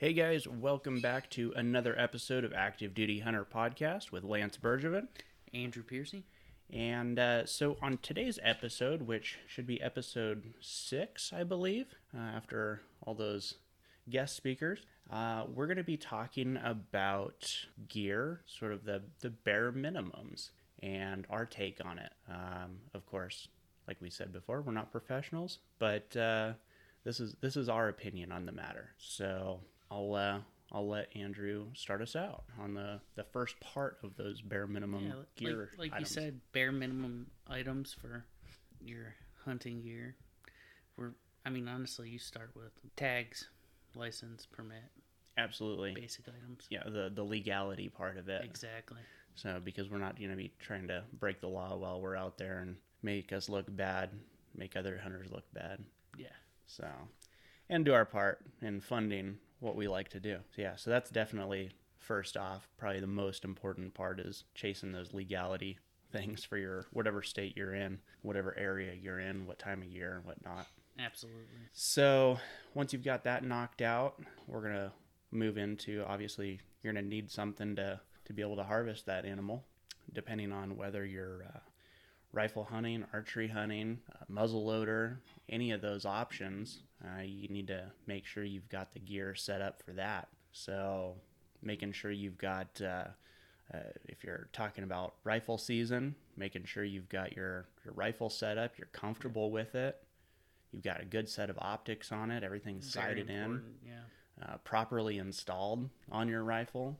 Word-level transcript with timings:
Hey 0.00 0.12
guys, 0.12 0.46
welcome 0.46 1.00
back 1.00 1.28
to 1.30 1.52
another 1.56 1.98
episode 1.98 2.44
of 2.44 2.52
Active 2.52 2.94
Duty 2.94 3.18
Hunter 3.18 3.44
Podcast 3.44 4.12
with 4.12 4.22
Lance 4.22 4.56
Bergevin. 4.56 5.08
Andrew 5.52 5.82
Piercy. 5.82 6.22
And 6.72 7.18
uh, 7.18 7.46
so 7.46 7.76
on 7.82 7.98
today's 7.98 8.38
episode, 8.44 9.02
which 9.02 9.40
should 9.48 9.66
be 9.66 9.82
episode 9.82 10.54
six, 10.60 11.32
I 11.32 11.42
believe, 11.42 11.96
uh, 12.16 12.20
after 12.20 12.82
all 13.04 13.14
those 13.14 13.54
guest 14.08 14.36
speakers, 14.36 14.82
uh, 15.10 15.46
we're 15.52 15.66
going 15.66 15.78
to 15.78 15.82
be 15.82 15.96
talking 15.96 16.60
about 16.62 17.52
gear, 17.88 18.42
sort 18.46 18.70
of 18.70 18.84
the, 18.84 19.02
the 19.18 19.30
bare 19.30 19.72
minimums, 19.72 20.50
and 20.80 21.26
our 21.28 21.44
take 21.44 21.84
on 21.84 21.98
it. 21.98 22.12
Um, 22.30 22.76
of 22.94 23.04
course, 23.04 23.48
like 23.88 23.96
we 24.00 24.10
said 24.10 24.32
before, 24.32 24.62
we're 24.62 24.70
not 24.70 24.92
professionals, 24.92 25.58
but 25.80 26.16
uh, 26.16 26.52
this 27.02 27.18
is 27.18 27.34
this 27.40 27.56
is 27.56 27.68
our 27.68 27.88
opinion 27.88 28.30
on 28.30 28.46
the 28.46 28.52
matter. 28.52 28.90
So 28.96 29.58
I'll 29.90 30.14
uh, 30.14 30.38
I'll 30.72 30.88
let 30.88 31.14
Andrew 31.16 31.66
start 31.74 32.02
us 32.02 32.14
out 32.14 32.44
on 32.60 32.74
the, 32.74 33.00
the 33.14 33.24
first 33.24 33.58
part 33.60 33.98
of 34.02 34.16
those 34.16 34.42
bare 34.42 34.66
minimum 34.66 35.06
Yeah, 35.06 35.12
gear. 35.36 35.70
like, 35.78 35.92
like 35.92 36.00
you 36.00 36.06
said, 36.06 36.40
bare 36.52 36.72
minimum 36.72 37.30
items 37.46 37.94
for 37.98 38.24
your 38.80 39.14
hunting 39.44 39.80
gear. 39.80 40.14
We're, 40.96 41.12
I 41.46 41.50
mean, 41.50 41.68
honestly, 41.68 42.10
you 42.10 42.18
start 42.18 42.50
with 42.54 42.72
tags, 42.96 43.48
license, 43.94 44.46
permit, 44.46 44.84
absolutely. 45.38 45.94
basic 45.94 46.26
items. 46.28 46.66
Yeah, 46.68 46.82
the 46.84 47.10
the 47.14 47.24
legality 47.24 47.88
part 47.88 48.18
of 48.18 48.28
it. 48.28 48.44
Exactly. 48.44 49.00
So 49.34 49.60
because 49.64 49.88
we're 49.88 49.98
not 49.98 50.18
going 50.18 50.30
to 50.30 50.36
be 50.36 50.52
trying 50.58 50.88
to 50.88 51.04
break 51.18 51.40
the 51.40 51.48
law 51.48 51.76
while 51.76 52.00
we're 52.00 52.16
out 52.16 52.36
there 52.36 52.58
and 52.58 52.76
make 53.02 53.32
us 53.32 53.48
look 53.48 53.64
bad, 53.74 54.10
make 54.54 54.76
other 54.76 54.98
hunters 55.02 55.30
look 55.30 55.44
bad. 55.54 55.82
Yeah. 56.18 56.26
So, 56.66 56.86
and 57.70 57.84
do 57.84 57.94
our 57.94 58.04
part 58.04 58.40
in 58.60 58.80
funding 58.80 59.38
what 59.60 59.76
we 59.76 59.88
like 59.88 60.08
to 60.10 60.20
do. 60.20 60.38
So 60.54 60.62
yeah, 60.62 60.76
so 60.76 60.90
that's 60.90 61.10
definitely 61.10 61.70
first 61.98 62.36
off, 62.36 62.68
probably 62.78 63.00
the 63.00 63.06
most 63.06 63.44
important 63.44 63.94
part 63.94 64.20
is 64.20 64.44
chasing 64.54 64.92
those 64.92 65.12
legality 65.12 65.78
things 66.10 66.44
for 66.44 66.56
your 66.56 66.86
whatever 66.92 67.22
state 67.22 67.56
you're 67.56 67.74
in, 67.74 67.98
whatever 68.22 68.56
area 68.58 68.94
you're 68.94 69.20
in, 69.20 69.46
what 69.46 69.58
time 69.58 69.82
of 69.82 69.88
year 69.88 70.16
and 70.16 70.24
whatnot. 70.24 70.66
Absolutely. 70.98 71.42
So 71.72 72.38
once 72.74 72.92
you've 72.92 73.04
got 73.04 73.24
that 73.24 73.44
knocked 73.44 73.82
out, 73.82 74.20
we're 74.46 74.62
gonna 74.62 74.92
move 75.30 75.58
into 75.58 76.02
obviously 76.06 76.60
you're 76.82 76.92
gonna 76.92 77.06
need 77.06 77.30
something 77.30 77.76
to 77.76 78.00
to 78.24 78.32
be 78.32 78.42
able 78.42 78.56
to 78.56 78.64
harvest 78.64 79.06
that 79.06 79.24
animal, 79.24 79.64
depending 80.12 80.52
on 80.52 80.76
whether 80.76 81.04
you're 81.04 81.44
uh, 81.54 81.58
rifle 82.32 82.64
hunting, 82.64 83.04
archery 83.12 83.48
hunting, 83.48 83.98
uh, 84.12 84.24
muzzle 84.28 84.66
loader, 84.66 85.20
any 85.48 85.70
of 85.70 85.80
those 85.80 86.04
options. 86.04 86.82
Uh, 87.04 87.22
you 87.22 87.48
need 87.48 87.68
to 87.68 87.84
make 88.06 88.26
sure 88.26 88.44
you've 88.44 88.68
got 88.68 88.92
the 88.92 88.98
gear 88.98 89.34
set 89.34 89.60
up 89.60 89.82
for 89.84 89.92
that. 89.92 90.28
So 90.52 91.14
making 91.62 91.92
sure 91.92 92.10
you've 92.10 92.38
got 92.38 92.80
uh, 92.80 93.04
uh, 93.72 93.78
if 94.06 94.24
you're 94.24 94.48
talking 94.52 94.84
about 94.84 95.14
rifle 95.24 95.58
season, 95.58 96.14
making 96.36 96.64
sure 96.64 96.84
you've 96.84 97.08
got 97.08 97.36
your, 97.36 97.66
your 97.84 97.94
rifle 97.94 98.30
set 98.30 98.58
up, 98.58 98.72
you're 98.78 98.88
comfortable 98.92 99.50
with 99.50 99.74
it, 99.74 100.02
you've 100.72 100.82
got 100.82 101.00
a 101.00 101.04
good 101.04 101.28
set 101.28 101.50
of 101.50 101.58
optics 101.60 102.10
on 102.10 102.30
it, 102.30 102.42
everything's 102.42 102.92
Very 102.92 103.06
sighted 103.06 103.30
in, 103.30 103.62
Yeah. 103.86 104.00
uh, 104.42 104.56
properly 104.58 105.18
installed 105.18 105.88
on 106.10 106.28
your 106.28 106.42
rifle. 106.44 106.98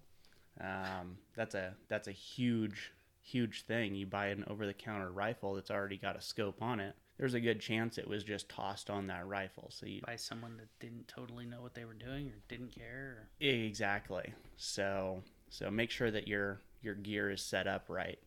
Um, 0.61 1.19
that's 1.37 1.55
a 1.55 1.75
that's 1.89 2.09
a 2.09 2.13
huge 2.13 2.93
huge 3.23 3.63
thing. 3.65 3.95
You 3.95 4.07
buy 4.07 4.29
an 4.29 4.45
over 4.49 4.67
the 4.67 4.75
counter 4.75 5.11
rifle 5.11 5.55
that's 5.55 5.71
already 5.71 5.97
got 5.99 6.17
a 6.17 6.21
scope 6.21 6.61
on 6.63 6.81
it. 6.81 6.97
There's 7.19 7.35
a 7.35 7.41
good 7.41 7.61
chance 7.61 7.99
it 7.99 8.07
was 8.07 8.23
just 8.23 8.49
tossed 8.49 8.91
on 8.91 9.09
that 9.09 9.27
rifle. 9.27 9.69
So 9.71 9.87
you 9.87 10.01
By 10.07 10.17
someone 10.17 10.57
that 10.59 10.69
didn't 10.79 11.09
totally 11.09 11.45
know 11.47 11.61
what 11.61 11.75
they 11.75 11.85
were 11.85 11.95
doing 11.95 12.29
or 12.29 12.39
didn't 12.49 12.73
care. 12.75 13.29
Or, 13.41 13.47
Exactly. 13.47 14.33
So 14.57 15.23
so 15.51 15.71
make 15.71 15.91
sure 15.91 16.11
that 16.11 16.29
your 16.29 16.61
your 16.83 16.95
gear 16.95 17.31
is 17.31 17.43
set 17.43 17.67
up 17.67 17.87
right. 17.89 18.19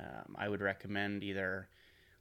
Um, 0.00 0.34
I 0.36 0.48
would 0.48 0.62
recommend 0.62 1.22
either 1.22 1.68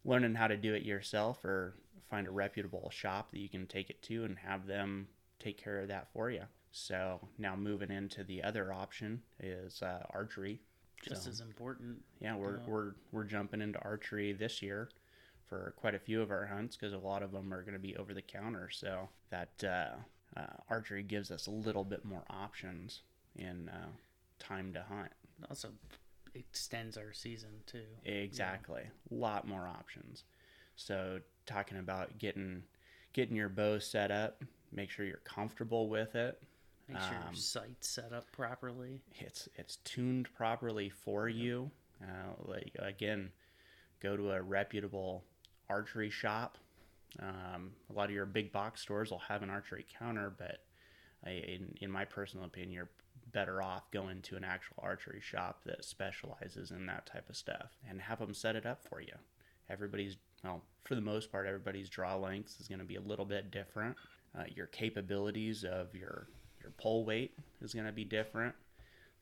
learning 0.03 0.35
how 0.35 0.47
to 0.47 0.58
do 0.58 0.74
it 0.74 0.84
yourself 0.84 1.46
or 1.46 1.75
find 2.09 2.28
a 2.28 2.31
reputable 2.31 2.90
shop 2.90 3.31
that 3.31 3.40
you 3.40 3.47
can 3.47 3.66
take 3.68 3.90
it 3.90 4.02
to 4.03 4.25
and 4.25 4.38
have 4.40 4.68
them 4.68 5.08
take 5.40 5.58
care 5.58 5.80
of 5.80 5.88
that 5.88 6.08
for 6.12 6.30
you. 6.30 6.41
So 6.72 7.25
now 7.38 7.56
moving 7.56 7.90
into 7.91 8.24
the 8.25 8.44
other 8.44 8.74
option 8.74 9.22
is 9.40 9.81
uh, 9.81 10.03
archery. 10.09 10.59
just 11.02 11.24
So- 11.24 11.30
as 11.30 11.40
important. 11.40 12.03
yeah, 12.19 12.35
we're 12.35 12.58
Yeah. 12.58 12.66
we're 12.68 12.91
we're 13.14 13.24
jumping 13.24 13.62
into 13.62 13.80
archery 13.80 14.34
this 14.34 14.62
year 14.62 14.90
for 15.51 15.73
quite 15.75 15.94
a 15.94 16.00
few 16.00 16.22
of 16.22 16.31
our 16.31 16.45
hunts 16.45 16.78
because 16.78 16.94
a 16.94 16.97
lot 16.97 17.22
of 17.22 17.34
them 17.34 17.53
are 17.53 17.62
going 17.62 17.73
to 17.73 17.79
be 17.79 17.94
over 17.97 18.13
the 18.13 18.22
counter. 18.22 18.69
So 18.72 19.09
that 19.31 19.50
uh, 19.62 20.39
uh, 20.39 20.45
archery 20.69 21.03
gives 21.03 21.29
us 21.29 21.47
a 21.47 21.51
little 21.51 21.84
bit 21.84 22.06
more 22.06 22.23
options 22.29 23.01
in 23.35 23.67
uh, 23.67 23.90
time 24.40 24.72
to 24.72 24.81
hunt. 24.81 25.11
Also 25.50 25.67
extends 26.34 26.95
our 26.95 27.11
season 27.11 27.50
too. 27.66 27.84
Exactly, 28.06 28.84
a 29.11 29.13
lot 29.13 29.45
more 29.45 29.67
options. 29.67 30.23
So 30.78 31.19
talking 31.45 31.79
about 31.79 32.17
getting 32.17 32.63
getting 33.11 33.35
your 33.35 33.50
bow 33.50 33.78
set 33.79 34.09
up, 34.09 34.41
make 34.72 34.90
sure 34.90 35.06
you're 35.06 35.17
comfortable 35.25 35.90
with 35.90 36.16
it. 36.16 36.41
Make 36.88 36.97
sure 37.01 37.09
Um, 37.17 37.23
your 37.25 37.35
sight's 37.35 37.90
set 37.90 38.13
up 38.13 38.31
properly. 38.31 39.01
it's 39.19 39.50
it's 39.56 39.75
tuned 39.84 40.34
properly 40.34 40.88
for 40.90 41.28
you. 41.28 41.72
Uh, 42.01 42.35
like 42.45 42.72
again, 42.79 43.31
go 44.00 44.16
to 44.16 44.31
a 44.31 44.41
reputable 44.41 45.25
archery 45.72 46.09
shop. 46.09 46.58
Um, 47.20 47.72
a 47.90 47.94
lot 47.94 48.09
of 48.09 48.12
your 48.12 48.26
big 48.26 48.52
box 48.52 48.82
stores 48.82 49.12
will 49.12 49.20
have 49.20 49.42
an 49.42 49.50
archery 49.50 49.86
counter, 49.98 50.34
but 50.38 50.59
I, 51.26 51.32
in 51.32 51.76
in 51.82 51.90
my 51.92 52.06
personal 52.06 52.46
opinion, 52.46 52.72
you're 52.72 52.90
better 53.32 53.62
off 53.62 53.90
going 53.92 54.22
to 54.22 54.36
an 54.36 54.44
actual 54.44 54.78
archery 54.80 55.22
shop 55.22 55.62
that 55.66 55.86
specializes 55.86 56.72
in 56.72 56.86
that 56.86 57.06
type 57.06 57.30
of 57.30 57.36
stuff 57.36 57.72
and 57.90 58.02
have 58.02 58.20
them 58.20 58.34
set 58.34 58.56
it 58.56 58.66
up 58.66 58.84
for 58.90 59.02
you. 59.02 59.14
Everybody's 59.70 60.18
well, 60.44 60.64
for 60.84 60.96
the 60.96 61.02
most 61.02 61.32
part, 61.32 61.48
everybody's 61.48 61.90
draw 61.90 62.16
lengths 62.16 62.59
is 62.59 62.68
going 62.68 62.80
to 62.80 62.86
be 62.86 62.96
a 62.96 63.02
little 63.02 63.26
bit 63.26 63.52
different. 63.52 63.96
Uh, 64.38 64.44
your 64.56 64.68
capabilities 64.68 65.64
of 65.64 65.96
your 65.96 66.28
your 66.62 66.72
pull 66.78 67.06
weight 67.06 67.38
is 67.62 67.74
going 67.74 67.86
to 67.86 67.92
be 67.92 68.06
different. 68.06 68.56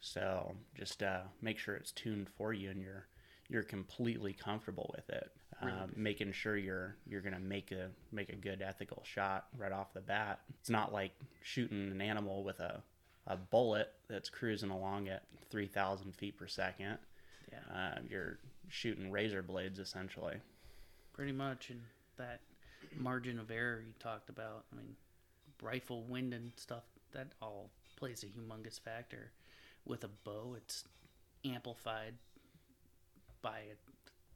So 0.02 0.56
just 0.76 1.04
uh, 1.04 1.24
make 1.42 1.58
sure 1.60 1.76
it's 1.76 1.92
tuned 1.92 2.30
for 2.38 2.54
you 2.54 2.70
and 2.72 2.82
you're 2.82 3.08
you're 3.50 3.64
completely 3.64 4.34
comfortable 4.34 4.94
with 4.96 5.10
it. 5.10 5.32
Um, 5.62 5.92
making 5.96 6.32
sure 6.32 6.56
you're 6.56 6.96
you're 7.06 7.20
gonna 7.22 7.40
make 7.40 7.72
a 7.74 7.90
make 8.14 8.30
a 8.30 8.36
good 8.36 8.62
ethical 8.62 9.04
shot 9.06 9.48
right 9.58 9.74
off 9.74 9.94
the 9.94 10.00
bat. 10.00 10.40
It's 10.62 10.70
not 10.70 10.94
like 10.94 11.12
shooting 11.42 11.92
an 11.92 12.02
animal 12.02 12.44
with 12.46 12.60
a 12.62 12.82
a 13.28 13.36
bullet 13.36 13.92
that's 14.10 14.30
cruising 14.30 14.70
along 14.70 15.10
at 15.10 15.24
three 15.50 15.68
thousand 15.68 16.16
feet 16.16 16.38
per 16.38 16.48
second. 16.48 16.98
Yeah. 17.52 17.76
Uh, 17.76 18.00
you're 18.10 18.38
shooting 18.70 19.12
razor 19.12 19.42
blades 19.42 19.80
essentially. 19.80 20.36
pretty 21.14 21.32
much 21.34 21.70
and 21.72 21.82
that 22.18 22.40
margin 22.96 23.40
of 23.40 23.50
error 23.52 23.82
you 23.86 23.94
talked 24.00 24.30
about 24.30 24.64
i 24.72 24.76
mean 24.76 24.96
rifle 25.62 26.04
wind 26.04 26.34
and 26.34 26.52
stuff 26.56 26.84
that 27.12 27.28
all 27.42 27.70
plays 27.98 28.24
a 28.24 28.28
humongous 28.28 28.80
factor 28.80 29.32
with 29.86 30.04
a 30.04 30.08
bow 30.24 30.54
it's 30.56 30.84
amplified 31.44 32.14
by 33.42 33.62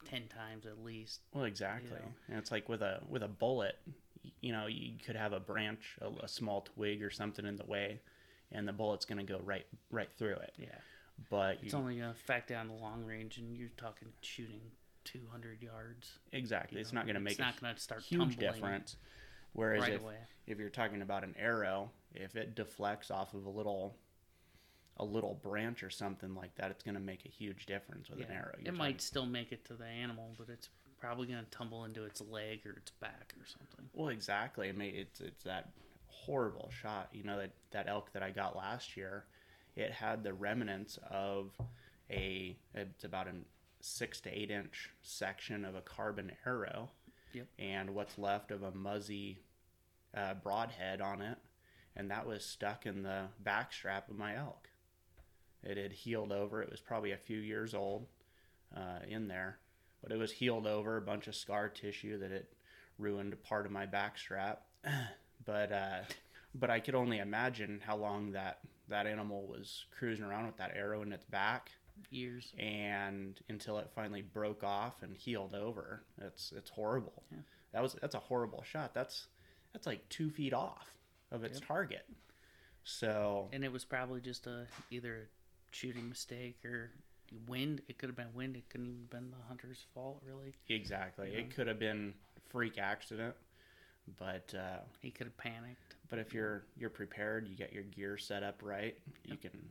10 0.05 0.27
times 0.27 0.65
at 0.65 0.83
least 0.83 1.21
Well, 1.33 1.45
exactly. 1.45 1.91
know. 1.91 2.13
And 2.29 2.37
it's 2.37 2.51
like 2.51 2.67
with 2.69 2.81
a 2.81 3.01
with 3.09 3.23
a 3.23 3.27
bullet, 3.27 3.75
you 4.41 4.51
know, 4.51 4.67
you 4.67 4.93
could 5.05 5.15
have 5.15 5.33
a 5.33 5.39
branch, 5.39 5.97
a, 6.01 6.25
a 6.25 6.27
small 6.27 6.61
twig 6.61 7.01
or 7.03 7.09
something 7.09 7.45
in 7.45 7.55
the 7.55 7.65
way, 7.65 8.01
and 8.51 8.67
the 8.67 8.73
bullet's 8.73 9.05
going 9.05 9.25
to 9.25 9.31
go 9.33 9.39
right 9.43 9.65
right 9.91 10.09
through 10.17 10.35
it. 10.35 10.53
yeah 10.57 10.67
But 11.29 11.59
it's 11.61 11.73
you, 11.73 11.79
only 11.79 11.95
going 11.95 12.05
to 12.05 12.11
affect 12.11 12.49
down 12.49 12.67
the 12.67 12.73
long 12.73 13.05
range 13.05 13.37
and 13.37 13.57
you're 13.57 13.69
talking 13.77 14.09
shooting 14.21 14.61
200 15.05 15.61
yards 15.61 16.19
exactly, 16.31 16.79
it's 16.79 16.93
know, 16.93 16.99
not 16.99 17.05
going 17.05 17.15
to 17.15 17.21
make 17.21 17.33
it's 17.33 17.39
not 17.39 17.59
going 17.59 17.73
to 17.75 17.81
start 17.81 18.01
huge 18.03 18.37
difference. 18.37 18.97
Whereas 19.53 19.81
right 19.81 19.93
if 19.93 20.01
away 20.01 20.15
if 20.47 20.59
you're 20.59 20.69
talking 20.69 21.01
about 21.01 21.23
an 21.23 21.35
arrow, 21.37 21.91
if 22.13 22.35
it 22.35 22.55
deflects 22.55 23.11
off 23.11 23.33
of 23.33 23.45
a 23.45 23.49
little 23.49 23.95
a 24.97 25.03
little 25.05 25.39
branch 25.41 25.81
or 25.83 25.89
something 25.89 26.35
like 26.35 26.53
that, 26.55 26.69
it's 26.71 26.83
going 26.83 26.95
to 26.95 27.01
make 27.01 27.25
a 27.25 27.29
huge 27.29 27.65
difference 27.65 28.09
with 28.09 28.19
an 28.19 28.31
arrow. 28.31 28.53
it 28.59 28.65
You're 28.65 28.73
might 28.75 29.01
still 29.01 29.25
make 29.25 29.51
it 29.51 29.65
to 29.65 29.73
the 29.73 29.85
animal 29.85 30.35
but 30.37 30.49
it's 30.49 30.69
probably 30.99 31.27
going 31.27 31.43
to 31.43 31.49
tumble 31.49 31.83
into 31.85 32.03
its 32.03 32.21
leg 32.21 32.61
or 32.65 32.71
its 32.73 32.91
back 32.91 33.33
or 33.39 33.45
something 33.45 33.89
Well, 33.93 34.09
exactly. 34.09 34.69
I 34.69 34.71
mean, 34.71 34.93
it's 34.95 35.19
it's 35.19 35.43
that 35.43 35.69
horrible 36.07 36.69
shot. 36.81 37.09
You 37.11 37.23
know 37.23 37.37
that 37.39 37.51
that 37.71 37.87
elk 37.89 38.11
that 38.13 38.23
I 38.23 38.29
got 38.29 38.55
last 38.55 38.95
year, 38.95 39.25
it 39.75 39.91
had 39.91 40.23
the 40.23 40.33
remnants 40.33 40.97
of 41.09 41.51
a 42.09 42.55
it's 42.75 43.03
about 43.03 43.27
a 43.27 43.31
six 43.81 44.21
to 44.21 44.29
eight 44.29 44.51
inch 44.51 44.91
section 45.01 45.65
of 45.65 45.75
a 45.75 45.81
carbon 45.81 46.31
arrow, 46.45 46.89
Yep. 47.33 47.47
and 47.59 47.89
what's 47.95 48.17
left 48.17 48.51
of 48.51 48.61
a 48.63 48.71
muzzy 48.71 49.39
uh, 50.15 50.35
broadhead 50.35 51.01
on 51.01 51.21
it, 51.21 51.37
and 51.95 52.11
that 52.11 52.25
was 52.27 52.45
stuck 52.45 52.85
in 52.85 53.01
the 53.03 53.23
backstrap 53.43 54.07
of 54.09 54.17
my 54.17 54.37
elk. 54.37 54.69
It 55.63 55.77
had 55.77 55.91
healed 55.93 56.31
over. 56.31 56.61
It 56.61 56.69
was 56.71 56.79
probably 56.81 57.11
a 57.11 57.17
few 57.17 57.37
years 57.39 57.73
old 57.73 58.07
uh, 58.75 58.99
in 59.07 59.27
there, 59.27 59.59
but 60.01 60.11
it 60.11 60.17
was 60.17 60.31
healed 60.31 60.67
over, 60.67 60.97
a 60.97 61.01
bunch 61.01 61.27
of 61.27 61.35
scar 61.35 61.69
tissue 61.69 62.17
that 62.19 62.31
it 62.31 62.53
ruined 62.97 63.41
part 63.43 63.65
of 63.65 63.71
my 63.71 63.85
backstrap. 63.85 64.57
but 65.45 65.71
uh, 65.71 65.99
but 66.55 66.69
I 66.69 66.79
could 66.79 66.95
only 66.95 67.19
imagine 67.19 67.81
how 67.85 67.95
long 67.97 68.31
that 68.33 68.59
that 68.89 69.07
animal 69.07 69.47
was 69.47 69.85
cruising 69.97 70.25
around 70.25 70.45
with 70.45 70.57
that 70.57 70.71
arrow 70.75 71.01
in 71.01 71.13
its 71.13 71.23
back 71.25 71.71
Years. 72.09 72.53
and 72.59 73.39
until 73.49 73.77
it 73.79 73.89
finally 73.95 74.21
broke 74.21 74.63
off 74.63 75.01
and 75.03 75.15
healed 75.15 75.55
over. 75.55 76.03
It's 76.21 76.51
it's 76.55 76.69
horrible. 76.69 77.23
Yeah. 77.31 77.37
That 77.71 77.81
was 77.81 77.95
that's 78.01 78.15
a 78.15 78.19
horrible 78.19 78.63
shot. 78.63 78.93
That's 78.93 79.27
that's 79.71 79.87
like 79.87 80.07
two 80.09 80.29
feet 80.29 80.53
off 80.53 80.97
of 81.31 81.43
its 81.45 81.59
Yep. 81.59 81.67
target. 81.67 82.05
So 82.83 83.47
And 83.53 83.63
it 83.63 83.71
was 83.71 83.85
probably 83.85 84.19
just 84.21 84.45
a 84.47 84.67
either 84.91 85.29
shooting 85.73 86.07
mistake 86.09 86.63
or 86.65 86.91
wind. 87.47 87.81
It 87.87 87.97
could 87.97 88.09
have 88.09 88.15
been 88.15 88.33
wind. 88.33 88.55
It 88.55 88.69
couldn't 88.69 88.87
even 88.87 89.01
have 89.01 89.09
been 89.09 89.31
the 89.31 89.43
hunter's 89.47 89.85
fault, 89.93 90.21
really. 90.25 90.53
exactly, 90.69 91.31
Yeah. 91.33 91.39
it 91.39 91.55
could 91.55 91.67
have 91.67 91.79
been 91.79 92.13
freak 92.49 92.77
accident, 92.77 93.35
but 94.19 94.53
uh, 94.57 94.79
He 95.01 95.09
could 95.11 95.27
have 95.27 95.37
panicked. 95.37 95.95
but 96.09 96.19
if 96.19 96.33
you're 96.33 96.65
you're 96.77 96.89
prepared, 96.91 97.47
you 97.47 97.55
get 97.55 97.73
your 97.73 97.83
gear 97.83 98.17
set 98.17 98.43
up 98.43 98.61
right, 98.63 98.97
you 99.25 99.37
can 99.37 99.69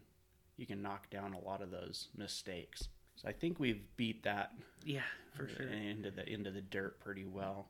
you 0.56 0.66
can 0.66 0.82
knock 0.82 1.08
down 1.10 1.32
a 1.34 1.40
lot 1.40 1.62
of 1.62 1.70
those 1.70 2.08
mistakes. 2.16 2.88
So 3.16 3.28
I 3.28 3.32
think 3.32 3.60
we've 3.60 3.82
beat 3.96 4.22
that 4.24 4.52
Yeah, 4.84 5.02
for 5.34 5.46
sure. 5.48 5.66
into 5.68 6.10
the 6.10 6.28
into 6.28 6.50
the 6.50 6.62
dirt 6.62 6.98
pretty 7.00 7.24
well. 7.26 7.68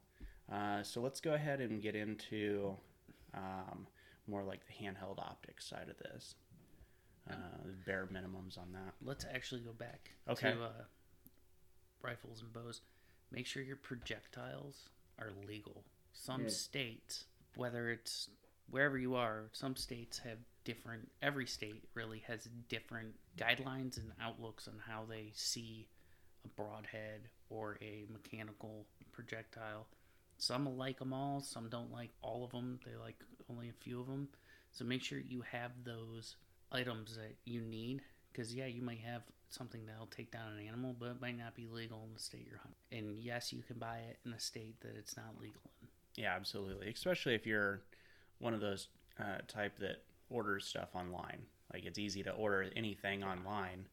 Uh, 0.50 0.82
so 0.82 1.00
let's 1.00 1.20
go 1.20 1.34
ahead 1.34 1.60
and 1.60 1.80
get 1.82 1.94
into 1.94 2.74
um, 3.34 3.86
more 4.26 4.42
like 4.42 4.60
the 4.66 4.72
handheld 4.72 5.18
optics 5.18 5.66
side 5.66 5.88
of 5.88 5.96
this. 5.98 6.34
Uh, 7.30 7.34
bare 7.86 8.06
minimums 8.12 8.58
on 8.58 8.72
that. 8.72 8.94
Let's 9.00 9.24
actually 9.32 9.60
go 9.60 9.72
back 9.72 10.10
Okay. 10.28 10.52
to 10.52 10.64
uh, 10.64 10.84
rifles 12.02 12.40
and 12.42 12.52
bows. 12.52 12.80
Make 13.30 13.46
sure 13.46 13.62
your 13.62 13.76
projectiles 13.76 14.88
are 15.18 15.30
legal. 15.46 15.84
Some 16.12 16.42
Yeah. 16.42 16.48
states, 16.50 17.26
whether 17.54 17.90
it's 17.90 18.28
wherever 18.68 18.98
you 18.98 19.14
are, 19.14 19.48
some 19.52 19.76
states 19.76 20.18
have 20.18 20.38
different. 20.64 21.10
Every 21.22 21.46
state 21.46 21.84
really 21.94 22.20
has 22.20 22.48
different 22.68 23.14
guidelines 23.36 23.98
and 23.98 24.12
outlooks 24.20 24.66
on 24.68 24.78
how 24.80 25.04
they 25.04 25.30
see 25.34 25.88
a 26.44 26.48
broadhead 26.48 27.30
or 27.50 27.78
a 27.80 28.06
mechanical 28.10 28.86
projectile. 29.12 29.86
Some 30.38 30.76
like 30.76 30.98
them 30.98 31.12
all. 31.12 31.40
Some 31.40 31.68
don't 31.68 31.92
like 31.92 32.10
all 32.20 32.44
of 32.44 32.50
them. 32.50 32.80
They 32.84 32.96
like 32.96 33.22
only 33.48 33.68
a 33.68 33.72
few 33.72 34.00
of 34.00 34.06
them. 34.08 34.28
So 34.72 34.84
make 34.84 35.02
sure 35.02 35.18
you 35.20 35.42
have 35.42 35.84
those 35.84 36.36
items 36.72 37.16
that 37.16 37.36
you 37.44 37.60
need. 37.62 38.02
Because 38.32 38.54
yeah, 38.54 38.66
you 38.66 38.82
might 38.82 39.00
have 39.00 39.22
something 39.50 39.82
that'll 39.86 40.06
take 40.06 40.30
down 40.30 40.54
an 40.58 40.66
animal, 40.66 40.96
but 40.98 41.10
it 41.10 41.20
might 41.20 41.36
not 41.36 41.54
be 41.54 41.66
legal 41.66 42.02
in 42.06 42.14
the 42.14 42.20
state 42.20 42.46
you're 42.48 42.58
hunting. 42.58 42.76
And 42.90 43.18
yes, 43.18 43.52
you 43.52 43.62
can 43.62 43.78
buy 43.78 43.98
it 44.08 44.18
in 44.24 44.32
a 44.32 44.40
state 44.40 44.80
that 44.80 44.96
it's 44.96 45.16
not 45.16 45.34
legal 45.40 45.60
in. 45.80 45.88
Yeah, 46.22 46.34
absolutely. 46.34 46.88
Especially 46.90 47.34
if 47.34 47.46
you're 47.46 47.82
one 48.38 48.54
of 48.54 48.60
those 48.60 48.88
uh, 49.20 49.38
type 49.48 49.78
that 49.78 50.02
orders 50.30 50.66
stuff 50.66 50.88
online. 50.94 51.42
Like 51.72 51.84
it's 51.84 51.98
easy 51.98 52.22
to 52.22 52.30
order 52.32 52.70
anything 52.74 53.22
online. 53.22 53.86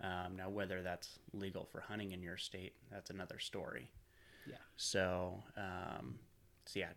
Um, 0.00 0.36
now, 0.36 0.48
whether 0.50 0.82
that's 0.82 1.18
legal 1.32 1.64
for 1.64 1.80
hunting 1.80 2.12
in 2.12 2.22
your 2.22 2.36
state, 2.36 2.74
that's 2.90 3.10
another 3.10 3.38
story. 3.38 3.88
Yeah. 4.46 4.56
So, 4.76 5.42
um, 5.56 6.16
so 6.66 6.80
yeah, 6.80 6.88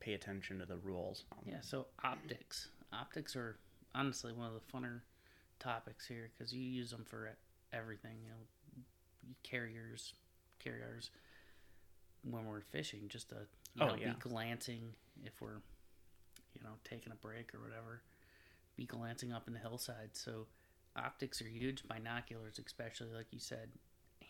pay 0.00 0.14
attention 0.14 0.58
to 0.58 0.66
the 0.66 0.78
rules. 0.78 1.24
Yeah. 1.44 1.60
So 1.60 1.86
optics, 2.02 2.68
optics 2.92 3.36
are 3.36 3.58
honestly 3.96 4.32
one 4.32 4.46
of 4.46 4.54
the 4.54 4.76
funner 4.76 5.00
topics 5.58 6.06
here 6.06 6.30
because 6.36 6.52
you 6.52 6.60
use 6.62 6.90
them 6.90 7.04
for 7.06 7.36
everything. 7.72 8.16
You 8.22 8.28
know, 8.30 8.84
carriers, 9.42 10.12
carriers. 10.62 11.10
When 12.28 12.44
we're 12.46 12.60
fishing, 12.60 13.02
just 13.08 13.28
to 13.30 13.36
you 13.74 13.82
Oh, 13.82 13.88
know, 13.88 13.94
yeah. 14.00 14.12
be 14.12 14.18
glancing 14.18 14.94
if 15.24 15.40
we're, 15.40 15.60
you 16.54 16.60
know, 16.64 16.72
taking 16.82 17.12
a 17.12 17.16
break 17.16 17.54
or 17.54 17.60
whatever, 17.60 18.02
be 18.76 18.84
glancing 18.84 19.32
up 19.32 19.46
in 19.46 19.52
the 19.54 19.60
hillside. 19.60 20.10
So 20.14 20.46
optics 20.96 21.40
are 21.40 21.46
huge. 21.48 21.86
Binoculars, 21.86 22.58
especially 22.64 23.12
like 23.14 23.26
you 23.30 23.38
said, 23.38 23.70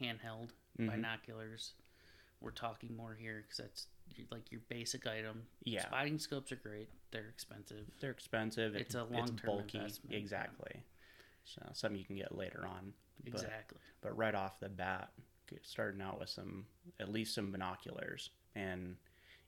handheld 0.01 0.51
Mhm. 0.79 0.91
binoculars. 0.91 1.73
We're 2.41 2.51
talking 2.51 2.95
more 2.95 3.15
here 3.15 3.43
because 3.43 3.57
that's 3.59 3.87
like 4.31 4.51
your 4.51 4.61
basic 4.69 5.07
item. 5.07 5.43
Yeah. 5.65 5.83
Spotting 5.87 6.19
scopes 6.19 6.53
are 6.53 6.57
great. 6.57 6.89
They're 7.11 7.29
expensive. 7.29 7.85
They're 8.01 8.11
expensive. 8.11 8.75
It's 8.75 8.95
a 8.95 9.03
It's 9.03 9.11
long-term 9.13 9.37
bulky. 9.47 9.79
investment. 9.79 10.15
Exactly. 10.15 10.83
So 11.45 11.63
something 11.73 11.99
you 11.99 12.05
can 12.05 12.17
get 12.17 12.37
later 12.37 12.65
on. 12.67 12.93
But, 13.25 13.35
Exactly. 13.35 13.79
but 14.01 14.17
right 14.17 14.35
off 14.35 14.59
the 14.61 14.69
bat, 14.69 15.11
starting 15.63 16.03
out 16.03 16.19
with 16.21 16.29
some 16.29 16.67
at 17.01 17.11
least 17.11 17.35
some 17.35 17.51
binoculars, 17.53 18.31
and 18.55 18.97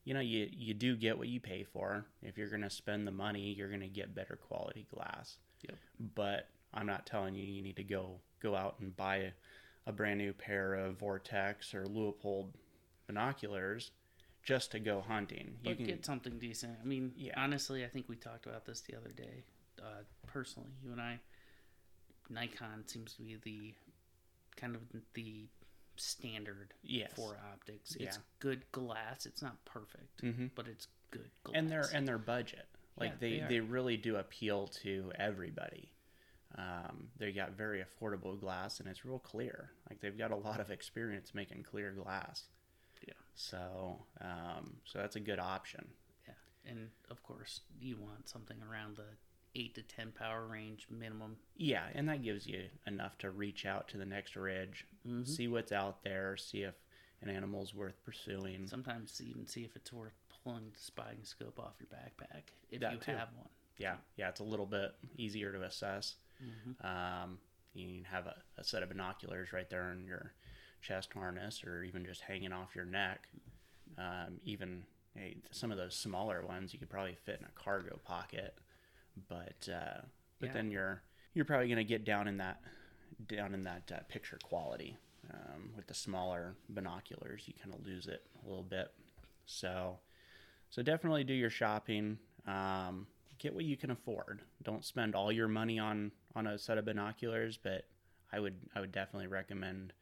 you 0.05 0.14
know 0.14 0.20
you 0.20 0.49
you 0.52 0.75
do 0.75 0.96
get 0.96 1.19
what 1.19 1.28
you 1.28 1.40
pay 1.40 1.64
for. 1.64 2.06
If 2.22 2.38
you're 2.38 2.49
gonna 2.49 2.70
spend 2.70 3.06
the 3.06 3.11
money, 3.12 3.52
you're 3.52 3.70
gonna 3.70 3.88
get 3.88 4.14
better 4.14 4.37
quality 4.37 4.87
glass. 4.94 5.38
Yep. 5.62 5.76
But 6.14 6.49
I'm 6.72 6.87
not 6.87 7.04
telling 7.04 7.34
you 7.34 7.44
you 7.44 7.62
need 7.62 7.76
to 7.76 7.84
go 7.84 8.20
go 8.40 8.54
out 8.54 8.76
and 8.81 8.96
buy 8.96 9.32
a 9.87 9.93
brand 9.93 10.19
new 10.19 10.32
pair 10.32 10.75
of 10.75 10.99
Vortex 10.99 11.75
or 11.75 11.84
Leupold 11.84 12.50
binoculars 13.06 13.90
just 14.49 14.71
to 14.71 14.81
go 14.81 15.03
hunting. 15.06 15.59
You 15.62 15.71
but 15.71 15.77
can 15.77 15.85
get 15.87 16.06
something 16.06 16.39
decent. 16.39 16.79
I 16.81 16.85
mean, 16.87 17.12
Yeah. 17.15 17.35
honestly, 17.37 17.85
I 17.85 17.89
think 17.89 18.09
we 18.09 18.17
talked 18.17 18.47
about 18.47 18.65
this 18.65 18.81
the 18.81 18.97
other 18.97 19.11
day. 19.11 19.45
Uh, 19.79 20.05
personally, 20.27 20.71
you 20.83 20.91
and 20.91 21.00
I, 21.03 21.21
Nikon 22.31 22.87
seems 22.87 23.12
to 23.17 23.23
be 23.23 23.37
the 23.37 23.75
kind 24.56 24.75
of 24.75 24.81
the 25.12 25.47
standard 25.97 26.73
Yes. 26.83 27.12
for 27.15 27.37
optics. 27.53 27.95
It's 27.97 28.19
good 28.39 28.65
glass. 28.73 29.27
It's 29.27 29.43
not 29.43 29.62
perfect, 29.67 30.23
Mhm. 30.23 30.50
but 30.55 30.67
it's 30.67 30.89
good 31.11 31.31
glass. 31.45 31.55
and 31.59 31.69
their 31.71 31.85
and 31.93 32.09
their 32.09 32.19
budget. 32.19 32.67
Like 32.97 33.11
Yeah, 33.12 33.17
they, 33.21 33.41
they 33.41 33.47
they, 33.49 33.61
really 33.61 33.99
do 33.99 34.17
appeal 34.17 34.69
to 34.83 35.12
everybody. 35.17 35.93
Um, 36.55 37.11
they 37.19 37.33
got 37.33 37.53
very 37.53 37.85
affordable 37.85 38.41
glass 38.41 38.81
and 38.81 38.89
it's 38.89 39.05
real 39.05 39.19
clear. 39.19 39.73
Like 39.91 40.00
they've 40.00 40.17
got 40.17 40.31
a 40.31 40.37
lot 40.37 40.59
of 40.61 40.71
experience 40.71 41.35
making 41.35 41.65
clear 41.65 41.93
glass. 41.93 42.49
So 43.40 44.00
um, 44.20 44.79
so 44.85 44.99
that's 44.99 45.14
a 45.17 45.20
good 45.20 45.38
option. 45.38 45.87
yeah, 46.26 46.35
and 46.70 46.88
of 47.08 47.23
course, 47.23 47.61
you 47.81 47.96
want 47.96 48.29
something 48.29 48.56
around 48.69 48.96
the 48.96 49.05
eight 49.55 49.76
to 49.76 49.82
ten 49.82 50.11
power 50.11 50.44
range 50.46 50.88
minimum. 50.90 51.37
Yeah, 51.56 51.85
and 51.94 52.08
that 52.08 52.23
gives 52.25 52.46
you 52.49 52.64
enough 52.87 53.17
to 53.19 53.31
reach 53.31 53.64
out 53.64 53.87
to 53.88 53.96
the 53.96 54.05
next 54.05 54.35
ridge, 54.35 54.87
Mhm. 55.06 55.26
see 55.26 55.46
what's 55.46 55.70
out 55.73 56.02
there, 56.02 56.37
see 56.37 56.62
if 56.64 56.75
an 57.23 57.29
animal's 57.31 57.73
worth 57.75 58.02
pursuing. 58.05 58.67
Sometimes 58.67 59.20
even 59.20 59.46
see 59.46 59.64
if 59.64 59.76
it's 59.76 59.93
worth 59.93 60.14
pulling 60.43 60.70
the 60.73 60.79
spotting 60.79 61.23
scope 61.25 61.58
off 61.61 61.75
your 61.79 61.88
backpack 61.88 62.43
if 62.70 62.81
That 62.81 62.93
you 62.94 62.99
too. 62.99 63.12
have 63.12 63.32
one. 63.35 63.49
yeah, 63.76 63.96
yeah, 64.17 64.29
it's 64.31 64.40
a 64.40 64.44
little 64.44 64.67
bit 64.67 64.96
easier 65.17 65.52
to 65.52 65.62
assess. 65.62 66.17
Mhm. 66.43 66.85
Um, 66.85 67.40
you 67.73 67.87
can 67.87 68.04
have 68.04 68.26
a, 68.26 68.42
a 68.57 68.64
set 68.64 68.83
of 68.83 68.88
binoculars 68.88 69.52
right 69.52 69.68
there 69.71 69.92
in 69.92 70.04
your 70.04 70.33
chest 70.80 71.12
harness, 71.12 71.62
or 71.64 71.82
even 71.85 72.04
just 72.04 72.23
hanging 72.23 72.52
off 72.52 72.75
your 72.75 72.85
neck. 72.85 73.28
Um, 73.97 74.40
even 74.44 74.85
hey, 75.14 75.37
some 75.50 75.70
of 75.73 75.78
those 75.78 75.94
smaller 75.94 76.44
ones 76.47 76.73
you 76.73 76.78
could 76.78 76.90
probably 76.90 77.16
fit 77.25 77.38
in 77.40 77.47
a 77.47 77.61
cargo 77.62 77.99
pocket, 78.04 78.54
but 79.28 79.68
uh, 79.73 80.00
but 80.40 80.49
Yeah. 80.49 80.52
then 80.52 80.70
you're 80.70 81.02
you're 81.35 81.44
probably 81.44 81.68
gonna 81.68 81.85
get 81.85 82.04
down 82.04 82.28
in 82.28 82.37
that 82.38 82.61
down 83.26 83.54
in 83.54 83.64
that 83.64 83.90
uh, 83.92 84.00
picture 84.08 84.38
quality. 84.42 84.97
Um, 85.32 85.73
with 85.76 85.87
the 85.87 85.94
smaller 85.94 86.54
binoculars, 86.70 87.42
you 87.47 87.52
kind 87.62 87.75
of 87.75 87.85
lose 87.85 88.06
it 88.06 88.25
a 88.44 88.49
little 88.49 88.62
bit. 88.62 88.92
So, 89.44 89.99
so 90.70 90.82
definitely 90.82 91.23
do 91.25 91.35
your 91.35 91.50
shopping. 91.50 92.18
Um, 92.47 93.06
get 93.38 93.54
what 93.54 93.64
you 93.64 93.76
can 93.76 93.90
afford. 93.90 94.40
Don't 94.62 94.85
spend 94.85 95.14
all 95.14 95.30
your 95.30 95.49
money 95.49 95.78
on 95.78 96.12
on 96.35 96.47
a 96.47 96.58
set 96.58 96.78
of 96.78 96.87
binoculars, 96.87 97.58
but 97.62 97.85
I 98.32 98.40
would 98.40 98.54
I 98.75 98.80
would 98.80 98.92
definitely 98.92 99.26
recommend 99.26 99.92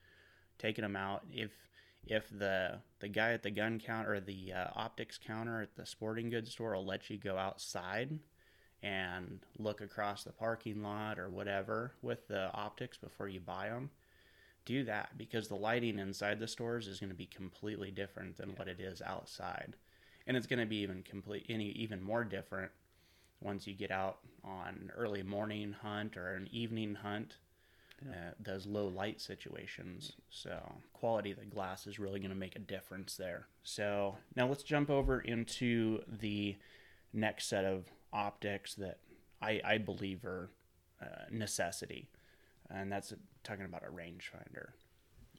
taking 0.58 0.82
them 0.82 0.96
out. 0.96 1.24
If 1.32 1.50
if 2.06 2.28
the 2.30 2.78
the 3.00 3.08
guy 3.08 3.32
at 3.32 3.42
the 3.42 3.50
gun 3.50 3.80
counter 3.80 4.14
or 4.14 4.20
the 4.20 4.52
uh, 4.52 4.66
optics 4.74 5.18
counter 5.18 5.62
at 5.62 5.74
the 5.76 5.86
sporting 5.86 6.30
goods 6.30 6.52
store 6.52 6.74
will 6.74 6.86
let 6.86 7.10
you 7.10 7.18
go 7.18 7.36
outside 7.36 8.18
and 8.82 9.40
look 9.58 9.80
across 9.80 10.22
the 10.22 10.32
parking 10.32 10.82
lot 10.82 11.18
or 11.18 11.30
whatever 11.30 11.92
with 12.02 12.28
the 12.28 12.52
optics 12.52 12.98
before 12.98 13.28
you 13.28 13.40
buy 13.40 13.68
them 13.68 13.90
do 14.66 14.84
that 14.84 15.16
because 15.16 15.48
the 15.48 15.54
lighting 15.54 15.98
inside 15.98 16.38
the 16.38 16.48
stores 16.48 16.88
is 16.88 17.00
going 17.00 17.08
to 17.08 17.16
be 17.16 17.26
completely 17.26 17.90
different 17.90 18.36
than 18.36 18.50
what 18.56 18.68
it 18.68 18.80
is 18.80 19.00
outside. 19.00 19.74
And 20.26 20.36
it's 20.36 20.48
going 20.48 20.58
to 20.58 20.66
be 20.66 20.78
even 20.78 21.02
complete 21.04 21.46
any 21.48 21.70
even 21.70 22.02
more 22.02 22.24
different 22.24 22.72
once 23.40 23.66
you 23.66 23.74
get 23.74 23.92
out 23.92 24.18
on 24.44 24.68
an 24.68 24.90
early 24.94 25.22
morning 25.22 25.74
hunt 25.80 26.16
or 26.16 26.34
an 26.34 26.48
evening 26.50 26.96
hunt 26.96 27.36
uh, 28.02 28.32
those 28.38 28.66
low 28.66 28.88
light 28.88 29.20
situations. 29.20 30.12
So 30.30 30.60
quality 30.92 31.30
of 31.30 31.38
the 31.38 31.46
glass 31.46 31.86
is 31.86 31.98
really 31.98 32.20
going 32.20 32.30
to 32.30 32.36
make 32.36 32.56
a 32.56 32.60
difference 32.60 33.16
there. 33.16 33.46
So 33.62 34.16
now 34.34 34.48
let's 34.48 34.62
jump 34.62 34.90
over 34.90 35.20
into 35.20 36.00
the 36.06 36.56
next 37.12 37.48
set 37.48 37.64
of 37.64 37.84
optics 38.12 38.74
that 38.74 38.98
i, 39.42 39.60
I 39.64 39.78
believe 39.78 40.24
are 40.24 40.50
uh, 41.00 41.24
necessity. 41.30 42.08
And 42.70 42.90
that's 42.90 43.12
talking 43.44 43.64
about 43.64 43.82
a 43.84 43.90
rangefinder. 43.90 44.70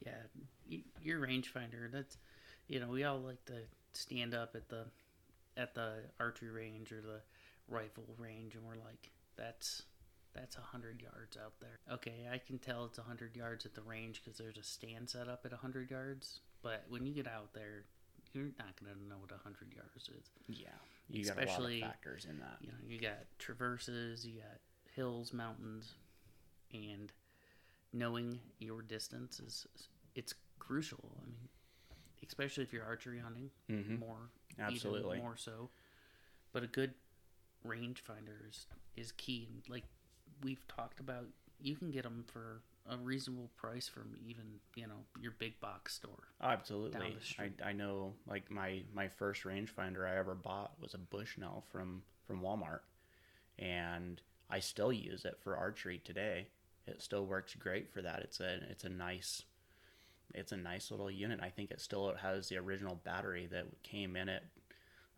Yeah, 0.06 0.80
your 1.02 1.20
rangefinder. 1.20 1.92
That's 1.92 2.18
you 2.68 2.80
know 2.80 2.88
we 2.88 3.04
all 3.04 3.20
like 3.20 3.44
to 3.46 3.62
stand 3.94 4.34
up 4.34 4.56
at 4.56 4.70
the 4.70 4.86
at 5.58 5.74
the 5.74 5.96
archery 6.20 6.50
range 6.50 6.92
or 6.92 7.02
the 7.02 7.20
rifle 7.68 8.06
range 8.18 8.56
and 8.56 8.64
we're 8.64 8.76
like, 8.76 9.12
that's 9.36 9.84
that's 10.38 10.58
a 10.58 10.62
hundred 10.62 11.02
yards 11.02 11.38
out 11.38 11.54
there. 11.60 11.80
Okay, 11.92 12.28
I 12.32 12.38
can 12.38 12.60
tell 12.60 12.86
it's 12.86 12.98
a 12.98 13.04
hundred 13.04 13.36
yards 13.36 13.66
at 13.66 13.74
the 13.76 13.82
range 13.82 14.22
because 14.24 14.38
there's 14.38 14.58
a 14.58 14.64
stand 14.64 15.10
set 15.10 15.28
up 15.28 15.42
at 15.46 15.54
a 15.54 15.58
hundred 15.58 15.90
yards. 15.92 16.40
But 16.62 16.86
when 16.90 17.06
you 17.06 17.14
get 17.14 17.28
out 17.28 17.54
there, 17.54 17.84
you're 18.34 18.46
not 18.60 18.76
gonna 18.80 18.96
know 19.10 19.18
what 19.20 19.32
a 19.32 19.42
hundred 19.44 19.74
yards 19.76 20.10
is. 20.10 20.30
Yeah, 20.48 20.68
you 21.10 21.26
got 21.26 21.38
a 21.38 21.42
Especially- 21.42 21.82
lot 21.82 21.88
of 21.88 21.94
factors 21.94 22.26
in 22.26 22.40
that. 22.40 22.58
You 22.62 22.68
know, 22.70 22.78
you 22.88 23.00
got 23.00 23.18
traverses, 23.40 24.26
you 24.26 24.40
got 24.42 24.60
hills, 24.94 25.34
mountains, 25.34 25.94
and 26.74 27.12
knowing 27.94 28.40
your 28.60 28.82
distance 28.82 29.40
is 29.40 29.68
it's 30.16 30.34
crucial. 30.60 31.18
I 31.22 31.26
mean, 31.28 31.50
especially 32.26 32.64
if 32.64 32.74
you're 32.74 32.84
archery 32.84 33.20
hunting, 33.20 33.52
Mhm. 33.70 34.00
more 34.00 34.30
Absolutely. 34.60 35.12
even 35.18 35.24
more 35.24 35.38
so. 35.38 35.70
But 36.52 36.64
a 36.64 36.68
good 36.68 36.94
rangefinder 37.66 38.48
is 38.50 38.68
is 38.96 39.12
key, 39.12 39.48
and 39.52 39.68
like 39.70 39.86
we've 40.44 40.66
talked 40.68 41.00
about, 41.00 41.26
you 41.62 41.76
can 41.76 41.92
get 41.92 42.04
them 42.04 42.24
for 42.28 42.62
a 42.90 42.98
reasonable 42.98 43.50
price 43.58 43.88
from 43.88 44.16
even 44.26 44.46
you 44.76 44.88
know 44.88 45.04
your 45.22 45.34
big 45.40 45.60
box 45.60 45.96
store. 45.96 46.30
Absolutely. 46.42 47.18
I. 47.38 47.52
I 47.64 47.74
know 47.74 48.14
like 48.28 48.50
my 48.50 48.84
my 48.94 49.08
first 49.08 49.44
rangefinder 49.44 50.10
I 50.10 50.18
ever 50.18 50.36
bought 50.36 50.72
was 50.82 50.94
a 50.94 50.98
Bushnell 50.98 51.64
from 51.72 52.02
from 52.26 52.42
Walmart 52.42 52.82
and 53.60 54.22
I 54.50 54.60
still 54.60 54.94
use 54.94 55.26
it 55.26 55.38
for 55.44 55.58
archery 55.58 56.02
today. 56.04 56.48
It 56.86 57.02
still 57.02 57.26
works 57.26 57.54
great 57.56 57.92
for 57.92 58.02
that. 58.02 58.22
It's 58.22 58.40
a 58.40 58.60
it's 58.70 58.84
a 58.84 58.90
nice 58.90 59.44
it's 60.34 60.52
a 60.52 60.58
nice 60.58 60.92
little 60.92 61.10
unit. 61.10 61.40
I 61.42 61.50
think 61.50 61.72
it 61.72 61.82
still 61.82 62.14
has 62.16 62.50
the 62.50 62.58
original 62.58 62.96
battery 63.04 63.48
that 63.52 63.66
came 63.84 64.16
in 64.16 64.30
it 64.30 64.44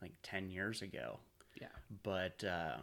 like 0.02 0.14
10 0.24 0.50
years 0.50 0.82
ago. 0.82 1.20
Yeah, 1.60 1.68
But 2.04 2.44
uh 2.44 2.78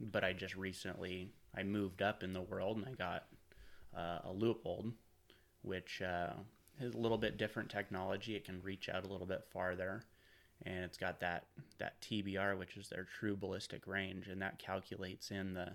but 0.00 0.24
I 0.24 0.32
just 0.32 0.56
recently 0.56 1.30
I 1.56 1.62
moved 1.62 2.02
up 2.02 2.22
in 2.22 2.32
the 2.32 2.40
world 2.40 2.78
and 2.78 2.86
I 2.86 2.92
got 2.92 3.24
uh, 3.96 4.30
a 4.30 4.32
Leupold, 4.32 4.92
which 5.62 6.00
uh, 6.02 6.32
is 6.80 6.94
a 6.94 6.98
little 6.98 7.18
bit 7.18 7.36
different 7.36 7.70
technology. 7.70 8.34
It 8.34 8.44
can 8.44 8.62
reach 8.62 8.88
out 8.88 9.04
a 9.04 9.08
little 9.08 9.26
bit 9.26 9.44
farther, 9.52 10.04
and 10.64 10.84
it's 10.84 10.98
got 10.98 11.20
that 11.20 11.46
that 11.78 12.00
TBR, 12.00 12.58
which 12.58 12.76
is 12.76 12.88
their 12.88 13.04
true 13.04 13.36
ballistic 13.36 13.86
range, 13.86 14.28
and 14.28 14.40
that 14.42 14.58
calculates 14.58 15.30
in 15.30 15.54
the 15.54 15.72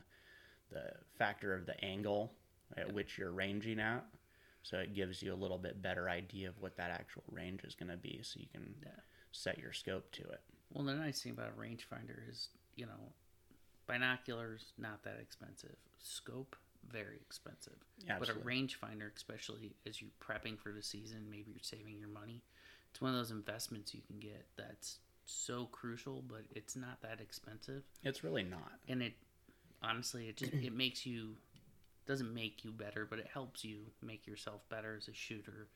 the 0.72 0.92
factor 1.18 1.54
of 1.54 1.66
the 1.66 1.82
angle 1.84 2.34
at 2.76 2.92
which 2.92 3.18
you're 3.18 3.32
ranging 3.32 3.80
at. 3.80 4.04
So 4.64 4.78
it 4.80 4.94
gives 4.94 5.22
you 5.22 5.34
a 5.34 5.36
little 5.36 5.58
bit 5.58 5.82
better 5.82 6.10
idea 6.10 6.50
of 6.50 6.60
what 6.62 6.76
that 6.76 6.92
actual 6.92 7.24
range 7.32 7.64
is 7.64 7.74
going 7.76 7.90
to 7.90 7.96
be, 7.98 8.20
so 8.22 8.40
you 8.40 8.48
can 8.52 8.76
Yeah. 8.84 8.92
set 9.32 9.58
your 9.60 9.72
scope 9.72 10.12
to 10.14 10.24
it. 10.24 10.42
Well, 10.74 10.84
the 10.84 10.96
nice 10.96 11.22
thing 11.22 11.32
about 11.32 11.50
a 11.50 11.54
rangefinder 11.54 12.28
is, 12.30 12.50
you 12.76 12.86
know, 12.86 13.14
binoculars 13.88 14.74
not 14.78 15.04
that 15.04 15.18
expensive. 15.22 15.76
Scope 16.02 16.56
very 16.92 17.18
expensive. 17.18 17.76
But 18.20 18.30
a 18.30 18.34
rangefinder, 18.34 19.14
especially 19.16 19.76
as 19.86 20.02
you're 20.02 20.12
prepping 20.22 20.58
for 20.60 20.72
the 20.72 20.84
season, 20.84 21.28
maybe 21.30 21.52
you're 21.52 21.60
saving 21.62 22.00
your 22.00 22.10
money. 22.10 22.44
It's 22.92 23.02
one 23.02 23.12
of 23.12 23.18
those 23.18 23.32
investments 23.32 23.94
you 23.94 24.02
can 24.08 24.20
get 24.20 24.46
that's 24.58 25.00
so 25.26 25.66
crucial, 25.66 26.24
but 26.28 26.44
it's 26.56 26.76
not 26.76 27.02
that 27.02 27.20
expensive. 27.20 27.84
It's 28.04 28.24
really 28.24 28.44
not. 28.44 28.74
And 28.88 29.02
it 29.02 29.14
honestly, 29.84 30.30
it 30.30 30.38
just 30.38 30.54
it 30.54 30.74
makes 30.74 31.06
you 31.06 31.36
doesn't 32.06 32.34
make 32.34 32.64
you 32.64 32.72
better, 32.72 33.06
but 33.06 33.20
it 33.20 33.28
helps 33.32 33.66
you 33.66 33.80
make 34.02 34.26
yourself 34.26 34.62
better 34.70 34.96
as 34.96 35.08
a 35.10 35.14
shooter, 35.14 35.68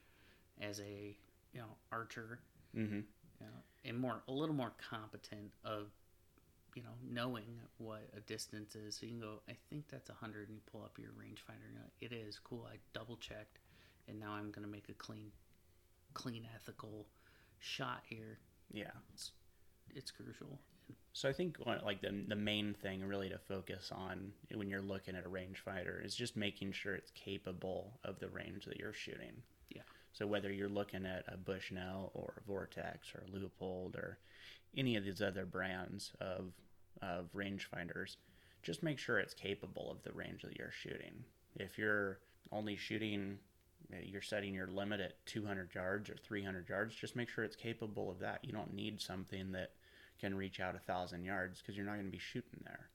as 0.62 0.80
a 0.80 1.18
you 1.53 1.60
know 1.60 1.75
archer 1.91 2.39
hmm 2.74 3.01
you 3.39 3.48
know, 3.48 3.53
and 3.86 3.98
more 3.98 4.22
a 4.27 4.32
little 4.32 4.56
more 4.56 4.72
competent 4.89 5.51
of 5.65 5.88
you 6.75 6.84
know 6.84 6.96
knowing 7.08 7.60
what 7.78 8.10
a 8.16 8.22
distance 8.22 8.75
is. 8.75 8.98
So 8.98 9.06
you 9.06 9.13
can 9.13 9.22
go, 9.22 9.42
I 9.50 9.54
think 9.70 9.86
that's 9.90 10.10
a 10.10 10.13
hundred, 10.13 10.48
and 10.50 10.56
you 10.56 10.62
pull 10.72 10.84
up 10.84 10.98
your 10.98 11.12
rangefinder. 11.12 11.66
And 11.66 11.74
you're 11.74 11.84
like, 11.84 12.12
it 12.12 12.13
is 12.16 12.40
cool. 12.40 12.68
I 12.72 12.78
double 12.94 13.18
checked, 13.18 13.60
and 14.08 14.20
now 14.20 14.32
I'm 14.32 14.51
gonna 14.51 14.68
make 14.68 14.90
a 14.90 14.94
clean, 14.94 15.32
clean, 16.13 16.48
ethical 16.56 17.08
shot 17.60 18.01
here. 18.06 18.40
Yeah. 18.72 18.92
It's 19.96 20.12
crucial. 20.12 20.60
So 21.13 21.28
I 21.28 21.34
think 21.34 21.58
like 21.66 22.01
the 22.01 22.24
the 22.28 22.36
main 22.36 22.74
thing 22.74 23.04
really 23.04 23.30
to 23.30 23.38
focus 23.38 23.92
on 23.94 24.32
when 24.54 24.70
you're 24.70 24.82
looking 24.82 25.16
at 25.16 25.25
a 25.25 25.30
rangefinder 25.30 26.04
is 26.06 26.16
just 26.16 26.38
making 26.38 26.72
sure 26.72 26.96
it's 26.96 27.12
capable 27.12 28.00
of 28.04 28.20
the 28.20 28.30
range 28.30 28.66
that 28.66 28.78
you're 28.78 28.94
shooting. 28.94 29.44
Yeah. 29.70 29.82
So 30.13 30.25
whether 30.25 30.51
you're 30.51 30.70
looking 30.70 31.06
at 31.06 31.25
a 31.28 31.38
Bushnell 31.38 32.12
or 32.13 32.36
a 32.38 32.48
Vortex 32.48 33.13
or 33.13 33.24
a 33.28 33.30
Leupold 33.30 33.96
or 33.96 34.20
any 34.75 34.96
of 34.96 35.04
these 35.04 35.22
other 35.22 35.46
brands 35.46 36.12
of 36.20 36.54
of 37.01 37.30
rangefinders, 37.34 38.18
just 38.63 38.84
make 38.84 39.00
sure 39.00 39.18
it's 39.20 39.34
capable 39.34 39.90
of 39.92 40.04
the 40.04 40.12
range 40.12 40.44
that 40.44 40.58
you're 40.58 40.72
shooting. 40.72 41.24
If 41.56 41.78
you're 41.78 42.20
only 42.51 42.75
shooting 42.75 43.40
you're 44.04 44.22
setting 44.22 44.54
your 44.54 44.68
limit 44.68 45.01
at 45.01 45.25
200 45.25 45.74
yards 45.75 46.10
or 46.10 46.16
300 46.16 46.70
yards 46.70 46.96
just 46.96 47.16
make 47.16 47.28
sure 47.28 47.44
it's 47.44 47.56
capable 47.58 48.10
of 48.10 48.20
that 48.20 48.40
you 48.44 48.54
don't 48.54 48.74
need 48.74 49.01
something 49.01 49.51
that 49.51 49.72
can 50.20 50.34
reach 50.36 50.60
out 50.62 50.75
a 50.75 50.80
thousand 50.80 51.25
yards 51.25 51.60
because 51.60 51.75
you're 51.75 51.86
not 51.86 51.96
going 51.96 52.06
to 52.06 52.12
be 52.12 52.18
shooting 52.20 52.62
there 52.63 52.90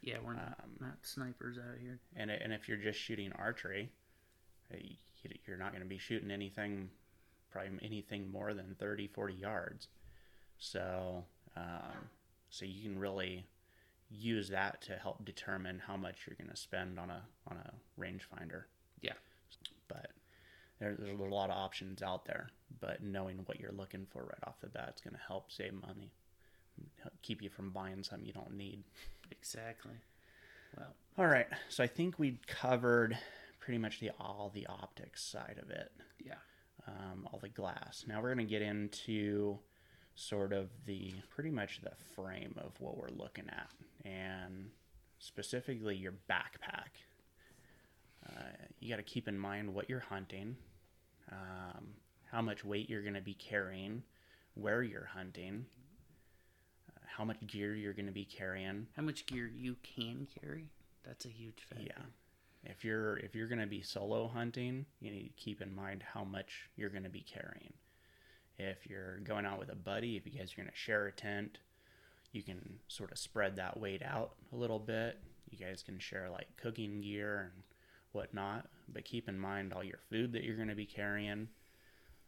Yeah, 0.00 0.18
we're 0.24 0.34
not, 0.34 0.58
Um, 0.62 0.70
not 0.80 0.96
snipers 1.02 1.58
out 1.58 1.76
here. 1.78 1.98
and 2.16 2.30
and 2.30 2.52
if 2.52 2.66
you're 2.68 2.78
just 2.78 2.98
shooting 2.98 3.30
archery 3.32 3.90
uh, 4.72 4.76
you're 5.46 5.58
not 5.58 5.72
going 5.72 5.82
to 5.82 5.88
be 5.88 5.98
shooting 5.98 6.30
anything 6.30 6.88
probably 7.50 7.72
anything 7.82 8.30
more 8.30 8.54
than 8.54 8.74
30 8.78 9.08
40 9.08 9.34
yards 9.34 9.88
so 10.58 11.24
um, 11.56 12.08
so 12.50 12.64
you 12.64 12.82
can 12.82 12.98
really 12.98 13.46
use 14.10 14.48
that 14.48 14.80
to 14.82 14.92
help 14.94 15.24
determine 15.24 15.80
how 15.86 15.96
much 15.96 16.16
you're 16.26 16.36
going 16.36 16.50
to 16.50 16.56
spend 16.56 16.98
on 16.98 17.10
a 17.10 17.22
on 17.50 17.56
a 17.56 18.00
rangefinder 18.00 18.62
Yeah. 19.02 19.12
but 19.86 20.10
there, 20.80 20.96
there's 20.98 21.18
a 21.20 21.22
lot 21.24 21.50
of 21.50 21.56
options 21.56 22.02
out 22.02 22.24
there 22.24 22.48
but 22.80 23.02
knowing 23.02 23.38
what 23.46 23.60
you're 23.60 23.72
looking 23.72 24.06
for 24.10 24.22
right 24.22 24.42
off 24.46 24.60
the 24.60 24.68
bat 24.68 24.92
is 24.96 25.00
going 25.02 25.14
to 25.14 25.20
help 25.26 25.50
save 25.50 25.72
money 25.74 26.10
keep 27.22 27.42
you 27.42 27.50
from 27.50 27.70
buying 27.70 28.02
something 28.02 28.26
you 28.26 28.32
don't 28.32 28.56
need 28.56 28.82
Exactly. 29.30 29.92
Well, 30.76 30.94
all 31.18 31.26
right, 31.26 31.46
so 31.68 31.82
I 31.84 31.86
think 31.86 32.18
we 32.18 32.38
covered 32.46 33.18
pretty 33.60 33.78
much 33.78 34.00
the 34.00 34.10
all 34.18 34.50
the 34.54 34.66
optics 34.66 35.22
side 35.22 35.58
of 35.62 35.70
it, 35.70 35.90
yeah. 36.24 36.34
um, 36.86 37.28
all 37.30 37.38
the 37.38 37.48
glass. 37.50 38.04
Now 38.08 38.22
we're 38.22 38.34
going 38.34 38.46
to 38.46 38.50
get 38.50 38.62
into 38.62 39.58
sort 40.18 40.52
of 40.52 40.68
the 40.84 41.14
pretty 41.30 41.50
much 41.50 41.80
the 41.82 41.92
frame 42.16 42.54
of 42.58 42.72
what 42.80 42.96
we're 42.96 43.16
looking 43.16 43.46
at, 43.48 43.70
and 44.04 44.70
specifically 45.18 45.94
your 45.94 46.14
backpack. 46.28 46.90
Uh, 48.26 48.42
you 48.80 48.90
got 48.90 48.96
to 48.96 49.02
keep 49.02 49.28
in 49.28 49.38
mind 49.38 49.72
what 49.72 49.88
you're 49.88 50.00
hunting, 50.00 50.56
um, 51.30 51.86
how 52.30 52.42
much 52.42 52.64
weight 52.64 52.90
you're 52.90 53.02
going 53.02 53.14
to 53.14 53.20
be 53.20 53.34
carrying, 53.34 54.02
where 54.54 54.82
you're 54.82 55.08
hunting, 55.14 55.64
uh, 56.90 57.00
how 57.06 57.24
much 57.24 57.38
gear 57.46 57.74
you're 57.74 57.94
going 57.94 58.06
to 58.06 58.12
be 58.12 58.24
carrying. 58.24 58.88
How 58.96 59.02
much 59.02 59.24
gear 59.26 59.46
you 59.46 59.76
can 59.82 60.26
carry? 60.40 60.68
That's 61.06 61.24
a 61.26 61.28
huge 61.28 61.64
factor. 61.68 61.84
Yeah. 61.86 62.02
If 62.64 62.84
you're 62.84 63.18
if 63.18 63.36
you're 63.36 63.46
going 63.46 63.60
to 63.60 63.66
be 63.66 63.82
solo 63.82 64.26
hunting, 64.26 64.84
you 65.00 65.12
need 65.12 65.28
to 65.28 65.42
keep 65.42 65.62
in 65.62 65.72
mind 65.72 66.02
how 66.12 66.24
much 66.24 66.68
you're 66.76 66.90
going 66.90 67.04
to 67.04 67.08
be 67.08 67.20
carrying. 67.20 67.72
If 68.58 68.86
you're 68.88 69.18
going 69.18 69.46
out 69.46 69.58
with 69.58 69.70
a 69.70 69.76
buddy, 69.76 70.16
if 70.16 70.26
you 70.26 70.32
guys 70.32 70.52
are 70.52 70.56
going 70.56 70.68
to 70.68 70.76
share 70.76 71.06
a 71.06 71.12
tent, 71.12 71.58
you 72.32 72.42
can 72.42 72.78
sort 72.88 73.12
of 73.12 73.18
spread 73.18 73.56
that 73.56 73.78
weight 73.78 74.02
out 74.02 74.32
a 74.52 74.56
little 74.56 74.78
bit. 74.78 75.18
You 75.50 75.58
guys 75.58 75.82
can 75.82 75.98
share 75.98 76.28
like 76.30 76.48
cooking 76.56 77.00
gear 77.00 77.52
and 77.52 77.62
whatnot, 78.12 78.66
but 78.92 79.04
keep 79.04 79.28
in 79.28 79.38
mind 79.38 79.72
all 79.72 79.84
your 79.84 80.00
food 80.10 80.32
that 80.32 80.44
you're 80.44 80.56
going 80.56 80.68
to 80.68 80.74
be 80.74 80.86
carrying, 80.86 81.48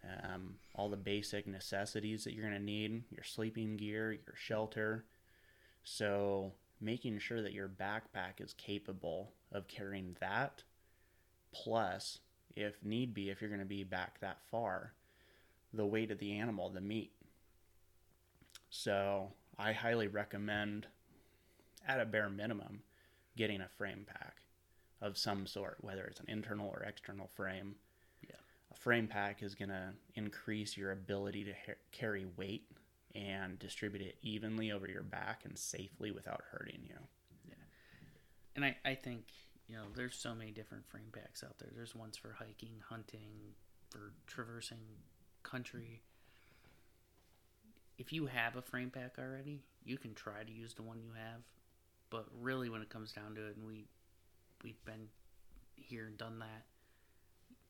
um, 0.05 0.55
all 0.75 0.89
the 0.89 0.97
basic 0.97 1.47
necessities 1.47 2.25
that 2.25 2.33
you're 2.33 2.47
going 2.47 2.59
to 2.59 2.65
need, 2.65 3.03
your 3.11 3.25
sleeping 3.25 3.77
gear, 3.77 4.13
your 4.13 4.37
shelter. 4.37 5.05
So 5.83 6.53
making 6.81 7.19
sure 7.19 7.43
that 7.43 7.53
your 7.53 7.69
backpack 7.69 8.41
is 8.41 8.55
capable 8.55 9.33
of 9.53 9.69
carrying 9.69 10.17
that, 10.21 10.63
plus, 11.53 12.21
if 12.57 12.83
need 12.85 13.15
be, 13.15 13.31
if 13.31 13.41
you're 13.41 13.51
going 13.51 13.61
to 13.61 13.67
be 13.67 13.85
back 13.85 14.21
that 14.21 14.39
far, 14.51 14.93
the 15.73 15.87
weight 15.87 16.11
of 16.11 16.19
the 16.19 16.33
animal, 16.39 16.69
the 16.71 16.81
meat. 16.81 17.13
So 18.71 19.33
I 19.59 19.73
highly 19.73 20.09
recommend, 20.09 20.87
at 21.87 22.01
a 22.01 22.05
bare 22.05 22.31
minimum, 22.31 22.83
getting 23.37 23.61
a 23.61 23.69
frame 23.69 24.07
pack 24.07 24.37
of 25.01 25.17
some 25.17 25.47
sort, 25.47 25.79
whether 25.81 26.05
it's 26.05 26.21
an 26.21 26.27
internal 26.29 26.69
or 26.69 26.83
external 26.83 27.27
frame. 27.27 27.75
Yeah. 28.23 28.37
A 28.71 28.75
frame 28.75 29.07
pack 29.07 29.43
is 29.43 29.55
going 29.55 29.71
to 29.71 29.95
increase 30.15 30.77
your 30.77 30.93
ability 30.93 31.45
to 31.45 31.53
ha- 31.53 31.79
carry 31.91 32.27
weight 32.37 32.65
and 33.15 33.59
distribute 33.59 34.03
it 34.03 34.17
evenly 34.23 34.71
over 34.71 34.87
your 34.89 35.03
back 35.03 35.45
and 35.45 35.59
safely 35.59 36.11
without 36.11 36.43
hurting 36.53 36.81
you. 36.83 36.99
Yeah. 37.49 37.55
And 38.57 38.65
I, 38.65 38.77
I 38.85 38.95
think, 38.95 39.25
you 39.69 39.77
know, 39.77 39.85
there's 39.95 40.17
so 40.17 40.35
many 40.35 40.51
different 40.51 40.87
frame 40.87 41.11
packs 41.13 41.43
out 41.43 41.59
there. 41.59 41.71
There's 41.75 41.95
ones 41.95 42.17
for 42.17 42.37
hiking, 42.39 42.75
hunting, 42.89 43.55
for 43.89 44.13
traversing 44.27 44.79
country. 45.43 46.03
If 47.99 48.13
you 48.13 48.27
have 48.27 48.57
a 48.57 48.63
frame 48.63 48.91
pack 48.91 49.17
already, 49.19 49.61
you 49.85 49.99
can 49.99 50.15
try 50.15 50.43
to 50.43 50.53
use 50.53 50.75
the 50.75 50.83
one 50.83 51.03
you 51.03 51.13
have 51.13 51.43
But 52.11 52.27
really, 52.41 52.69
when 52.69 52.83
it 52.83 52.91
comes 52.91 53.13
down 53.13 53.35
to 53.37 53.47
it, 53.47 53.57
and 53.57 53.67
we 53.67 53.87
we've 54.65 54.85
been 54.85 55.09
here 55.77 56.07
and 56.07 56.19
done 56.19 56.39
that, 56.41 56.65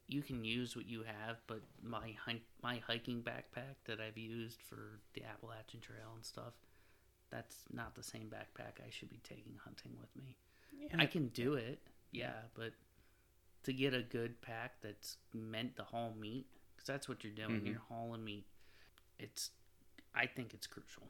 you 0.09 0.23
can 0.23 0.45
use 0.45 0.75
what 0.77 0.89
you 0.89 1.03
have. 1.03 1.39
But 1.47 1.61
my 1.83 2.15
my 2.62 2.81
hiking 2.87 3.23
backpack 3.23 3.77
that 3.87 4.00
I've 4.00 4.19
used 4.19 4.61
for 4.62 5.00
the 5.15 5.25
Appalachian 5.25 5.81
Trail 5.81 6.12
and 6.15 6.25
stuff, 6.25 6.55
that's 7.31 7.57
not 7.73 7.95
the 7.95 8.03
same 8.03 8.29
backpack 8.31 8.83
I 8.85 8.91
should 8.91 9.11
be 9.11 9.21
taking 9.23 9.59
hunting 9.65 9.93
with 10.00 10.15
me. 10.17 10.37
And 10.91 11.00
I 11.00 11.07
can 11.07 11.29
do 11.29 11.55
it, 11.55 11.81
yeah, 12.11 12.33
but 12.55 12.73
to 13.65 13.73
get 13.73 13.93
a 13.95 14.03
good 14.03 14.41
pack 14.41 14.81
that's 14.81 15.19
meant 15.35 15.77
to 15.77 15.83
haul 15.83 16.15
meat, 16.19 16.47
because 16.81 16.95
that's 16.95 17.09
what 17.09 17.23
you're 17.23 17.33
doing. 17.33 17.61
Mhm. 17.61 17.67
You're 17.67 17.83
hauling 17.89 18.25
meat. 18.25 18.47
It's, 19.19 19.51
I 20.15 20.27
think 20.27 20.55
it's 20.55 20.67
crucial. 20.67 21.03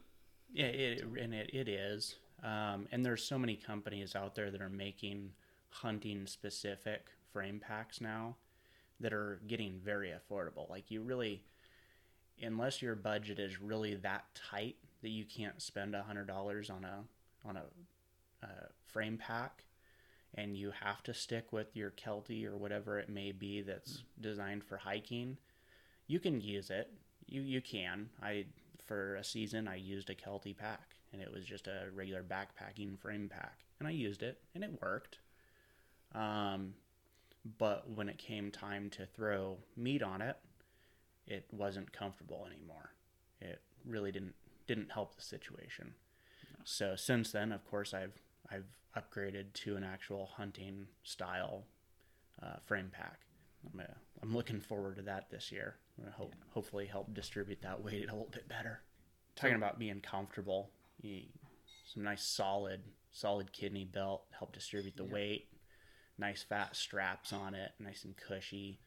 Yeah, 0.53 0.67
it, 0.67 1.03
and 1.05 1.33
it, 1.33 1.51
it 1.55 1.69
is. 1.69 2.17
Um, 2.43 2.89
and 2.91 3.07
there's 3.07 3.23
so 3.23 3.39
many 3.39 3.55
companies 3.55 4.17
out 4.17 4.35
there 4.35 4.51
that 4.51 4.61
are 4.61 4.69
making 4.69 5.33
hunting 5.69 6.27
specific 6.27 7.07
frame 7.33 7.61
packs 7.61 8.01
now 8.01 8.37
that 8.99 9.13
are 9.13 9.41
getting 9.47 9.79
very 9.79 10.11
affordable. 10.11 10.69
Like 10.69 10.91
you 10.91 11.03
really, 11.03 11.45
unless 12.43 12.83
your 12.83 12.97
budget 12.97 13.39
is 13.39 13.61
really 13.61 13.95
that 13.97 14.25
tight 14.35 14.77
that 15.03 15.11
you 15.11 15.25
can't 15.25 15.63
spend 15.63 15.95
a 15.95 16.03
hundred 16.03 16.27
dollars 16.27 16.69
on 16.69 16.85
a 16.85 17.05
on 17.49 17.57
a 17.57 17.63
uh, 18.43 18.67
frame 18.87 19.19
pack, 19.19 19.63
and 20.35 20.57
you 20.57 20.73
have 20.83 21.03
to 21.05 21.15
stick 21.15 21.53
with 21.53 21.77
your 21.77 21.93
Kelty 21.93 22.45
or 22.45 22.57
whatever 22.57 22.99
it 22.99 23.09
may 23.09 23.31
be 23.31 23.61
that's 23.63 24.03
designed 24.21 24.65
for 24.65 24.77
hiking, 24.79 25.37
you 26.11 26.19
can 26.19 26.41
use 26.41 26.71
it. 26.71 26.91
You 27.27 27.43
you 27.43 27.61
can. 27.61 28.11
I 28.21 28.47
for 28.85 29.15
a 29.15 29.23
season 29.23 29.69
I 29.69 29.77
used 29.77 30.11
a 30.11 30.15
Kelty 30.15 30.57
pack, 30.57 30.97
and 31.13 31.23
it 31.23 31.33
was 31.33 31.45
just 31.45 31.69
a 31.69 31.87
regular 31.95 32.25
backpacking 32.25 32.99
frame 32.99 33.29
pack, 33.29 33.61
and 33.79 33.87
I 33.87 33.93
used 33.93 34.23
it, 34.25 34.41
and 34.55 34.65
it 34.65 34.83
worked. 34.83 35.21
Um, 36.13 36.75
but 37.59 37.89
when 37.89 38.09
it 38.09 38.19
came 38.19 38.51
time 38.51 38.91
to 38.91 39.07
throw 39.07 39.59
meat 39.77 40.03
on 40.03 40.21
it, 40.21 40.37
it 41.29 41.47
wasn't 41.53 41.93
comfortable 41.93 42.45
anymore. 42.45 42.91
It 43.41 43.61
really 43.87 44.11
didn't 44.11 44.35
didn't 44.67 44.91
help 44.91 45.15
the 45.15 45.23
situation. 45.23 45.95
So 46.65 46.97
since 46.97 47.31
then, 47.31 47.53
of 47.53 47.65
course, 47.71 47.95
I've 47.95 48.19
I've 48.51 48.67
upgraded 48.97 49.53
to 49.53 49.77
an 49.77 49.85
actual 49.85 50.27
hunting 50.37 50.89
style 51.05 51.67
uh, 52.43 52.57
frame 52.67 52.91
pack. 52.91 53.21
I'm, 53.73 53.79
uh, 53.79 53.85
I'm 54.23 54.35
looking 54.35 54.61
forward 54.61 54.97
to 54.97 55.03
that 55.03 55.31
this 55.31 55.51
year. 55.51 55.77
I'm 55.99 56.05
gonna 56.05 56.17
hope, 56.17 56.35
hopefully 56.51 56.87
help 56.87 57.13
distribute 57.15 57.63
that 57.63 57.83
weight 57.83 58.09
a 58.09 58.13
little 58.13 58.29
bit 58.33 58.49
better. 58.49 58.81
Talking 59.37 59.57
about 59.57 59.79
being 59.79 60.01
comfortable, 60.01 60.71
you, 61.01 61.23
some 61.93 62.03
nice 62.03 62.25
solid 62.25 62.83
solid 63.13 63.53
kidney 63.53 63.85
belt 63.85 64.25
help 64.39 64.53
distribute 64.53 64.97
the 64.97 65.05
Yeah. 65.05 65.13
weight. 65.13 65.49
Nice 66.19 66.43
fat 66.43 66.77
straps 66.77 67.33
on 67.33 67.55
it, 67.55 67.73
nice 67.81 68.05
and 68.05 68.17
cushy. 68.17 68.79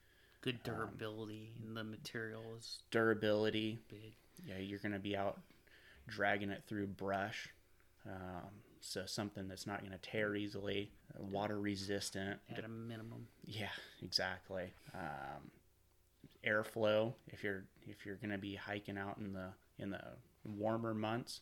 Good 0.42 0.62
durability, 0.64 1.54
and 1.62 1.76
the 1.76 1.84
material 1.84 2.56
is 2.56 2.84
Durability, 2.92 3.80
big. 3.90 4.14
yeah, 4.46 4.58
you're 4.60 4.80
going 4.80 4.92
to 4.94 5.00
be 5.00 5.16
out 5.18 5.42
dragging 6.08 6.50
it 6.52 6.64
through 6.68 6.88
brush. 6.88 7.50
Um, 8.06 8.63
so 8.86 9.04
something 9.06 9.48
that's 9.48 9.66
not 9.66 9.80
going 9.80 9.94
to 9.94 9.98
tear 9.98 10.36
easily, 10.36 10.92
water 11.18 11.58
resistant. 11.58 12.40
At 12.56 12.66
a 12.66 12.68
minimum, 12.68 13.28
Yeah, 13.46 13.70
exactly. 14.04 14.74
Um, 14.94 15.52
airflow. 16.46 17.14
If 17.28 17.44
you're 17.44 17.64
if 17.88 18.06
you're 18.06 18.18
going 18.18 18.32
to 18.32 18.38
be 18.38 18.56
hiking 18.56 18.98
out 18.98 19.18
in 19.18 19.32
the 19.32 19.50
in 19.80 19.90
the 19.90 20.02
warmer 20.44 20.94
months, 20.94 21.40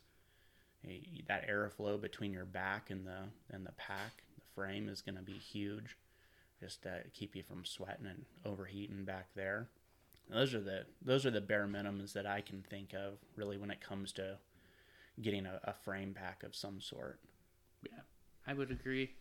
eh, 0.87 0.99
that 1.27 1.49
airflow 1.49 1.99
between 1.99 2.31
your 2.31 2.45
back 2.45 2.91
and 2.91 3.07
the 3.07 3.23
and 3.51 3.65
the 3.65 3.71
pack, 3.71 4.23
the 4.35 4.45
frame 4.53 4.87
is 4.87 5.01
going 5.01 5.17
to 5.17 5.23
be 5.23 5.39
huge. 5.39 5.97
Just 6.59 6.83
to 6.83 7.01
keep 7.11 7.35
you 7.35 7.41
from 7.41 7.65
sweating 7.65 8.05
and 8.05 8.25
overheating 8.45 9.03
back 9.03 9.29
there. 9.35 9.67
Those 10.29 10.53
are 10.53 10.61
the 10.61 10.85
those 11.01 11.25
are 11.25 11.31
the 11.31 11.41
bare 11.41 11.65
minimums 11.67 12.13
that 12.13 12.27
I 12.27 12.41
can 12.41 12.61
think 12.61 12.93
of 12.93 13.17
really 13.35 13.57
when 13.57 13.71
it 13.71 13.81
comes 13.81 14.11
to 14.13 14.37
getting 15.19 15.47
a, 15.47 15.59
a 15.63 15.73
frame 15.73 16.13
pack 16.13 16.43
of 16.43 16.55
some 16.55 16.79
sort. 16.79 17.19
Yeah, 17.83 17.99
I 18.47 18.53
would 18.53 18.71
agree. 18.71 19.11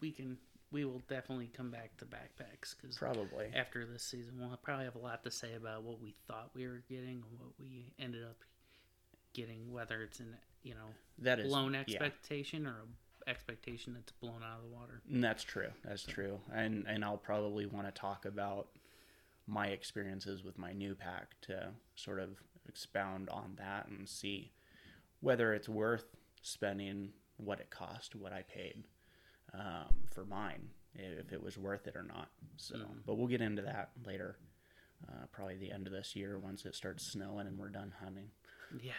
We 0.00 0.10
can, 0.12 0.36
we 0.70 0.84
will 0.84 1.02
definitely 1.08 1.50
come 1.56 1.70
back 1.70 1.96
to 1.98 2.04
backpacks 2.04 2.74
because 2.80 2.96
Probably. 2.96 3.46
after 3.54 3.86
this 3.86 4.02
season, 4.02 4.34
we'll 4.38 4.56
probably 4.62 4.84
have 4.84 4.96
a 4.96 5.00
lot 5.00 5.24
to 5.24 5.30
say 5.30 5.54
about 5.54 5.82
what 5.82 6.00
we 6.00 6.14
thought 6.26 6.50
we 6.54 6.66
were 6.66 6.82
getting 6.88 7.22
and 7.28 7.38
what 7.38 7.52
we 7.58 7.92
ended 7.98 8.24
up 8.24 8.36
getting, 9.32 9.72
whether 9.72 10.02
it's 10.02 10.20
an 10.20 10.36
you 10.62 10.74
know 10.74 10.94
That 11.18 11.40
is 11.40 11.48
blown 11.48 11.74
yeah. 11.74 11.80
expectation 11.80 12.66
or 12.66 12.70
a 12.70 13.04
expectation 13.26 13.94
that's 13.94 14.12
blown 14.12 14.42
out 14.42 14.58
of 14.58 14.70
the 14.70 14.76
water. 14.76 15.00
And 15.10 15.22
That's 15.22 15.42
true. 15.42 15.70
That's 15.84 16.02
true. 16.04 16.38
And 16.52 16.86
and 16.88 17.04
I'll 17.04 17.16
probably 17.16 17.66
want 17.66 17.86
to 17.86 17.92
talk 17.92 18.24
about 18.24 18.68
my 19.46 19.68
experiences 19.68 20.42
with 20.42 20.58
my 20.58 20.72
new 20.72 20.94
pack 20.94 21.34
to 21.42 21.68
sort 21.96 22.18
of 22.18 22.30
expound 22.68 23.28
on 23.28 23.54
that 23.58 23.88
and 23.88 24.08
see 24.08 24.52
whether 25.20 25.52
it's 25.52 25.68
worth 25.68 26.16
spending 26.42 27.10
what 27.36 27.60
it 27.60 27.70
cost, 27.70 28.14
what 28.14 28.32
I 28.32 28.42
paid 28.42 28.84
um, 29.52 29.94
for 30.12 30.24
mine, 30.24 30.68
if 30.94 31.32
it 31.32 31.42
was 31.42 31.58
worth 31.58 31.86
it 31.86 31.96
or 31.96 32.02
not. 32.02 32.28
So, 32.56 32.76
but 33.06 33.16
we'll 33.16 33.28
get 33.28 33.40
into 33.40 33.62
that 33.62 33.90
later. 34.06 34.36
Uh, 35.08 35.26
probably 35.32 35.56
the 35.56 35.70
end 35.70 35.86
of 35.86 35.92
this 35.92 36.16
year 36.16 36.38
once 36.38 36.64
it 36.64 36.74
starts 36.74 37.04
snowing 37.04 37.46
and 37.46 37.58
we're 37.58 37.68
done 37.68 37.92
hunting. 38.02 38.30
Yeah. 38.80 38.92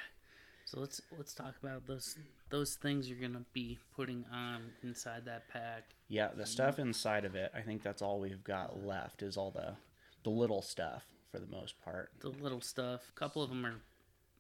So 0.66 0.80
let's 0.80 1.00
let's 1.18 1.34
talk 1.34 1.56
about 1.62 1.86
those 1.86 2.18
those 2.50 2.76
things 2.76 3.08
you're 3.08 3.20
gonna 3.20 3.46
be 3.54 3.78
putting 3.96 4.26
on 4.32 4.62
inside 4.84 5.26
that 5.26 5.48
pack. 5.48 5.84
Yeah, 6.08 6.30
the 6.36 6.46
stuff 6.46 6.80
inside 6.80 7.24
of 7.24 7.36
it, 7.36 7.52
I 7.56 7.62
think 7.62 7.84
that's 7.84 8.02
all 8.02 8.20
we've 8.20 8.44
got 8.44 8.84
left 8.84 9.22
is 9.22 9.38
all 9.38 9.52
the 9.52 9.76
the 10.24 10.32
little 10.32 10.64
stuff 10.64 11.06
for 11.32 11.40
the 11.40 11.48
most 11.48 11.80
part. 11.84 12.10
The 12.20 12.30
little 12.30 12.62
stuff. 12.62 13.02
A 13.16 13.20
couple 13.20 13.44
of 13.44 13.50
them 13.50 13.66
are 13.66 13.76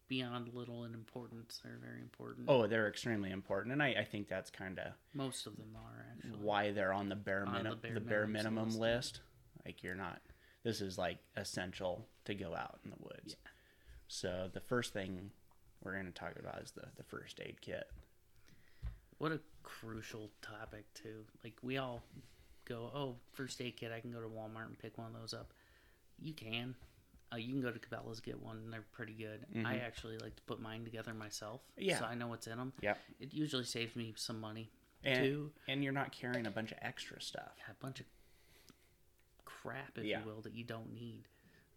beyond 0.07 0.53
little 0.53 0.83
in 0.85 0.93
importance. 0.93 1.59
They're 1.63 1.79
very 1.81 2.01
important. 2.01 2.45
Oh, 2.49 2.67
they're 2.67 2.87
extremely 2.87 3.31
important, 3.31 3.73
and 3.73 3.81
I, 3.81 3.95
I 3.99 4.03
think 4.03 4.27
that's 4.27 4.49
kind 4.49 4.79
of 4.79 4.93
Most 5.13 5.47
of 5.47 5.55
them 5.57 5.75
are 5.75 6.05
actually. 6.11 6.39
why 6.43 6.71
they're 6.71 6.93
on 6.93 7.09
the 7.09 7.15
bare 7.15 7.45
On 7.45 7.53
the 7.53 7.57
minimum 7.59 7.79
bare 7.81 7.93
the 7.93 7.99
bare 7.99 8.27
minimum 8.27 8.65
list, 8.69 8.79
list. 8.79 9.21
Like 9.65 9.83
you're 9.83 9.95
not. 9.95 10.21
This 10.63 10.81
is 10.81 10.97
like 10.97 11.17
essential 11.35 12.07
to 12.25 12.33
go 12.35 12.55
out 12.55 12.79
in 12.83 12.89
the 12.91 12.97
woods. 12.99 13.35
Yeah. 13.43 13.49
So 14.07 14.49
the 14.53 14.59
first 14.61 14.93
thing 14.93 15.31
we're 15.83 15.93
going 15.93 16.05
to 16.05 16.11
talk 16.11 16.33
about 16.39 16.61
is 16.61 16.71
the 16.71 16.85
the 16.97 17.03
first 17.03 17.39
aid 17.43 17.61
kit. 17.61 17.89
What 19.17 19.31
a 19.31 19.39
crucial 19.63 20.29
topic 20.41 20.85
too. 20.93 21.25
Like 21.43 21.53
we 21.61 21.77
all 21.77 22.03
go, 22.65 22.91
oh, 22.93 23.15
first 23.33 23.61
aid 23.61 23.77
kit. 23.77 23.91
I 23.95 23.99
can 23.99 24.11
go 24.11 24.19
to 24.19 24.27
Walmart 24.27 24.67
and 24.67 24.77
pick 24.77 24.97
one 24.97 25.07
of 25.07 25.19
those 25.19 25.33
up. 25.33 25.53
You 26.19 26.33
can. 26.33 26.75
Uh, 27.33 27.37
you 27.37 27.51
can 27.53 27.61
go 27.61 27.71
to 27.71 27.79
Cabela's 27.79 28.19
get 28.19 28.39
one. 28.41 28.57
and 28.57 28.71
They're 28.73 28.85
pretty 28.91 29.13
good. 29.13 29.45
I 29.65 29.77
actually 29.77 30.17
like 30.19 30.35
to 30.35 30.41
put 30.43 30.59
mine 30.61 30.83
together 30.85 31.13
myself. 31.13 31.61
Mm-hmm. 31.79 31.89
Yeah. 31.89 31.99
So 31.99 32.05
I 32.05 32.15
know 32.15 32.27
what's 32.27 32.47
in 32.47 32.57
them. 32.57 32.71
Yep. 32.81 32.97
It 33.19 33.33
usually 33.33 33.63
saves 33.65 33.95
me 33.95 34.13
some 34.15 34.39
money. 34.39 34.69
And 35.03 35.23
Two. 35.23 35.51
and 35.67 35.83
you're 35.83 35.93
not 35.93 36.11
carrying 36.11 36.45
a 36.47 36.51
bunch 36.51 36.71
of 36.71 36.77
extra 36.81 37.21
stuff. 37.21 37.51
a 37.69 37.73
bunch 37.83 37.99
of 37.99 38.05
crap, 39.43 39.97
if 39.97 40.05
Yeah. 40.05 40.19
you 40.19 40.25
will, 40.25 40.41
that 40.41 40.53
you 40.53 40.63
don't 40.63 40.93
need. 40.93 41.27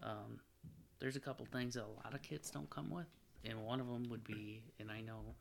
Um, 0.02 0.40
there's 0.98 1.16
a 1.16 1.20
couple 1.20 1.46
things 1.46 1.74
that 1.74 1.84
a 1.84 1.86
lot 2.04 2.14
of 2.14 2.22
kits 2.22 2.50
don't 2.50 2.68
come 2.70 2.90
with, 2.90 3.06
and 3.44 3.64
one 3.64 3.80
of 3.80 3.86
them 3.86 4.08
would 4.10 4.24
be, 4.24 4.62
and 4.78 4.90
I 4.90 5.00
know 5.00 5.34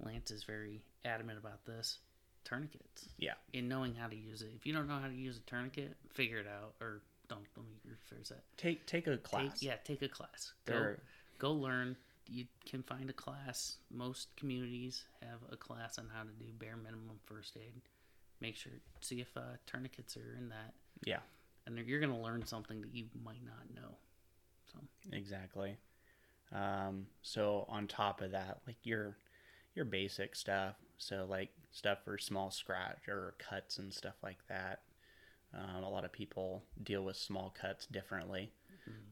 Lance 0.00 0.30
is 0.30 0.44
very 0.44 0.82
adamant 1.04 1.38
about 1.38 1.64
this, 1.64 1.98
tourniquets. 2.44 3.08
Yeah. 3.18 3.34
In 3.52 3.68
knowing 3.68 3.94
how 3.94 4.08
to 4.08 4.16
use 4.16 4.42
it. 4.42 4.52
If 4.56 4.66
you 4.66 4.72
don't 4.72 4.88
know 4.88 4.98
how 4.98 5.08
to 5.08 5.14
use 5.14 5.36
a 5.38 5.40
tourniquet, 5.40 5.96
figure 6.12 6.38
it 6.38 6.46
out, 6.46 6.74
or 6.80 7.02
don't. 7.28 7.46
Let 7.56 7.66
me 7.66 7.72
rephrase 7.88 8.28
that. 8.28 8.42
Take 8.56 8.86
take 8.86 9.06
a 9.06 9.16
class. 9.16 9.60
Take, 9.60 9.62
yeah, 9.62 9.74
take 9.84 10.02
a 10.02 10.08
class. 10.08 10.52
Go, 10.64 10.94
go 11.38 11.52
learn. 11.52 11.96
You 12.28 12.46
can 12.68 12.82
find 12.82 13.08
a 13.08 13.12
class. 13.12 13.76
Most 13.90 14.28
communities 14.36 15.04
have 15.22 15.38
a 15.50 15.56
class 15.56 15.98
on 15.98 16.08
how 16.12 16.22
to 16.22 16.30
do 16.30 16.46
bare 16.58 16.76
minimum 16.76 17.18
first 17.24 17.56
aid. 17.56 17.74
Make 18.40 18.56
sure 18.56 18.72
see 19.00 19.20
if 19.20 19.36
uh, 19.36 19.56
tourniquets 19.66 20.16
are 20.16 20.34
in 20.36 20.48
that 20.50 20.74
Yeah. 21.04 21.20
and 21.66 21.78
you're 21.86 22.00
going 22.00 22.12
to 22.12 22.18
learn 22.18 22.44
something 22.44 22.80
that 22.82 22.94
you 22.94 23.06
might 23.24 23.44
not 23.44 23.72
know. 23.74 23.96
So 24.72 24.80
Exactly. 25.12 25.76
Um, 26.52 27.06
so 27.22 27.64
on 27.68 27.86
top 27.86 28.20
of 28.20 28.32
that, 28.32 28.60
like 28.66 28.76
your 28.82 29.16
your 29.74 29.84
basic 29.84 30.34
stuff, 30.36 30.74
so 30.98 31.26
like 31.28 31.50
stuff 31.70 31.98
for 32.04 32.18
small 32.18 32.50
scratch 32.50 33.08
or 33.08 33.34
cuts 33.38 33.78
and 33.78 33.92
stuff 33.92 34.14
like 34.22 34.38
that. 34.48 34.80
Um, 35.54 35.82
a 35.84 35.88
lot 35.88 36.04
of 36.04 36.12
people 36.12 36.62
deal 36.82 37.02
with 37.02 37.16
small 37.16 37.54
cuts 37.58 37.86
differently. 37.86 38.52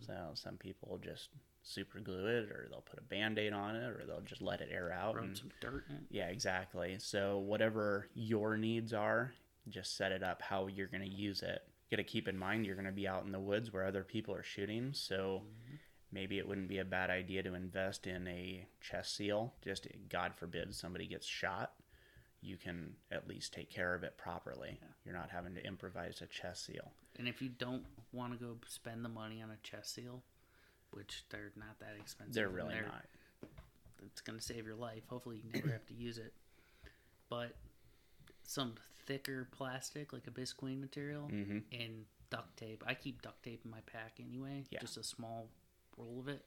So 0.06 0.12
some 0.34 0.56
people 0.56 1.00
just 1.02 1.30
super 1.62 1.98
glue 1.98 2.26
it, 2.26 2.50
or 2.50 2.68
they'll 2.70 2.80
put 2.82 2.98
a 2.98 3.02
band 3.02 3.38
aid 3.38 3.52
on 3.52 3.74
it, 3.74 3.84
or 3.84 4.04
they'll 4.06 4.20
just 4.20 4.42
let 4.42 4.60
it 4.60 4.68
air 4.70 4.92
out. 4.92 5.16
rub 5.16 5.24
and- 5.24 5.36
some 5.38 5.50
dirt 5.60 5.84
in 5.88 5.96
it. 5.96 6.02
yeah, 6.10 6.26
exactly. 6.28 6.96
So 7.00 7.38
whatever 7.38 8.08
your 8.14 8.56
needs 8.56 8.92
are, 8.92 9.32
just 9.68 9.96
set 9.96 10.12
it 10.12 10.22
up 10.22 10.42
how 10.42 10.66
you're 10.68 10.86
going 10.88 11.02
to 11.02 11.08
use 11.08 11.42
it. 11.42 11.62
You 11.90 11.96
got 11.96 12.02
to 12.06 12.08
keep 12.08 12.28
in 12.28 12.36
mind 12.38 12.66
you're 12.66 12.74
going 12.76 12.84
to 12.86 12.92
be 12.92 13.08
out 13.08 13.24
in 13.24 13.32
the 13.32 13.40
woods 13.40 13.72
where 13.72 13.86
other 13.86 14.04
people 14.04 14.34
are 14.34 14.42
shooting, 14.42 14.92
so 14.92 15.42
maybe 16.12 16.38
it 16.38 16.46
wouldn't 16.46 16.68
be 16.68 16.78
a 16.78 16.84
bad 16.84 17.10
idea 17.10 17.42
to 17.42 17.54
invest 17.54 18.06
in 18.06 18.28
a 18.28 18.66
chest 18.80 19.16
seal. 19.16 19.54
Just 19.62 19.88
God 20.08 20.34
forbid 20.36 20.74
somebody 20.74 21.06
gets 21.06 21.26
shot, 21.26 21.72
you 22.44 22.56
can 22.56 22.94
at 23.10 23.26
least 23.26 23.52
take 23.52 23.70
care 23.70 23.94
of 23.94 24.04
it 24.04 24.16
properly. 24.18 24.78
Yeah. 24.80 24.88
You're 25.04 25.14
not 25.14 25.30
having 25.30 25.54
to 25.54 25.66
improvise 25.66 26.20
a 26.20 26.26
chest 26.26 26.66
seal. 26.66 26.92
And 27.18 27.26
if 27.26 27.40
you 27.40 27.48
don't 27.48 27.84
want 28.12 28.32
to 28.32 28.38
go 28.38 28.56
spend 28.68 29.04
the 29.04 29.08
money 29.08 29.42
on 29.42 29.50
a 29.50 29.56
chest 29.62 29.94
seal, 29.94 30.22
which 30.90 31.24
they're 31.30 31.52
not 31.56 31.78
that 31.80 31.94
expensive, 31.98 32.34
They're 32.34 32.48
really 32.48 32.74
not. 32.74 33.04
It's 34.04 34.20
going 34.20 34.38
to 34.38 34.44
save 34.44 34.66
your 34.66 34.76
life. 34.76 35.02
Hopefully, 35.08 35.40
you 35.42 35.50
never 35.52 35.72
have 35.72 35.86
to 35.86 35.94
use 35.94 36.18
it. 36.18 36.34
But 37.30 37.54
some 38.42 38.74
thicker 39.06 39.48
plastic, 39.50 40.12
like 40.12 40.26
a 40.26 40.30
Visqueen 40.30 40.80
material, 40.80 41.22
hmm 41.28 41.58
and 41.72 42.04
duct 42.30 42.56
tape. 42.56 42.84
I 42.86 42.94
keep 42.94 43.22
duct 43.22 43.42
tape 43.42 43.62
in 43.64 43.70
my 43.70 43.80
pack 43.86 44.18
anyway. 44.20 44.64
Yeah. 44.70 44.80
Just 44.80 44.96
a 44.96 45.02
small 45.02 45.48
roll 45.96 46.20
of 46.20 46.28
it. 46.28 46.44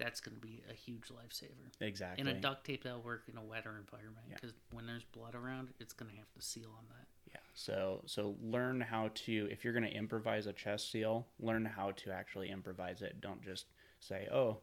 That's 0.00 0.20
going 0.20 0.34
to 0.34 0.40
be 0.40 0.62
a 0.68 0.74
huge 0.74 1.08
lifesaver. 1.08 1.70
Exactly. 1.80 2.20
And 2.20 2.28
a 2.28 2.40
duct 2.40 2.64
tape 2.66 2.82
that'll 2.84 3.02
work 3.02 3.24
in 3.30 3.36
a 3.38 3.42
wetter 3.44 3.76
environment 3.78 4.26
Yeah. 4.28 4.34
because 4.36 4.52
when 4.72 4.86
there's 4.86 5.04
blood 5.04 5.34
around, 5.34 5.68
it's 5.78 5.92
going 5.92 6.10
to 6.10 6.16
have 6.16 6.32
to 6.34 6.42
seal 6.42 6.70
on 6.76 6.84
that. 6.88 7.06
Yeah. 7.30 7.36
So 7.54 8.02
so 8.06 8.34
learn 8.42 8.80
how 8.80 9.10
to 9.26 9.48
if 9.50 9.62
you're 9.64 9.72
going 9.74 9.84
to 9.84 9.94
improvise 9.94 10.46
a 10.46 10.52
chest 10.52 10.90
seal, 10.90 11.26
learn 11.38 11.64
how 11.64 11.92
to 11.92 12.10
actually 12.10 12.50
improvise 12.50 13.02
it. 13.02 13.20
Don't 13.20 13.42
just 13.44 13.66
say, 14.00 14.26
"Oh, 14.32 14.58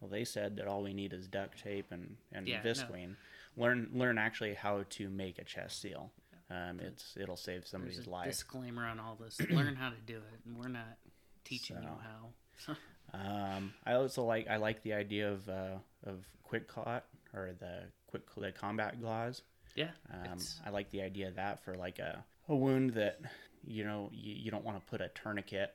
well 0.00 0.10
they 0.10 0.24
said 0.24 0.56
that 0.56 0.66
all 0.66 0.82
we 0.82 0.92
need 0.92 1.12
is 1.14 1.26
duct 1.28 1.62
tape 1.62 1.86
and 1.92 2.16
and 2.32 2.46
Yeah, 2.48 2.60
no. 2.62 2.70
Visqueen." 2.70 3.14
Learn 3.56 3.88
learn 3.94 4.18
actually 4.18 4.54
how 4.54 4.84
to 4.90 5.08
make 5.08 5.38
a 5.38 5.44
chest 5.44 5.80
seal. 5.80 6.10
Um, 6.50 6.78
it's 6.80 7.16
it'll 7.16 7.36
save 7.38 7.66
somebody's 7.66 8.06
a 8.06 8.10
life. 8.10 8.26
disclaimer 8.26 8.84
on 8.84 8.98
all 9.00 9.14
this. 9.16 9.40
Learn 9.48 9.76
how 9.76 9.88
to 9.90 9.96
do 10.04 10.16
it, 10.18 10.40
and 10.44 10.58
we're 10.58 10.68
not 10.68 10.98
teaching 11.44 11.78
you 11.80 11.88
how. 11.88 12.74
Um, 13.14 13.74
I 13.86 13.94
also 13.94 14.24
like 14.24 14.48
I 14.48 14.56
like 14.56 14.82
the 14.82 14.92
idea 14.94 15.30
of 15.30 15.48
uh, 15.48 15.76
of 16.06 16.24
QuikClot 16.50 17.02
or 17.32 17.52
the 17.58 17.84
quick 18.10 18.22
the 18.36 18.52
combat 18.52 19.00
gauze. 19.00 19.42
yeah, 19.74 19.90
Um, 20.12 20.38
I 20.64 20.70
like 20.70 20.90
the 20.90 21.02
idea 21.02 21.28
of 21.28 21.36
that 21.36 21.62
for 21.64 21.74
like 21.74 21.98
a, 21.98 22.24
a 22.48 22.54
wound 22.56 22.90
that 22.94 23.20
you 23.66 23.84
know 23.84 24.10
you, 24.12 24.34
you 24.34 24.50
don't 24.50 24.64
want 24.64 24.78
to 24.78 24.90
put 24.90 25.00
a 25.00 25.08
tourniquet, 25.08 25.74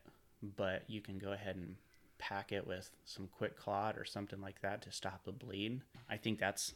but 0.58 0.84
you 0.88 1.02
can 1.02 1.17
go 1.19 1.32
ahead 1.34 1.56
and 1.56 1.75
pack 2.17 2.52
it 2.52 2.67
with 2.67 2.89
some 3.06 3.30
QuikClot 3.39 3.97
or 3.99 4.04
something 4.06 4.41
like 4.41 4.62
that 4.62 4.82
to 4.84 4.91
stop 4.91 5.23
the 5.23 5.32
bleed. 5.32 5.82
I 6.10 6.17
think 6.17 6.39
that's 6.39 6.73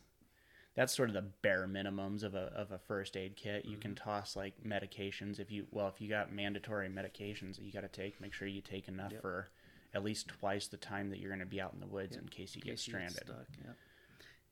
that's 0.76 0.96
sort 0.96 1.10
of 1.10 1.14
the 1.14 1.22
bare 1.42 1.68
minimums 1.68 2.24
of 2.24 2.34
a 2.34 2.52
of 2.56 2.72
a 2.72 2.78
first 2.80 3.16
aid 3.16 3.36
kit. 3.36 3.66
You 3.66 3.78
can 3.78 3.94
toss 3.96 4.36
like 4.36 4.56
medications 4.66 5.40
if 5.40 5.52
you 5.52 5.66
well 5.72 5.88
if 5.88 6.02
you 6.02 6.10
got 6.10 6.32
mandatory 6.34 6.90
medications 6.90 7.56
that 7.58 7.64
you 7.64 7.72
got 7.72 7.82
to 7.82 7.88
take, 7.90 8.20
make 8.20 8.34
sure 8.34 8.48
you 8.48 8.62
take 8.62 8.88
enough 8.88 9.12
Yep. 9.12 9.22
for 9.22 9.50
at 9.94 10.04
least 10.04 10.28
twice 10.28 10.68
the 10.68 10.78
time 10.78 11.10
that 11.10 11.20
you're 11.20 11.30
going 11.30 11.40
to 11.40 11.46
be 11.46 11.62
out 11.62 11.74
in 11.74 11.80
the 11.80 11.88
woods 11.88 12.16
Yep. 12.16 12.24
in 12.24 12.30
case 12.30 12.56
you 12.56 12.60
in 12.62 12.66
get 12.66 12.72
you 12.72 12.78
stranded. 12.78 13.14
stuck, 13.26 13.46
yep. 13.64 13.78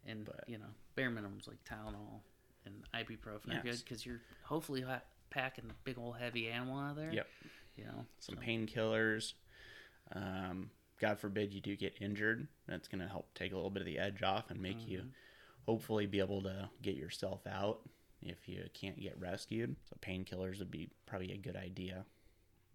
And 0.05 0.25
But- 0.25 0.47
you 0.47 0.57
know, 0.57 0.73
bare 0.95 1.09
minimums 1.09 1.47
like 1.47 1.63
Tylenol 1.63 2.21
and 2.65 2.83
ibuprofen 2.93 3.57
are 3.57 3.63
good 3.63 3.79
because 3.79 4.05
you're 4.05 4.21
hopefully 4.43 4.81
ha- 4.81 5.01
packing 5.29 5.69
a 5.69 5.73
big 5.83 5.97
old 5.97 6.17
heavy 6.17 6.47
animal 6.49 6.77
out 6.79 6.95
there. 6.95 7.11
Yep. 7.11 7.27
You 7.75 7.85
know, 7.85 8.05
some 8.19 8.35
so- 8.35 8.41
painkillers. 8.41 9.33
Um, 10.13 10.69
God 10.99 11.19
forbid 11.19 11.53
you 11.53 11.61
do 11.61 11.75
get 11.75 11.95
injured. 12.01 12.47
That's 12.67 12.87
going 12.87 13.01
to 13.01 13.07
help 13.07 13.33
take 13.33 13.51
a 13.53 13.55
little 13.55 13.71
bit 13.71 13.81
of 13.81 13.85
the 13.87 13.97
edge 13.97 14.21
off 14.21 14.51
and 14.51 14.61
make 14.61 14.87
you 14.87 14.99
Mm-hmm. 14.99 15.09
hopefully 15.65 16.05
be 16.05 16.19
able 16.19 16.41
to 16.43 16.69
get 16.81 16.95
yourself 16.95 17.45
out 17.47 17.87
if 18.21 18.47
you 18.47 18.63
can't 18.73 18.99
get 18.99 19.19
rescued. 19.19 19.75
So 19.89 19.95
painkillers 20.01 20.59
would 20.59 20.69
be 20.69 20.89
probably 21.07 21.31
a 21.31 21.37
good 21.37 21.55
idea. 21.55 22.05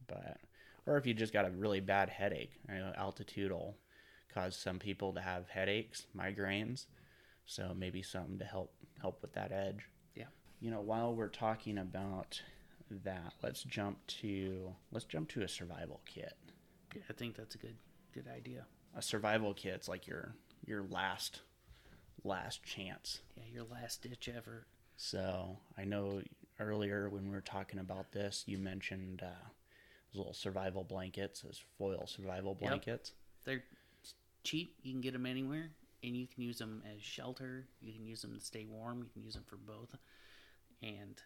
But 0.08 0.38
or 0.86 0.96
if 0.96 1.06
you 1.06 1.14
just 1.14 1.32
got 1.32 1.46
a 1.46 1.50
really 1.50 1.80
bad 1.80 2.08
headache, 2.08 2.52
I 2.68 2.74
know 2.74 2.92
altitude 2.96 3.52
will 3.52 3.76
cause 4.32 4.56
some 4.56 4.78
people 4.78 5.12
to 5.14 5.20
have 5.20 5.48
headaches, 5.48 6.06
migraines. 6.16 6.86
So 7.46 7.74
maybe 7.76 8.02
something 8.02 8.38
to 8.38 8.44
help 8.44 8.72
help 9.00 9.22
with 9.22 9.32
that 9.34 9.52
edge. 9.52 9.88
Yeah. 10.14 10.26
You 10.60 10.70
know, 10.70 10.80
while 10.80 11.14
we're 11.14 11.28
talking 11.28 11.78
about 11.78 12.40
that, 13.04 13.34
let's 13.42 13.62
jump 13.62 14.04
to 14.06 14.74
let's 14.90 15.04
jump 15.04 15.28
to 15.30 15.42
a 15.42 15.48
survival 15.48 16.00
kit. 16.06 16.34
Yeah, 16.94 17.02
I 17.08 17.12
think 17.12 17.36
that's 17.36 17.54
a 17.54 17.58
good 17.58 17.76
good 18.14 18.26
idea. 18.28 18.66
A 18.96 19.02
survival 19.02 19.54
kit's 19.54 19.88
like 19.88 20.06
your 20.06 20.34
your 20.64 20.82
last 20.90 21.42
last 22.24 22.64
chance. 22.64 23.20
Yeah, 23.36 23.44
your 23.52 23.64
last 23.64 24.02
ditch 24.02 24.28
effort. 24.34 24.66
So 24.96 25.58
I 25.76 25.84
know 25.84 26.22
earlier 26.58 27.08
when 27.08 27.24
we 27.24 27.34
were 27.34 27.40
talking 27.40 27.78
about 27.78 28.12
this, 28.12 28.44
you 28.46 28.58
mentioned 28.58 29.22
uh, 29.22 29.48
those 30.16 30.18
little 30.18 30.34
survival 30.34 30.84
blankets, 30.84 31.42
those 31.42 31.62
foil 31.78 32.06
survival 32.06 32.52
Yep. 32.52 32.60
blankets. 32.60 33.12
They're 33.44 33.64
cheap. 34.44 34.76
You 34.82 34.92
can 34.92 35.00
get 35.00 35.12
them 35.12 35.26
anywhere, 35.26 35.70
and 36.02 36.16
you 36.16 36.26
can 36.26 36.42
use 36.42 36.58
them 36.58 36.82
as 36.94 37.02
shelter. 37.02 37.68
You 37.80 37.92
can 37.92 38.06
use 38.06 38.22
them 38.22 38.34
to 38.34 38.40
stay 38.44 38.64
warm. 38.64 39.02
You 39.02 39.10
can 39.12 39.22
use 39.22 39.34
them 39.34 39.44
for 39.44 39.56
both, 39.56 39.94
and 40.82 41.20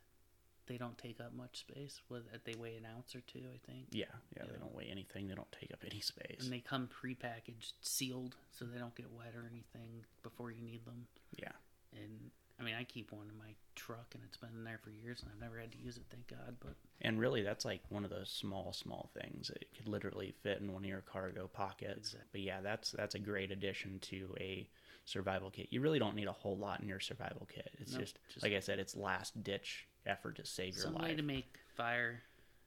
they 0.66 0.76
don't 0.76 0.98
take 0.98 1.20
up 1.20 1.32
much 1.32 1.60
space. 1.60 2.00
With 2.08 2.22
uh, 2.34 2.38
they 2.44 2.54
weigh 2.54 2.76
an 2.76 2.86
ounce 2.96 3.14
or 3.14 3.20
two, 3.20 3.42
I 3.52 3.58
think. 3.70 3.86
Yeah, 3.92 4.06
yeah, 4.36 4.44
they 4.50 4.58
don't 4.58 4.74
weigh 4.74 4.88
anything. 4.90 5.28
They 5.28 5.34
don't 5.34 5.50
take 5.52 5.72
up 5.72 5.84
any 5.88 6.00
space. 6.00 6.42
And 6.42 6.52
they 6.52 6.60
come 6.60 6.88
prepackaged, 6.88 7.72
sealed, 7.80 8.36
so 8.50 8.64
they 8.64 8.78
don't 8.78 8.94
get 8.94 9.10
wet 9.12 9.34
or 9.36 9.46
anything 9.50 10.04
before 10.22 10.50
you 10.50 10.62
need 10.62 10.84
them. 10.84 11.06
yeah, 11.38 11.52
And 11.92 12.30
I 12.60 12.62
mean, 12.62 12.74
I 12.78 12.84
keep 12.84 13.10
one 13.10 13.26
in 13.32 13.38
my 13.38 13.54
truck, 13.74 14.12
and 14.14 14.22
it's 14.26 14.36
been 14.36 14.50
in 14.54 14.64
there 14.64 14.78
for 14.82 14.90
years, 14.90 15.22
and 15.22 15.30
I've 15.32 15.40
never 15.40 15.58
had 15.58 15.72
to 15.72 15.78
use 15.78 15.96
it, 15.96 16.02
thank 16.10 16.28
God. 16.28 16.56
But 16.60 16.74
and 17.00 17.18
really, 17.18 17.42
that's 17.42 17.64
like 17.64 17.80
one 17.88 18.04
of 18.04 18.10
those 18.10 18.28
small, 18.28 18.72
small 18.74 19.10
things. 19.18 19.50
It 19.50 19.66
could 19.76 19.88
literally 19.88 20.34
fit 20.42 20.60
in 20.60 20.72
one 20.72 20.84
of 20.84 20.88
your 20.88 21.00
cargo 21.00 21.48
pockets. 21.48 22.10
Exactly. 22.10 22.28
But 22.32 22.40
yeah, 22.42 22.60
that's 22.60 22.90
that's 22.92 23.14
a 23.14 23.18
great 23.18 23.50
addition 23.50 23.98
to 24.02 24.34
a 24.38 24.68
survival 25.06 25.50
kit. 25.50 25.68
You 25.70 25.80
really 25.80 25.98
don't 25.98 26.14
need 26.14 26.28
a 26.28 26.32
whole 26.32 26.56
lot 26.58 26.80
in 26.80 26.88
your 26.88 27.00
survival 27.00 27.48
kit. 27.52 27.70
It's 27.78 27.92
Nope, 27.92 28.02
just, 28.02 28.18
just- 28.32 28.42
like 28.42 28.52
I 28.52 28.60
said, 28.60 28.78
it's 28.78 28.94
last 28.94 29.42
ditch 29.42 29.86
effort 30.04 30.36
to 30.36 30.44
save 30.44 30.76
your 30.76 30.86
life. 30.86 30.94
some 30.94 31.02
way 31.02 31.14
to 31.14 31.22
make 31.22 31.58
fire, 31.74 32.20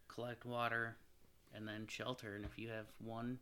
collect 0.08 0.43
water, 0.45 0.95
and 1.53 1.67
then 1.67 1.86
shelter. 1.88 2.36
And 2.36 2.45
if 2.45 2.58
you 2.58 2.69
have 2.69 2.88
one, 2.97 3.38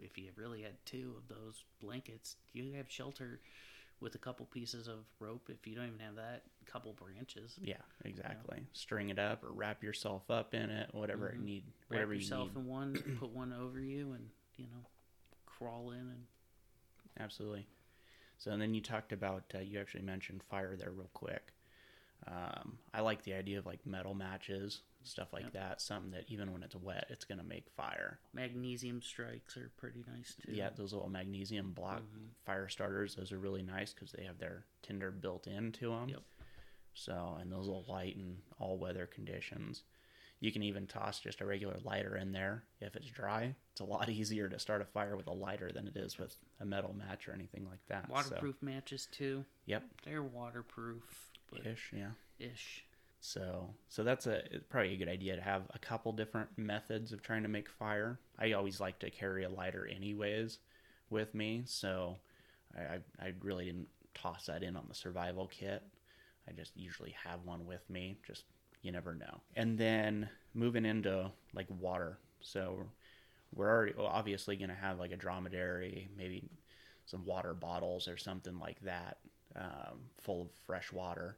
if 0.00 0.16
you 0.16 0.30
really 0.36 0.62
had 0.62 0.74
two 0.86 1.14
of 1.16 1.28
those 1.28 1.64
blankets, 1.80 2.36
you 2.52 2.72
have 2.74 2.86
shelter 2.88 3.40
with 4.00 4.14
a 4.14 4.18
couple 4.18 4.46
pieces 4.46 4.88
of 4.88 5.04
rope. 5.18 5.48
If 5.50 5.66
you 5.66 5.74
don't 5.76 5.86
even 5.86 5.98
have 6.00 6.16
that, 6.16 6.42
a 6.66 6.70
couple 6.70 6.92
branches. 6.92 7.58
Yeah, 7.62 7.76
exactly. 8.04 8.66
String 8.72 9.10
it 9.10 9.18
up 9.18 9.44
or 9.44 9.52
wrap 9.52 9.82
yourself 9.82 10.30
up 10.30 10.54
in 10.54 10.70
it, 10.70 10.92
whatever 10.94 11.28
it 11.28 11.38
Mhm. 11.38 11.44
need, 11.44 11.64
Wrap 11.66 11.88
whatever 11.88 12.12
you 12.14 12.20
yourself 12.20 12.48
need. 12.48 12.56
in 12.60 12.66
one, 12.66 12.94
put 13.20 13.30
one 13.30 13.52
over 13.52 13.78
you, 13.80 14.12
and 14.12 14.30
you 14.56 14.66
know, 14.66 14.84
crawl 15.46 15.90
in 15.90 15.98
and 16.00 16.26
Absolutely. 17.18 17.66
So 18.38 18.50
and 18.52 18.62
then 18.62 18.72
you 18.72 18.80
talked 18.80 19.12
about 19.12 19.44
uh, 19.54 19.58
you 19.58 19.78
actually 19.78 20.02
mentioned 20.04 20.42
fire 20.42 20.76
there 20.76 20.90
real 20.92 21.10
quick. 21.12 21.52
Um, 22.26 22.78
I 22.92 23.00
like 23.00 23.22
the 23.24 23.34
idea 23.34 23.58
of 23.58 23.66
like 23.66 23.84
metal 23.86 24.14
matches, 24.14 24.82
stuff 25.02 25.32
like 25.32 25.44
Yep. 25.44 25.52
that. 25.54 25.80
Something 25.80 26.10
that 26.12 26.24
even 26.28 26.52
when 26.52 26.62
it's 26.62 26.76
wet, 26.76 27.06
it's 27.08 27.24
gonna 27.24 27.42
make 27.42 27.68
fire. 27.70 28.20
magnesium 28.32 29.00
strikes 29.02 29.56
are 29.56 29.70
pretty 29.76 30.04
nice 30.06 30.34
too. 30.44 30.52
Yeah, 30.52 30.70
those 30.70 30.92
little 30.92 31.08
magnesium 31.08 31.72
block 31.72 32.02
Mhm. 32.02 32.28
fire 32.44 32.68
starters, 32.68 33.14
those 33.14 33.32
are 33.32 33.38
really 33.38 33.62
nice 33.62 33.92
because 33.94 34.12
they 34.12 34.24
have 34.24 34.38
their 34.38 34.66
tinder 34.82 35.10
built 35.10 35.46
into 35.46 35.90
them. 35.90 36.08
Yep. 36.10 36.22
So, 36.94 37.36
and 37.40 37.50
those 37.50 37.68
will 37.68 37.84
light 37.84 38.16
in 38.16 38.42
all 38.58 38.78
weather 38.78 39.06
conditions. 39.06 39.84
You 40.40 40.50
can 40.52 40.62
even 40.62 40.86
toss 40.86 41.20
just 41.20 41.40
a 41.42 41.46
regular 41.46 41.78
lighter 41.84 42.16
in 42.16 42.32
there 42.32 42.64
if 42.80 42.96
it's 42.96 43.08
dry. 43.10 43.54
It's 43.72 43.80
a 43.80 43.84
lot 43.84 44.08
easier 44.10 44.48
to 44.48 44.58
start 44.58 44.80
a 44.82 44.86
fire 44.86 45.16
with 45.16 45.26
a 45.26 45.32
lighter 45.32 45.70
than 45.72 45.86
it 45.86 45.96
is 45.96 46.18
with 46.18 46.34
a 46.60 46.64
metal 46.64 46.92
match 46.94 47.28
or 47.28 47.32
anything 47.32 47.66
like 47.66 47.84
that. 47.88 48.06
So, 48.08 48.12
Waterproof 48.12 48.60
matches 48.62 49.06
too. 49.06 49.44
yep, 49.66 49.84
They're 50.02 50.22
waterproof, 50.22 51.29
but 51.50 51.66
ish, 51.66 51.92
yeah. 51.96 52.10
ish. 52.38 52.84
So, 53.20 53.74
so 53.88 54.02
that's 54.02 54.26
a 54.26 54.42
probably 54.70 54.94
a 54.94 54.96
good 54.96 55.08
idea 55.08 55.36
to 55.36 55.42
have 55.42 55.62
a 55.74 55.78
couple 55.78 56.12
different 56.12 56.48
methods 56.56 57.12
of 57.12 57.22
trying 57.22 57.42
to 57.42 57.48
make 57.48 57.68
fire. 57.68 58.18
I 58.38 58.52
always 58.52 58.80
like 58.80 58.98
to 59.00 59.10
carry 59.10 59.44
a 59.44 59.50
lighter 59.50 59.86
anyways 59.86 60.58
with 61.10 61.34
me, 61.34 61.62
so 61.66 62.16
I 62.76 62.80
I, 62.80 63.26
I 63.26 63.32
really 63.42 63.66
didn't 63.66 63.88
toss 64.14 64.46
that 64.46 64.62
in 64.62 64.76
on 64.76 64.86
the 64.88 64.94
survival 64.94 65.48
kit. 65.48 65.82
I 66.48 66.52
just 66.52 66.76
usually 66.76 67.14
have 67.24 67.44
one 67.44 67.66
with 67.66 67.88
me. 67.90 68.16
Just 68.26 68.44
you 68.82 68.90
never 68.90 69.14
know. 69.14 69.40
And 69.54 69.76
then 69.76 70.28
moving 70.54 70.86
into 70.86 71.30
like 71.54 71.66
water, 71.68 72.18
so 72.40 72.86
we're 73.54 73.68
already 73.68 73.94
obviously 73.98 74.56
going 74.56 74.70
to 74.70 74.74
have 74.76 74.98
like 74.98 75.12
a 75.12 75.16
dromedary, 75.16 76.08
maybe 76.16 76.48
some 77.06 77.24
water 77.26 77.54
bottles 77.54 78.08
or 78.08 78.16
something 78.16 78.58
like 78.58 78.80
that, 78.82 79.18
um, 79.56 79.98
full 80.18 80.42
of 80.42 80.48
fresh 80.66 80.92
water. 80.92 81.36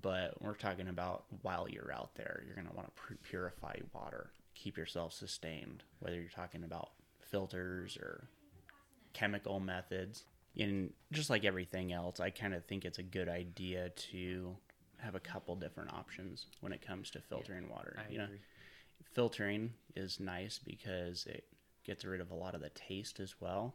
But 0.00 0.40
we're 0.40 0.54
talking 0.54 0.88
about 0.88 1.24
while 1.42 1.68
you're 1.68 1.92
out 1.92 2.14
there, 2.14 2.42
you're 2.46 2.54
going 2.54 2.66
to 2.66 2.74
want 2.74 2.94
to 2.94 3.02
pu- 3.02 3.18
purify 3.22 3.74
water, 3.92 4.30
keep 4.54 4.78
yourself 4.78 5.12
sustained, 5.12 5.82
whether 6.00 6.18
you're 6.18 6.30
talking 6.30 6.64
about 6.64 6.90
filters 7.30 7.98
or 7.98 8.28
chemical 9.12 9.60
methods. 9.60 10.24
And 10.58 10.92
just 11.12 11.28
like 11.30 11.44
everything 11.44 11.92
else, 11.92 12.20
I 12.20 12.30
kind 12.30 12.54
of 12.54 12.64
think 12.64 12.84
it's 12.84 12.98
a 12.98 13.02
good 13.02 13.28
idea 13.28 13.90
to 14.12 14.56
have 14.98 15.14
a 15.14 15.20
couple 15.20 15.56
different 15.56 15.92
options 15.92 16.46
when 16.60 16.72
it 16.72 16.86
comes 16.86 17.10
to 17.10 17.20
filtering 17.20 17.68
water. 17.68 17.98
I 17.98 18.10
you 18.10 18.18
know, 18.18 18.24
agree. 18.24 18.40
filtering 19.12 19.72
is 19.96 20.20
nice 20.20 20.58
because 20.64 21.26
it 21.26 21.44
gets 21.84 22.04
rid 22.04 22.20
of 22.20 22.30
a 22.30 22.34
lot 22.34 22.54
of 22.54 22.60
the 22.60 22.70
taste 22.70 23.20
as 23.20 23.34
well. 23.40 23.74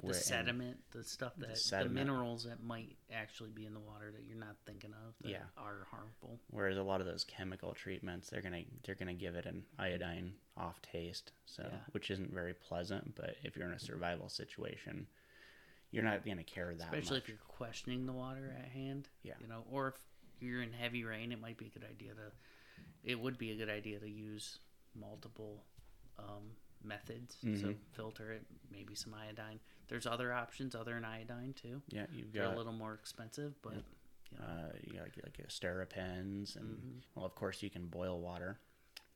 The 0.00 0.06
Where- 0.06 0.14
sediment, 0.14 0.90
the 0.90 1.04
stuff 1.04 1.34
that 1.36 1.50
the, 1.50 1.56
sediment. 1.56 1.94
minerals 1.94 2.44
that 2.44 2.60
might 2.62 2.96
actually 3.12 3.52
be 3.52 3.64
in 3.64 3.74
the 3.74 3.80
water 3.80 4.10
that 4.10 4.24
you're 4.24 4.36
not 4.36 4.56
thinking 4.66 4.92
of 4.92 5.14
that 5.20 5.28
Yeah. 5.30 5.44
are 5.56 5.84
harmful. 5.90 6.40
Whereas 6.50 6.76
a 6.76 6.82
lot 6.82 7.00
of 7.00 7.06
those 7.06 7.22
chemical 7.24 7.72
treatments, 7.74 8.28
they're 8.28 8.42
gonna 8.42 8.64
they're 8.82 8.96
gonna 8.96 9.14
give 9.14 9.36
it 9.36 9.46
an 9.46 9.64
iodine 9.78 10.34
off 10.56 10.82
taste, 10.82 11.32
so 11.46 11.62
Yeah. 11.62 11.78
which 11.92 12.10
isn't 12.10 12.32
very 12.32 12.54
pleasant. 12.54 13.14
But 13.14 13.36
if 13.44 13.56
you're 13.56 13.68
in 13.68 13.72
a 13.72 13.78
survival 13.78 14.28
situation, 14.28 15.06
you're 15.92 16.02
not 16.04 16.26
gonna 16.26 16.42
care 16.44 16.74
that 16.74 16.82
Especially 16.88 17.16
much. 17.18 17.22
if 17.22 17.28
you're 17.28 17.38
questioning 17.46 18.04
the 18.06 18.12
water 18.12 18.50
at 18.58 18.64
hand. 18.72 19.08
Yeah. 19.22 19.34
You 19.40 19.46
know, 19.46 19.64
or 19.70 19.88
if 19.88 20.06
you're 20.40 20.60
in 20.62 20.72
heavy 20.72 21.04
rain, 21.04 21.30
it 21.30 21.40
might 21.40 21.56
be 21.56 21.66
a 21.66 21.70
good 21.70 21.84
idea 21.84 22.14
to. 22.14 22.32
It 23.04 23.14
would 23.20 23.38
be 23.38 23.52
a 23.52 23.56
good 23.56 23.70
idea 23.70 24.00
to 24.00 24.08
use 24.10 24.58
multiple 24.94 25.64
um, 26.18 26.56
methods. 26.82 27.36
So 27.40 27.48
Mhm. 27.48 27.78
filter 27.92 28.30
it, 28.32 28.46
maybe 28.70 28.94
some 28.94 29.14
iodine. 29.14 29.58
There's 29.88 30.06
other 30.06 30.32
options 30.32 30.74
other 30.74 30.94
than 30.94 31.04
iodine 31.04 31.52
too. 31.54 31.82
yeah, 31.88 32.06
you've 32.12 32.32
got 32.32 32.40
They're 32.42 32.52
a 32.52 32.56
little 32.56 32.72
more 32.72 32.94
expensive, 32.94 33.60
but 33.62 33.74
you 34.30 34.38
know, 34.38 34.44
uh, 34.44 34.72
you 34.82 34.94
got 34.94 35.02
like, 35.04 35.16
like 35.22 35.38
a 35.40 35.48
SteriPENs, 35.50 36.56
and 36.56 36.78
Mhm. 36.78 37.02
well, 37.14 37.24
of 37.24 37.34
course 37.34 37.62
you 37.62 37.70
can 37.70 37.86
boil 37.86 38.20
water. 38.20 38.58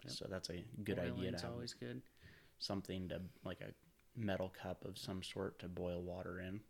Yep. 0.05 0.13
So 0.13 0.27
that's 0.29 0.51
a 0.51 0.65
good 0.85 0.99
idea 0.99 1.13
boiling's 1.15 1.41
to 1.41 1.47
have 1.47 1.55
always 1.55 1.75
good. 1.75 2.03
something 2.61 3.09
to 3.09 3.23
like 3.45 3.61
a 3.61 3.73
metal 4.17 4.49
cup 4.51 4.85
of 4.85 4.99
some 4.99 5.23
sort 5.23 5.59
to 5.61 5.69
boil 5.69 6.03
water 6.03 6.41
in. 6.41 6.61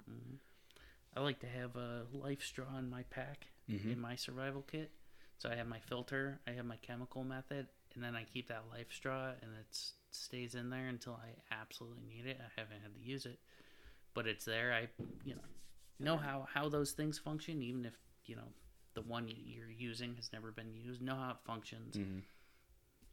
I 1.16 1.20
like 1.20 1.40
to 1.40 1.48
have 1.48 1.76
a 1.76 2.06
LifeStraw 2.14 2.78
in 2.78 2.88
my 2.90 3.02
pack 3.04 3.48
Mhm. 3.68 3.92
in 3.92 4.00
my 4.00 4.14
survival 4.16 4.62
kit. 4.62 4.92
So 5.38 5.48
I 5.50 5.54
have 5.56 5.66
my 5.66 5.80
filter, 5.80 6.40
I 6.46 6.52
have 6.52 6.66
my 6.66 6.76
chemical 6.78 7.24
method, 7.24 7.68
and 7.94 8.02
then 8.02 8.14
I 8.16 8.24
keep 8.24 8.48
that 8.48 8.68
LifeStraw 8.68 9.40
and 9.42 9.54
it 9.56 9.74
stays 10.10 10.54
in 10.54 10.70
there 10.70 10.88
until 10.88 11.14
I 11.14 11.36
absolutely 11.50 12.04
need 12.04 12.26
it. 12.26 12.40
I 12.40 12.48
haven't 12.60 12.80
had 12.82 12.94
to 12.94 13.00
use 13.00 13.24
it, 13.26 13.40
but 14.18 14.26
it's 14.26 14.44
there. 14.44 14.72
I 14.72 14.88
you 15.24 15.36
know 15.36 15.40
know 16.00 16.16
how 16.16 16.44
how 16.52 16.68
those 16.68 16.90
things 16.90 17.20
function, 17.20 17.62
even 17.62 17.84
if 17.84 17.94
you 18.26 18.34
know 18.34 18.48
the 18.94 19.02
one 19.02 19.28
you- 19.28 19.36
you're 19.36 19.70
using 19.70 20.16
has 20.16 20.32
never 20.32 20.50
been 20.50 20.74
used. 20.74 21.00
Know 21.00 21.14
how 21.14 21.30
it 21.30 21.36
functions, 21.44 21.94
Mhm. 21.96 22.22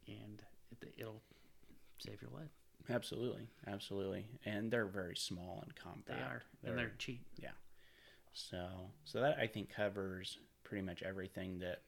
and 0.08 0.42
it, 0.72 0.94
it'll 0.98 1.22
save 1.98 2.20
your 2.20 2.32
life. 2.32 2.50
Absolutely, 2.88 3.48
absolutely, 3.68 4.26
and 4.44 4.68
they're 4.72 4.88
very 4.88 5.14
small 5.16 5.60
and 5.62 5.76
compact. 5.76 6.06
They 6.18 6.24
are, 6.24 6.42
and 6.64 6.76
they're 6.76 6.94
cheap. 6.98 7.24
Yeah. 7.38 7.52
So, 8.32 8.90
so 9.04 9.20
that 9.20 9.38
I 9.38 9.46
think 9.46 9.70
covers 9.70 10.40
pretty 10.64 10.82
much 10.84 11.04
everything 11.04 11.60
that 11.60 11.82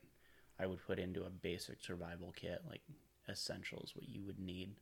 I 0.61 0.67
would 0.67 0.81
put 0.87 1.01
into 1.01 1.25
a 1.25 1.31
basic 1.31 1.81
survival 1.83 2.31
kit, 2.37 2.65
like 2.69 2.83
essentials, 3.29 3.97
what 3.97 4.09
you 4.09 4.23
would 4.23 4.39
need. 4.39 4.77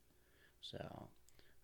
So, 0.60 1.08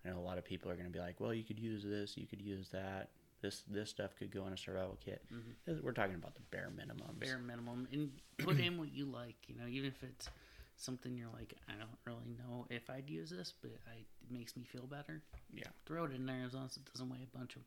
I 0.04 0.10
know 0.10 0.18
a 0.18 0.20
lot 0.20 0.38
of 0.38 0.44
people 0.44 0.70
are 0.70 0.74
going 0.74 0.86
to 0.86 0.92
be 0.92 0.98
like, 0.98 1.20
"Well, 1.20 1.32
you 1.34 1.44
could 1.44 1.58
use 1.58 1.82
this, 1.84 2.16
you 2.16 2.26
could 2.26 2.40
use 2.42 2.68
that. 2.70 3.10
This 3.40 3.62
this 3.68 3.90
stuff 3.90 4.16
could 4.18 4.30
go 4.30 4.46
in 4.46 4.52
a 4.52 4.56
survival 4.56 4.98
kit." 5.04 5.22
Mm-hmm. 5.32 5.84
We're 5.84 5.92
talking 5.92 6.14
about 6.16 6.34
the 6.34 6.42
bare 6.50 6.70
minimums. 6.74 7.20
bare 7.20 7.38
minimum 7.38 7.88
and 7.92 8.10
put 8.38 8.58
in 8.58 8.78
what 8.78 8.92
you 8.92 9.04
like 9.06 9.36
you 9.46 9.54
know 9.56 9.66
even 9.68 9.88
if 9.88 10.02
it's 10.02 10.28
something 10.76 11.16
you're 11.16 11.28
like 11.32 11.54
i 11.68 11.72
don't 11.72 11.90
really 12.06 12.26
know 12.38 12.66
if 12.70 12.88
i'd 12.90 13.08
use 13.08 13.30
this 13.30 13.52
but 13.60 13.70
I, 13.86 13.98
it 13.98 14.30
makes 14.30 14.56
me 14.56 14.64
feel 14.64 14.86
better 14.86 15.22
Yeah. 15.54 15.64
throw 15.86 16.04
it 16.06 16.12
in 16.12 16.26
there 16.26 16.42
as 16.44 16.54
long 16.54 16.64
as 16.64 16.76
it 16.76 16.84
doesn't 16.92 17.08
weigh 17.08 17.22
a 17.22 17.36
bunch 17.38 17.54
of 17.56 17.62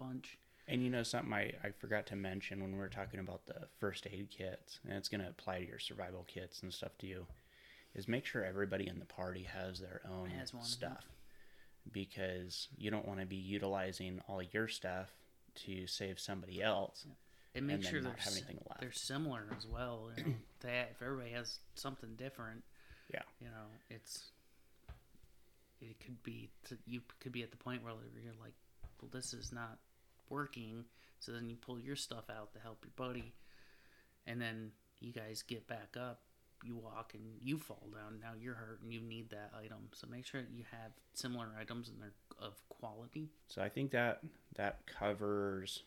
bunch 0.00 0.38
And 0.66 0.82
you 0.82 0.90
know 0.90 1.02
something 1.04 1.32
I, 1.32 1.52
I 1.62 1.70
forgot 1.78 2.06
to 2.06 2.16
mention 2.16 2.60
when 2.60 2.72
we 2.72 2.78
were 2.78 2.88
talking 2.88 3.20
about 3.20 3.46
the 3.46 3.68
first 3.78 4.06
aid 4.10 4.30
kits, 4.30 4.80
and 4.84 4.94
it's 4.96 5.08
going 5.08 5.20
to 5.22 5.28
apply 5.28 5.60
to 5.60 5.66
your 5.68 5.78
survival 5.78 6.24
kits 6.26 6.62
and 6.62 6.72
stuff 6.74 6.96
to 6.98 7.06
you, 7.06 7.26
is 7.94 8.08
make 8.08 8.26
sure 8.26 8.42
everybody 8.44 8.88
in 8.88 8.98
the 8.98 9.04
party 9.04 9.44
has 9.44 9.78
their 9.78 10.00
own 10.10 10.30
Has 10.30 10.52
stuff. 10.62 11.04
Because 11.92 12.68
you 12.76 12.90
don't 12.90 13.06
want 13.06 13.20
to 13.20 13.26
be 13.26 13.36
utilizing 13.36 14.20
all 14.28 14.42
your 14.42 14.68
stuff 14.68 15.10
to 15.66 15.86
save 15.86 16.18
somebody 16.18 16.62
else. 16.62 17.06
and 17.54 17.66
make 17.66 17.76
And 17.76 17.84
sure 17.84 18.00
not 18.00 18.14
they're, 18.16 18.22
have 18.24 18.32
anything 18.34 18.58
left. 18.68 18.80
they're 18.80 18.92
similar 18.92 19.44
as 19.56 19.66
well 19.66 20.10
you 20.16 20.24
know 20.24 20.32
that 20.60 20.88
if 20.92 21.00
everybody 21.02 21.30
has 21.30 21.58
something 21.74 22.10
different 22.16 22.62
Yeah. 23.12 23.22
you 23.40 23.46
know 23.46 23.66
it's 23.88 24.32
it 25.80 25.98
could 26.00 26.22
be 26.22 26.50
to, 26.68 26.76
you 26.86 27.00
could 27.20 27.32
be 27.32 27.42
at 27.42 27.50
the 27.50 27.56
point 27.56 27.82
where 27.82 27.92
you're 28.22 28.32
like 28.42 28.54
well 29.00 29.10
this 29.12 29.32
is 29.32 29.52
not 29.52 29.78
working 30.28 30.84
so 31.20 31.32
then 31.32 31.48
you 31.48 31.56
pull 31.56 31.78
your 31.78 31.96
stuff 31.96 32.24
out 32.30 32.52
to 32.52 32.60
help 32.60 32.84
your 32.84 32.92
buddy 32.96 33.32
and 34.26 34.40
then 34.40 34.70
you 35.00 35.12
guys 35.12 35.42
get 35.42 35.66
back 35.66 35.96
up 35.98 36.20
you 36.64 36.76
walk 36.76 37.12
and 37.14 37.22
you 37.42 37.58
fall 37.58 37.88
down 37.92 38.18
now 38.20 38.30
you're 38.40 38.54
hurt 38.54 38.80
and 38.82 38.92
you 38.92 39.00
need 39.00 39.28
that 39.30 39.52
item 39.58 39.88
so 39.92 40.06
make 40.10 40.24
sure 40.24 40.40
you 40.54 40.64
have 40.70 40.90
similar 41.14 41.48
items 41.60 41.88
and 41.88 42.00
they're 42.00 42.12
of 42.40 42.54
quality 42.68 43.28
So 43.48 43.62
I 43.62 43.68
think 43.68 43.90
that 43.92 44.20
that 44.56 44.80
covers 44.86 45.82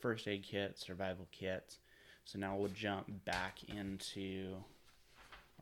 first 0.00 0.28
aid 0.28 0.42
kits, 0.42 0.84
survival 0.84 1.26
kits. 1.32 1.78
So 2.24 2.38
now 2.38 2.56
we'll 2.56 2.68
jump 2.68 3.06
back 3.24 3.58
into 3.68 4.56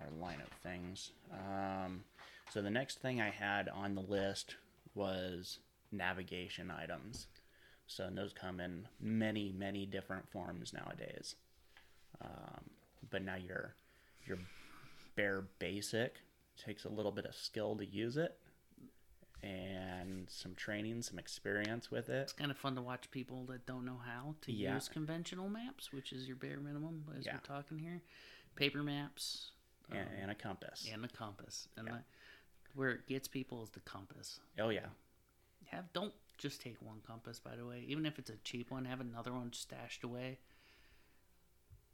our 0.00 0.08
line 0.20 0.40
of 0.40 0.48
things. 0.62 1.10
Um, 1.32 2.04
so 2.50 2.62
the 2.62 2.70
next 2.70 3.00
thing 3.00 3.20
I 3.20 3.30
had 3.30 3.68
on 3.68 3.94
the 3.94 4.00
list 4.00 4.56
was 4.94 5.58
navigation 5.90 6.70
items. 6.70 7.26
So 7.86 8.08
those 8.12 8.32
come 8.32 8.60
in 8.60 8.86
many, 9.00 9.52
many 9.56 9.86
different 9.86 10.28
forms 10.30 10.72
nowadays. 10.72 11.34
Um, 12.20 12.70
but 13.10 13.22
now 13.22 13.36
your 13.36 13.74
your 14.26 14.38
bare 15.16 15.44
basic 15.58 16.20
takes 16.56 16.84
a 16.84 16.88
little 16.88 17.12
bit 17.12 17.24
of 17.26 17.34
skill 17.34 17.76
to 17.76 17.84
use 17.86 18.16
it 18.16 18.38
and 19.42 20.30
some 20.30 20.54
training, 20.54 21.02
some 21.02 21.18
experience 21.18 21.90
with 21.90 22.08
it. 22.08 22.22
it's 22.22 22.32
kind 22.32 22.50
of 22.50 22.56
fun 22.56 22.76
to 22.76 22.82
watch 22.82 23.10
people 23.10 23.44
that 23.46 23.66
don't 23.66 23.84
know 23.84 23.98
how 24.04 24.34
to 24.42 24.52
Yeah. 24.52 24.74
use 24.74 24.88
conventional 24.88 25.48
maps 25.48 25.92
which 25.92 26.12
is 26.12 26.26
your 26.28 26.36
bare 26.36 26.60
minimum 26.60 27.04
as 27.18 27.26
Yeah. 27.26 27.34
we're 27.34 27.40
talking 27.40 27.78
here 27.78 28.02
paper 28.54 28.82
maps 28.82 29.50
and, 29.90 29.98
um, 30.08 30.14
and 30.14 30.30
a 30.30 30.34
compass. 30.34 30.88
and 30.92 31.02
the 31.02 31.08
compass 31.08 31.68
and 31.76 31.88
Yeah. 31.88 31.94
the, 31.94 32.04
where 32.74 32.90
it 32.90 33.06
gets 33.06 33.26
people 33.28 33.62
is 33.62 33.70
the 33.70 33.80
compass 33.80 34.38
Oh 34.58 34.68
yeah, 34.68 34.86
have 35.66 35.92
don't 35.92 36.14
just 36.38 36.60
take 36.60 36.80
one 36.80 37.00
compass 37.06 37.40
by 37.40 37.56
the 37.56 37.66
way 37.66 37.84
even 37.88 38.06
if 38.06 38.18
it's 38.18 38.30
a 38.30 38.36
cheap 38.38 38.70
one 38.70 38.84
have 38.84 39.00
another 39.00 39.32
one 39.32 39.52
stashed 39.52 40.04
away 40.04 40.38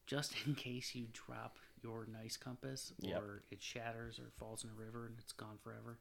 just 0.06 0.34
in 0.46 0.54
case 0.66 0.94
you 0.94 1.06
drop 1.12 1.58
your 1.82 2.06
nice 2.06 2.36
compass 2.36 2.92
or 3.02 3.08
Yep. 3.08 3.22
it 3.52 3.62
shatters 3.62 4.18
or 4.18 4.30
falls 4.38 4.64
in 4.64 4.70
a 4.70 4.74
river 4.74 5.06
and 5.06 5.16
it's 5.18 5.32
gone 5.32 5.58
forever 5.62 5.98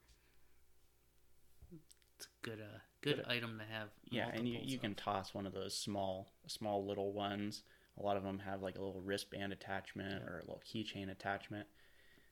it's 2.18 2.26
a 2.26 2.46
good 2.46 2.60
uh 2.62 2.80
good 3.02 3.24
item 3.28 3.60
to 3.60 3.66
have 3.74 3.90
yeah, 4.10 4.30
and 4.34 4.48
you, 4.48 4.60
you 4.64 4.78
of. 4.78 4.82
can 4.82 4.96
toss 4.96 5.34
one 5.34 5.46
of 5.46 5.54
those 5.54 5.78
small, 5.78 6.32
small 6.48 6.86
little 6.86 7.12
ones. 7.12 7.64
A 8.00 8.04
lot 8.04 8.16
of 8.16 8.24
them 8.24 8.40
have 8.40 8.62
like 8.62 8.78
a 8.78 8.82
little 8.82 9.02
wristband 9.02 9.52
attachment 9.52 10.24
or 10.24 10.38
a 10.38 10.42
little 10.46 10.62
keychain 10.66 11.12
attachment. 11.12 11.68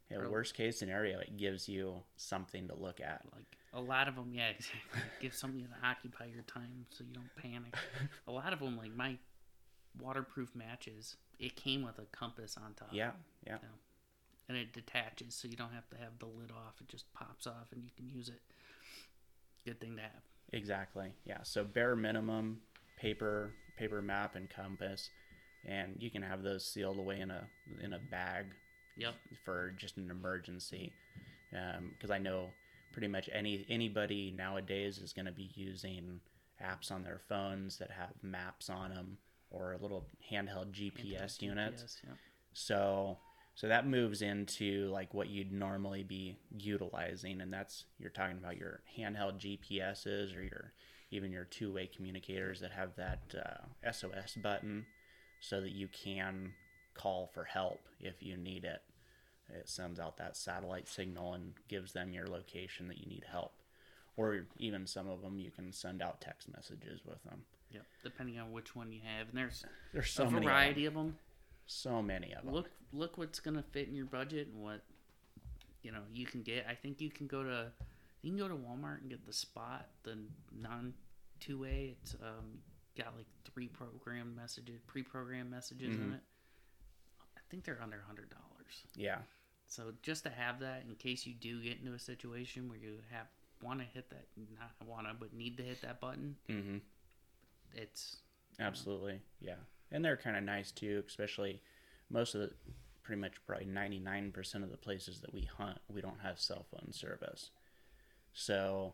Yeah, 0.09 0.19
Or- 0.19 0.29
worst 0.29 0.53
case 0.55 0.79
scenario, 0.79 1.19
it 1.19 1.35
gives 1.35 1.67
you 1.67 2.03
something 2.15 2.69
to 2.69 2.75
look 2.75 3.01
at. 3.01 3.23
like 3.35 3.57
a 3.73 3.81
lot 3.81 4.07
of 4.07 4.15
them 4.15 4.31
yeah 4.33 4.47
exactly 4.47 5.01
give 5.21 5.33
something 5.33 5.63
to 5.67 5.87
occupy 5.87 6.25
your 6.25 6.43
time 6.43 6.85
so 6.91 7.03
you 7.03 7.13
don't 7.13 7.35
panic 7.35 7.75
a 8.27 8.31
lot 8.31 8.53
of 8.53 8.59
them 8.59 8.77
like 8.77 8.95
my 8.95 9.17
waterproof 9.99 10.55
matches 10.55 11.15
it 11.39 11.55
came 11.55 11.83
with 11.83 11.99
a 11.99 12.05
compass 12.11 12.57
on 12.57 12.73
top. 12.73 12.89
Yeah, 12.91 13.11
yeah, 13.45 13.57
and 14.47 14.57
it 14.57 14.73
detaches 14.73 15.35
so 15.35 15.47
you 15.47 15.55
don't 15.55 15.73
have 15.73 15.89
to 15.89 15.97
have 15.97 16.19
the 16.19 16.25
lid 16.25 16.51
off 16.51 16.75
it 16.79 16.87
just 16.87 17.11
pops 17.13 17.47
off 17.47 17.71
and 17.71 17.83
you 17.83 17.89
can 17.95 18.07
use 18.07 18.29
it. 18.29 18.41
Good 19.65 19.79
thing 19.79 19.95
to 19.95 20.03
have. 20.03 20.21
Exactly. 20.53 21.11
Yeah, 21.25 21.39
so 21.43 21.63
bare 21.63 21.95
minimum 21.95 22.61
paper, 22.97 23.51
paper 23.77 24.01
map 24.01 24.35
and 24.35 24.49
compass, 24.49 25.09
and 25.67 25.95
you 25.99 26.11
can 26.11 26.21
have 26.21 26.43
those 26.43 26.65
sealed 26.65 26.99
away 26.99 27.19
in 27.19 27.31
a 27.31 27.47
in 27.81 27.93
a 27.93 27.99
bag. 28.11 28.45
Yep. 28.97 29.15
For 29.43 29.73
just 29.77 29.97
an 29.97 30.09
emergency 30.09 30.93
um, 31.53 31.91
because 31.93 32.11
I 32.11 32.17
know 32.17 32.49
pretty 32.91 33.07
much 33.07 33.29
any 33.33 33.65
anybody 33.69 34.33
nowadays 34.37 34.97
is 34.99 35.13
going 35.13 35.25
to 35.25 35.31
be 35.31 35.51
using 35.55 36.19
apps 36.63 36.91
on 36.91 37.03
their 37.03 37.19
phones 37.27 37.77
that 37.77 37.91
have 37.91 38.11
maps 38.21 38.69
on 38.69 38.91
them 38.91 39.17
or 39.49 39.73
a 39.73 39.77
little 39.77 40.07
handheld 40.31 40.71
GPS 40.71 41.41
unit, 41.41 41.75
GPS, 41.75 41.97
yep. 42.05 42.17
So 42.53 43.17
so 43.55 43.67
that 43.67 43.87
moves 43.87 44.21
into 44.21 44.89
like 44.91 45.13
what 45.13 45.29
you'd 45.29 45.51
normally 45.51 46.03
be 46.03 46.37
utilizing 46.57 47.39
and 47.39 47.51
that's 47.53 47.85
you're 47.97 48.09
talking 48.09 48.37
about 48.37 48.57
your 48.57 48.81
handheld 48.97 49.39
GPSs 49.39 50.37
or 50.37 50.41
your 50.41 50.73
even 51.11 51.31
your 51.31 51.45
two-way 51.45 51.87
communicators 51.95 52.59
that 52.59 52.71
have 52.71 52.95
that 52.97 53.21
uh, 53.35 53.91
SOS 53.91 54.35
button 54.41 54.85
so 55.39 55.61
that 55.61 55.71
you 55.71 55.87
can 55.87 56.53
call 56.93 57.27
for 57.33 57.43
help 57.43 57.87
if 57.99 58.21
you 58.23 58.35
need 58.37 58.63
it. 58.63 58.81
It 59.49 59.69
sends 59.69 59.99
out 59.99 60.17
that 60.17 60.35
satellite 60.35 60.87
signal 60.87 61.33
and 61.33 61.53
gives 61.67 61.93
them 61.93 62.11
your 62.11 62.27
location 62.27 62.87
that 62.87 62.97
you 62.97 63.05
need 63.05 63.25
help. 63.29 63.53
Or 64.17 64.47
even 64.57 64.87
some 64.87 65.07
of 65.07 65.21
them 65.21 65.39
you 65.39 65.51
can 65.51 65.71
send 65.71 66.01
out 66.01 66.21
text 66.21 66.49
messages 66.51 67.01
with 67.05 67.21
them. 67.23 67.43
Yep. 67.75 67.85
Depending 68.03 68.39
on 68.39 68.51
which 68.51 68.75
one 68.75 68.91
you 68.91 69.01
have, 69.03 69.29
and 69.29 69.37
there's 69.37 69.63
There's 69.93 70.09
so 70.11 70.23
a 70.23 70.25
many 70.25 70.37
of 70.37 70.41
them. 70.43 70.49
variety 70.51 70.85
of 70.85 70.93
them. 70.93 71.17
So 71.67 72.01
many 72.01 72.33
of 72.33 72.43
them. 72.45 72.53
Look, 72.53 72.69
look 72.93 73.17
what's 73.17 73.39
gonna 73.39 73.63
fit 73.71 73.87
in 73.87 73.95
your 73.95 74.05
budget 74.05 74.47
and 74.47 74.61
what 74.63 74.81
you 75.83 75.91
know 75.91 76.01
you 76.13 76.25
can 76.25 76.41
get. 76.41 76.65
I 76.69 76.75
think 76.75 77.01
you 77.01 77.09
can 77.11 77.27
go 77.27 77.43
to 77.43 77.71
you 78.21 78.31
can 78.31 78.37
go 78.39 78.47
to 78.47 78.55
Walmart 78.55 79.01
and 79.01 79.09
get 79.09 79.25
the 79.25 79.33
Spot, 79.33 79.87
the 80.03 80.17
non 80.51 80.93
two 81.39 81.59
way. 81.59 81.95
It's 82.01 82.13
um, 82.15 82.59
got 82.97 83.15
like 83.15 83.27
three 83.51 83.67
program 83.67 84.35
messages, 84.35 84.79
pre-programmed 84.87 85.51
messages 85.51 85.95
in 85.95 86.11
Mhm. 86.11 86.15
it. 86.15 86.21
I 87.37 87.41
think 87.49 87.63
they're 87.65 87.81
under 87.81 87.99
a 87.99 88.03
hundred 88.03 88.29
dollars. 88.29 88.83
Yeah. 88.95 89.19
So 89.67 89.93
just 90.03 90.23
to 90.23 90.29
have 90.29 90.59
that 90.59 90.83
in 90.87 90.95
case 90.95 91.25
you 91.25 91.33
do 91.33 91.61
get 91.61 91.79
into 91.79 91.93
a 91.93 91.99
situation 91.99 92.69
where 92.69 92.77
you 92.77 92.99
have 93.11 93.27
want 93.61 93.79
to 93.79 93.85
hit 93.85 94.09
that, 94.11 94.25
not 94.59 94.71
want 94.87 95.07
to, 95.07 95.13
but 95.13 95.33
need 95.33 95.57
to 95.57 95.63
hit 95.63 95.81
that 95.81 95.99
button, 95.99 96.35
Mm-hmm. 96.49 96.77
It's 97.75 98.17
Absolutely. 98.59 99.19
Yeah. 99.41 99.55
And 99.91 100.03
they're 100.03 100.17
kind 100.17 100.37
of 100.37 100.43
nice 100.43 100.71
too, 100.71 101.03
especially 101.07 101.61
most 102.09 102.35
of 102.35 102.41
the, 102.41 102.51
pretty 103.03 103.21
much 103.21 103.33
probably 103.45 103.65
99% 103.65 104.63
of 104.63 104.71
the 104.71 104.77
places 104.77 105.19
that 105.21 105.33
we 105.33 105.41
hunt, 105.57 105.77
we 105.93 106.01
don't 106.01 106.21
have 106.21 106.39
cell 106.39 106.65
phone 106.71 106.91
service. 106.91 107.51
So 108.33 108.93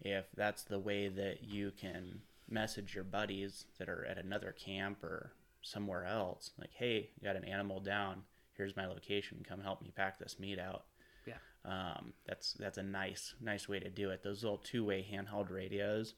if 0.00 0.26
that's 0.36 0.62
the 0.62 0.78
way 0.78 1.08
that 1.08 1.44
you 1.44 1.72
can 1.78 2.22
message 2.48 2.94
your 2.94 3.04
buddies 3.04 3.66
that 3.78 3.88
are 3.88 4.04
at 4.04 4.18
another 4.18 4.52
camp 4.52 5.04
or 5.04 5.32
somewhere 5.62 6.04
else, 6.04 6.50
like, 6.58 6.70
hey, 6.74 7.10
got 7.22 7.36
an 7.36 7.44
animal 7.44 7.80
down. 7.80 8.22
Here's 8.56 8.76
my 8.76 8.86
location. 8.86 9.44
Come 9.46 9.60
help 9.60 9.82
me 9.82 9.92
pack 9.94 10.18
this 10.18 10.38
meat 10.38 10.58
out. 10.58 10.84
Yeah. 11.26 11.34
Um, 11.64 12.12
that's 12.26 12.54
that's 12.54 12.78
a 12.78 12.82
nice 12.82 13.34
nice 13.40 13.68
way 13.68 13.78
to 13.78 13.90
do 13.90 14.10
it. 14.10 14.22
Those 14.22 14.42
little 14.42 14.58
two 14.58 14.84
way 14.84 15.06
handheld 15.10 15.50
radios, 15.50 16.14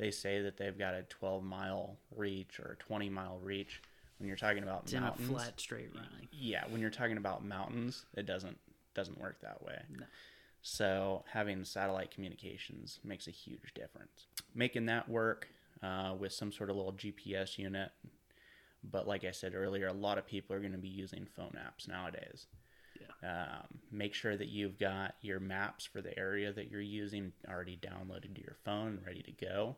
they 0.00 0.10
say 0.10 0.40
that 0.40 0.56
they've 0.56 0.78
got 0.78 0.94
a 0.94 1.02
12 1.02 1.44
mile 1.44 1.98
reach 2.16 2.58
or 2.58 2.72
a 2.72 2.76
20 2.82 3.10
mile 3.10 3.38
reach. 3.42 3.82
When 4.18 4.26
you're 4.26 4.36
talking 4.36 4.62
about 4.62 4.82
it's 4.84 4.92
in 4.92 4.98
a 4.98 5.02
mountains, 5.02 5.28
flat 5.28 5.60
straight 5.60 5.94
line. 5.94 6.28
yeah, 6.32 6.64
when 6.68 6.80
you're 6.80 6.90
talking 6.90 7.18
about 7.18 7.44
mountains, 7.44 8.06
it 8.16 8.26
doesn't 8.26 8.58
doesn't 8.94 9.20
work 9.20 9.40
that 9.42 9.62
way. 9.62 9.78
No. 9.90 10.04
So 10.62 11.24
having 11.30 11.64
satellite 11.64 12.10
communications 12.10 12.98
makes 13.04 13.28
a 13.28 13.30
huge 13.30 13.72
difference. 13.74 14.26
Making 14.54 14.86
that 14.86 15.08
work 15.08 15.48
uh, 15.82 16.14
with 16.18 16.32
some 16.32 16.50
sort 16.50 16.70
of 16.70 16.76
little 16.76 16.92
GPS 16.92 17.56
unit, 17.56 17.90
but 18.82 19.06
like 19.06 19.24
I 19.24 19.30
said 19.30 19.54
earlier, 19.54 19.86
a 19.86 19.92
lot 19.92 20.18
of 20.18 20.26
people 20.26 20.56
are 20.56 20.60
going 20.60 20.72
to 20.72 20.78
be 20.78 20.88
using 20.88 21.26
phone 21.36 21.56
apps 21.56 21.88
nowadays. 21.88 22.46
Um, 23.22 23.78
make 23.92 24.14
sure 24.14 24.36
that 24.36 24.48
you've 24.48 24.78
got 24.78 25.14
your 25.20 25.40
maps 25.40 25.84
for 25.84 26.00
the 26.00 26.18
area 26.18 26.52
that 26.52 26.70
you're 26.70 26.80
using 26.80 27.32
already 27.48 27.76
downloaded 27.76 28.34
to 28.34 28.40
your 28.40 28.56
phone, 28.64 28.98
ready 29.06 29.22
to 29.22 29.32
go. 29.32 29.76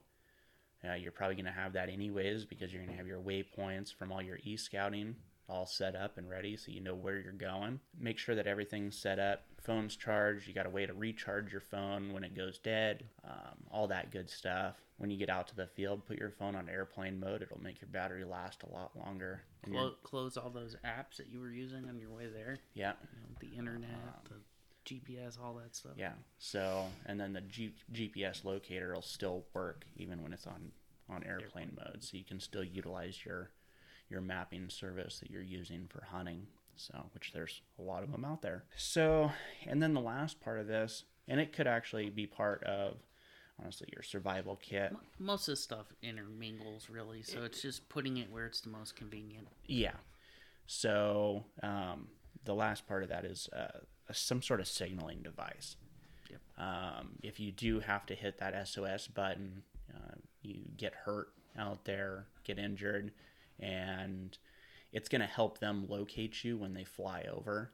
Uh, 0.89 0.95
you're 0.95 1.13
probably 1.13 1.37
going 1.37 1.45
to 1.47 1.53
have 1.53 1.73
that 1.75 1.89
anyways 1.89 2.45
because 2.45 2.73
you're 2.73 2.83
going 2.83 2.93
to 2.93 2.97
have 2.99 3.07
your 3.07 3.21
waypoints 3.21 3.95
from 3.95 4.11
all 4.13 4.21
your 4.23 4.39
e 4.45 4.57
scouting 4.57 5.15
all 5.49 5.67
set 5.67 5.95
up 5.95 6.17
and 6.19 6.31
ready 6.31 6.57
so 6.57 6.71
you 6.73 6.81
know 6.81 6.95
where 6.95 7.19
you're 7.19 7.33
going. 7.33 7.79
Make 7.99 8.17
sure 8.19 8.35
that 8.35 8.47
everything's 8.47 8.97
set 8.97 9.19
up. 9.19 9.43
Phone's 9.61 9.97
charged. 9.97 10.49
You 10.49 10.55
got 10.55 10.67
a 10.67 10.71
way 10.71 10.87
to 10.87 10.93
recharge 10.95 11.53
your 11.53 11.61
phone 11.61 12.13
when 12.13 12.25
it 12.25 12.35
goes 12.35 12.59
dead. 12.59 13.05
Um, 13.25 13.57
all 13.71 13.87
that 13.89 14.11
good 14.11 14.31
stuff. 14.31 14.77
When 14.99 15.11
you 15.11 15.17
get 15.19 15.29
out 15.29 15.49
to 15.49 15.57
the 15.57 15.67
field, 15.67 16.07
put 16.07 16.19
your 16.19 16.31
phone 16.31 16.55
on 16.55 16.69
airplane 16.69 17.19
mode. 17.21 17.43
It'll 17.43 17.61
make 17.61 17.81
your 17.81 17.89
battery 17.89 18.25
last 18.25 18.63
a 18.63 18.73
lot 18.73 18.93
longer. 18.97 19.43
And 19.65 19.75
Clo- 19.75 19.95
close 20.05 20.37
all 20.37 20.51
those 20.51 20.77
apps 20.85 21.17
that 21.19 21.29
you 21.31 21.41
were 21.41 21.51
using 21.51 21.89
on 21.89 21.99
your 21.99 22.11
way 22.11 22.27
there. 22.33 22.59
yeah, 22.75 22.93
You 23.13 23.21
know, 23.21 23.37
the 23.41 23.57
internet, 23.59 23.91
the 24.29 24.37
GPS, 24.85 25.39
all 25.43 25.55
that 25.55 25.75
stuff. 25.77 25.93
yeah. 25.97 26.13
So, 26.39 26.87
and 27.07 27.21
then 27.21 27.33
the 27.33 27.41
G- 27.43 27.75
GPS 27.93 28.45
locator 28.45 28.95
will 28.95 29.03
still 29.03 29.45
work 29.55 29.85
even 29.97 30.23
when 30.23 30.33
it's 30.33 30.47
on 30.47 30.73
on 31.11 31.25
airplane 31.25 31.77
mode. 31.77 32.03
So 32.03 32.17
you 32.17 32.25
can 32.25 32.41
still 32.41 32.65
utilize 32.65 33.25
your 33.25 33.51
your 34.09 34.21
mapping 34.21 34.69
service 34.71 35.19
that 35.21 35.31
you're 35.31 35.43
using 35.43 35.87
for 35.89 36.05
hunting. 36.05 36.47
So, 36.77 37.05
which 37.15 37.33
there's 37.33 37.61
a 37.79 37.83
lot 37.83 38.03
of 38.03 38.11
them 38.11 38.25
out 38.25 38.41
there. 38.43 38.65
So, 38.77 39.31
and 39.67 39.83
then 39.83 39.93
the 39.95 40.01
last 40.01 40.41
part 40.41 40.59
of 40.59 40.67
this, 40.67 41.05
and 41.29 41.39
it 41.39 41.53
could 41.53 41.67
actually 41.67 42.09
be 42.09 42.27
part 42.27 42.63
of 42.65 42.97
honestly 43.61 43.89
your 43.93 44.03
survival 44.03 44.59
kit. 44.61 44.95
Most 45.19 45.49
of 45.49 45.53
the 45.53 45.57
stuff 45.57 45.87
intermingles 46.03 46.89
really, 46.89 47.23
so 47.23 47.43
it's 47.43 47.61
just 47.61 47.89
putting 47.89 48.17
it 48.17 48.31
where 48.33 48.47
it's 48.47 48.63
the 48.63 48.71
most 48.71 48.97
convenient. 48.97 49.49
Yeah. 49.67 49.93
So 50.67 51.45
um, 51.63 52.09
the 52.45 52.55
last 52.55 52.87
part 52.87 53.03
of 53.03 53.09
that 53.11 53.25
is 53.25 53.49
uh, 53.55 53.79
a, 54.09 54.15
some 54.15 54.43
sort 54.43 54.61
of 54.61 54.69
signaling 54.69 55.23
device. 55.23 55.77
Yep. 56.31 56.41
Um, 56.59 57.09
if 57.23 57.41
you 57.41 57.53
do 57.53 57.81
have 57.81 58.07
to 58.07 58.15
hit 58.15 58.39
that 58.39 58.69
SOS 58.69 59.09
button, 59.09 59.63
uh, 59.95 60.15
you 60.43 60.61
get 60.77 60.95
hurt 60.95 61.29
out 61.59 61.85
there, 61.85 62.27
get 62.45 62.59
injured, 62.59 63.13
and 63.61 64.37
it's 64.93 65.09
going 65.09 65.21
to 65.21 65.27
help 65.27 65.59
them 65.59 65.87
locate 65.89 66.45
you 66.45 66.57
when 66.57 66.75
they 66.75 66.85
fly 66.85 67.27
over. 67.31 67.73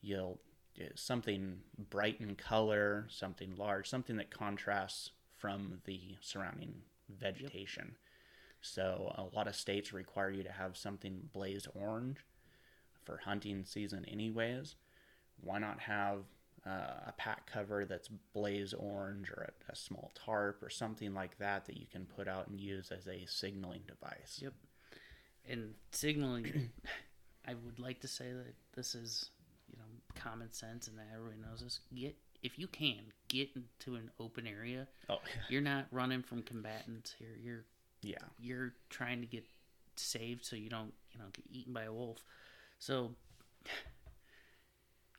You'll 0.00 0.40
uh, 0.80 0.84
something 0.94 1.58
bright 1.90 2.20
in 2.20 2.34
color, 2.34 3.06
something 3.08 3.54
large, 3.56 3.88
something 3.88 4.16
that 4.16 4.30
contrasts 4.30 5.10
from 5.38 5.80
the 5.84 6.16
surrounding 6.20 6.74
vegetation. 7.08 7.96
So 8.60 9.12
a 9.16 9.36
lot 9.36 9.46
of 9.46 9.54
states 9.54 9.92
require 9.92 10.30
you 10.30 10.42
to 10.42 10.52
have 10.52 10.76
something 10.76 11.28
blaze 11.32 11.68
orange 11.74 12.18
for 13.04 13.18
hunting 13.18 13.64
season, 13.64 14.04
anyways. 14.06 14.74
Why 15.40 15.58
not 15.58 15.80
have 15.80 16.20
uh, 16.66 17.08
a 17.08 17.14
pack 17.16 17.50
cover 17.50 17.84
that's 17.84 18.08
blaze 18.32 18.72
orange 18.72 19.30
or 19.30 19.50
a, 19.68 19.72
a 19.72 19.76
small 19.76 20.12
tarp 20.14 20.62
or 20.62 20.70
something 20.70 21.14
like 21.14 21.38
that 21.38 21.66
that 21.66 21.76
you 21.76 21.86
can 21.90 22.06
put 22.06 22.28
out 22.28 22.48
and 22.48 22.58
use 22.58 22.90
as 22.90 23.06
a 23.06 23.24
signaling 23.26 23.82
device? 23.86 24.40
Yep. 24.42 24.54
And 25.48 25.74
signaling, 25.92 26.70
I 27.46 27.54
would 27.54 27.78
like 27.78 28.00
to 28.00 28.08
say 28.08 28.32
that 28.32 28.54
this 28.74 28.94
is, 28.94 29.30
you 29.68 29.76
know, 29.76 29.84
common 30.14 30.52
sense 30.52 30.88
and 30.88 30.98
that 30.98 31.08
everybody 31.14 31.40
knows 31.40 31.60
this. 31.60 31.80
Get 31.94 32.16
if 32.42 32.58
you 32.58 32.66
can 32.66 33.00
get 33.28 33.50
into 33.54 33.96
an 33.96 34.10
open 34.20 34.46
area. 34.46 34.86
Oh, 35.08 35.18
You're 35.48 35.62
not 35.62 35.86
running 35.90 36.22
from 36.22 36.42
combatants 36.42 37.14
here. 37.18 37.36
You're 37.42 37.64
yeah, 38.02 38.18
you're 38.38 38.74
trying 38.90 39.20
to 39.22 39.26
get 39.26 39.44
saved 39.96 40.44
so 40.44 40.56
you 40.56 40.68
don't 40.68 40.92
you 41.12 41.18
know 41.18 41.26
get 41.32 41.44
eaten 41.50 41.72
by 41.72 41.84
a 41.84 41.92
wolf 41.92 42.18
so 42.78 43.12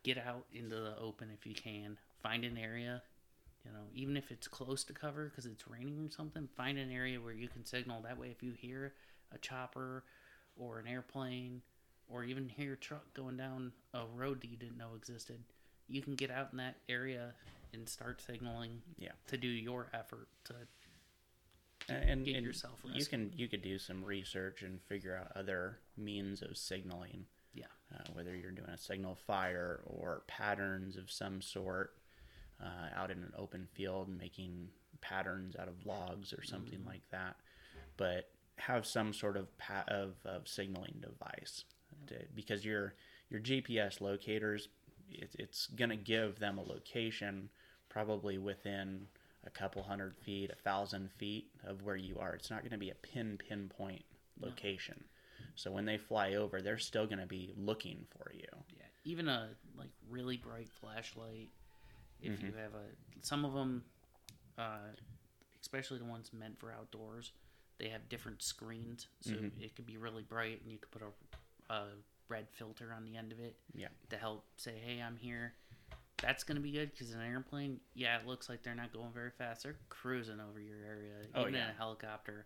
get 0.06 0.20
out 0.20 0.46
into 0.54 0.76
the 0.76 0.96
open 1.02 1.30
if 1.34 1.48
you 1.48 1.56
can 1.56 1.98
find 2.22 2.46
an 2.46 2.58
area 2.58 3.02
you 3.66 3.72
know 3.72 3.80
even 3.96 4.16
if 4.16 4.30
it's 4.30 4.48
close 4.48 4.84
to 4.84 4.94
cover 4.94 5.30
because 5.30 5.48
it's 5.48 5.68
raining 5.68 6.06
or 6.06 6.12
something 6.12 6.48
find 6.56 6.78
an 6.78 6.92
area 6.92 7.20
where 7.20 7.34
you 7.34 7.48
can 7.48 7.66
signal 7.66 8.02
that 8.04 8.16
way 8.16 8.28
if 8.30 8.44
you 8.44 8.52
hear 8.52 8.94
a 9.34 9.38
chopper 9.40 10.04
or 10.56 10.78
an 10.78 10.88
airplane 10.88 11.60
or 12.08 12.24
even 12.24 12.48
hear 12.48 12.74
a 12.74 12.78
truck 12.78 13.12
going 13.16 13.36
down 13.36 13.72
a 13.96 14.04
road 14.16 14.40
that 14.42 14.48
you 14.48 14.58
didn't 14.58 14.78
know 14.78 14.92
existed 14.96 15.40
you 15.88 16.04
can 16.04 16.14
get 16.14 16.30
out 16.30 16.50
in 16.52 16.60
that 16.60 16.76
area 16.88 17.34
and 17.74 17.90
start 17.90 18.22
signaling 18.22 18.82
yeah. 19.00 19.10
to 19.28 19.38
do 19.38 19.48
your 19.48 19.90
effort 19.94 20.28
to 20.46 20.54
And, 21.90 22.10
and, 22.10 22.26
Get 22.26 22.36
and 22.36 22.46
yourself 22.46 22.80
you 22.94 23.06
can 23.06 23.32
you 23.36 23.48
could 23.48 23.62
do 23.62 23.78
some 23.78 24.04
research 24.04 24.62
and 24.62 24.82
figure 24.84 25.16
out 25.16 25.32
other 25.36 25.80
means 25.98 26.42
of 26.42 26.58
signaling. 26.58 27.26
Yeah. 27.56 27.66
Uh, 27.94 28.04
whether 28.14 28.36
you're 28.36 28.52
doing 28.52 28.70
a 28.70 28.78
signal 28.78 29.16
fire 29.28 29.82
or 29.86 30.24
patterns 30.28 30.98
of 30.98 31.10
some 31.12 31.42
sort 31.42 31.94
uh, 32.62 32.90
out 33.00 33.12
in 33.12 33.18
an 33.20 33.32
open 33.38 33.68
field, 33.74 34.10
making 34.10 34.68
patterns 35.02 35.56
out 35.56 35.68
of 35.68 35.86
logs 35.86 36.34
or 36.34 36.44
something 36.44 36.80
Mm-hmm. 36.80 36.90
like 36.90 37.10
that. 37.12 37.36
But 37.98 38.30
have 38.58 38.86
some 38.86 39.14
sort 39.14 39.38
of 39.38 39.56
pa- 39.58 39.86
of, 39.88 40.16
of 40.26 40.48
signaling 40.48 40.96
device 41.02 41.64
to, 42.08 42.16
because 42.36 42.66
your 42.66 42.94
your 43.30 43.40
GPS 43.40 44.02
locators, 44.02 44.68
it, 45.10 45.36
it's 45.40 45.68
gonna 45.68 45.96
give 45.98 46.40
them 46.40 46.58
a 46.58 46.64
location 46.64 47.50
probably 47.90 48.38
within 48.38 49.08
a 49.46 49.50
couple 49.50 49.84
hundred 49.84 50.16
feet, 50.18 50.50
a 50.52 50.56
thousand 50.56 51.10
feet 51.18 51.50
of 51.66 51.84
where 51.84 51.96
you 51.96 52.18
are. 52.20 52.34
It's 52.34 52.50
not 52.50 52.62
going 52.62 52.72
to 52.72 52.78
be 52.78 52.90
a 52.90 52.96
pin 52.96 53.38
pinpoint 53.38 54.04
location. 54.42 55.04
So 55.56 55.72
when 55.72 55.86
they 55.86 55.98
fly 55.98 56.34
over, 56.36 56.62
they're 56.62 56.78
still 56.78 57.06
going 57.06 57.20
to 57.20 57.26
be 57.26 57.54
looking 57.58 58.06
for 58.10 58.32
you. 58.34 58.46
Yeah, 58.78 58.86
even 59.06 59.28
a 59.28 59.50
like 59.78 59.90
really 60.10 60.38
bright 60.38 60.70
flashlight. 60.82 61.50
If 62.22 62.34
Mm-hmm. 62.34 62.46
you 62.48 62.54
have 62.62 62.74
a, 62.74 62.86
some 63.26 63.46
of 63.46 63.54
them, 63.54 63.84
uh, 64.58 64.94
especially 65.62 66.00
the 66.00 66.06
ones 66.06 66.32
meant 66.34 66.60
for 66.60 66.72
outdoors, 66.72 67.32
they 67.78 67.90
have 67.90 68.08
different 68.10 68.42
screens, 68.42 69.08
so 69.22 69.32
Mm-hmm. 69.32 69.62
it 69.62 69.76
could 69.76 69.86
be 69.86 69.98
really 69.98 70.24
bright, 70.24 70.62
and 70.62 70.72
you 70.72 70.78
could 70.78 70.92
put 70.92 71.02
a, 71.02 71.74
a 71.74 71.84
red 72.30 72.48
filter 72.52 72.94
on 72.96 73.04
the 73.06 73.18
end 73.18 73.32
of 73.32 73.40
it 73.40 73.56
Yeah. 73.76 73.90
to 74.10 74.18
help 74.18 74.46
say, 74.58 74.74
"Hey, 74.84 75.02
I'm 75.02 75.18
here." 75.18 75.54
That's 76.22 76.46
gonna 76.46 76.62
be 76.62 76.72
good 76.72 76.92
because 76.92 77.14
an 77.14 77.22
airplane, 77.22 77.82
yeah, 77.94 78.18
it 78.18 78.26
looks 78.26 78.48
like 78.48 78.64
they're 78.64 78.74
not 78.74 78.94
going 78.94 79.12
very 79.14 79.32
fast. 79.32 79.64
They're 79.64 79.76
cruising 79.90 80.40
over 80.40 80.60
your 80.60 80.78
area, 80.88 81.14
Oh, 81.36 81.42
even 81.42 81.56
in 81.56 81.62
a 81.70 81.74
helicopter. 81.78 82.46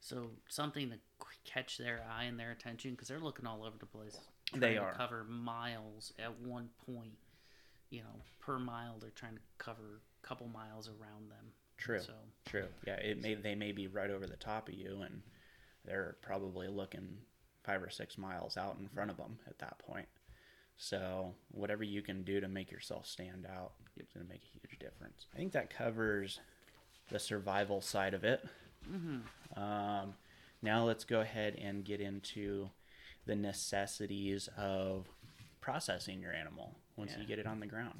So 0.00 0.30
something 0.48 0.90
to 0.90 0.96
catch 1.44 1.78
their 1.78 2.00
eye 2.10 2.24
and 2.24 2.38
their 2.38 2.50
attention 2.50 2.92
because 2.92 3.08
they're 3.08 3.18
looking 3.20 3.46
all 3.46 3.64
over 3.64 3.76
the 3.78 3.86
place. 3.86 4.16
They 4.54 4.76
are. 4.76 4.92
cover 4.92 5.24
miles 5.24 6.12
at 6.18 6.38
one 6.40 6.70
point. 6.86 7.16
You 7.90 8.00
know, 8.00 8.22
per 8.40 8.58
mile 8.58 8.96
they're 9.00 9.10
trying 9.10 9.34
to 9.34 9.40
cover 9.58 10.00
a 10.22 10.26
couple 10.26 10.46
miles 10.48 10.88
around 10.88 11.30
them. 11.30 11.52
True. 11.76 12.00
So 12.00 12.12
True. 12.46 12.66
Yeah. 12.86 12.94
It 12.94 13.20
may 13.22 13.34
they 13.34 13.54
may 13.54 13.72
be 13.72 13.86
right 13.88 14.10
over 14.10 14.26
the 14.26 14.36
top 14.36 14.68
of 14.68 14.74
you, 14.74 15.02
and 15.02 15.22
they're 15.84 16.16
probably 16.22 16.68
looking 16.68 17.08
five 17.64 17.82
or 17.82 17.90
six 17.90 18.16
miles 18.16 18.56
out 18.56 18.76
in 18.80 18.88
front 18.88 19.10
of 19.10 19.16
them 19.16 19.38
at 19.46 19.58
that 19.58 19.78
point. 19.78 20.06
So 20.76 21.34
whatever 21.50 21.84
you 21.84 22.00
can 22.00 22.22
do 22.22 22.40
to 22.40 22.48
make 22.48 22.70
yourself 22.70 23.06
stand 23.06 23.46
out 23.46 23.72
Yep. 23.96 24.06
is 24.06 24.12
going 24.14 24.26
to 24.26 24.32
make 24.32 24.42
a 24.42 24.58
huge 24.58 24.78
difference. 24.78 25.26
I 25.34 25.36
think 25.36 25.52
that 25.52 25.68
covers 25.68 26.40
the 27.10 27.18
survival 27.18 27.80
side 27.82 28.14
of 28.14 28.24
it. 28.24 28.42
Um, 29.56 30.14
now 30.62 30.84
let's 30.84 31.04
go 31.04 31.20
ahead 31.20 31.56
and 31.60 31.84
get 31.84 32.00
into 32.00 32.70
the 33.26 33.34
necessities 33.36 34.48
of 34.56 35.06
processing 35.60 36.20
your 36.20 36.32
animal 36.32 36.74
once 36.96 37.12
you 37.18 37.26
get 37.26 37.38
it 37.38 37.46
on 37.46 37.60
the 37.60 37.66
ground. 37.66 37.94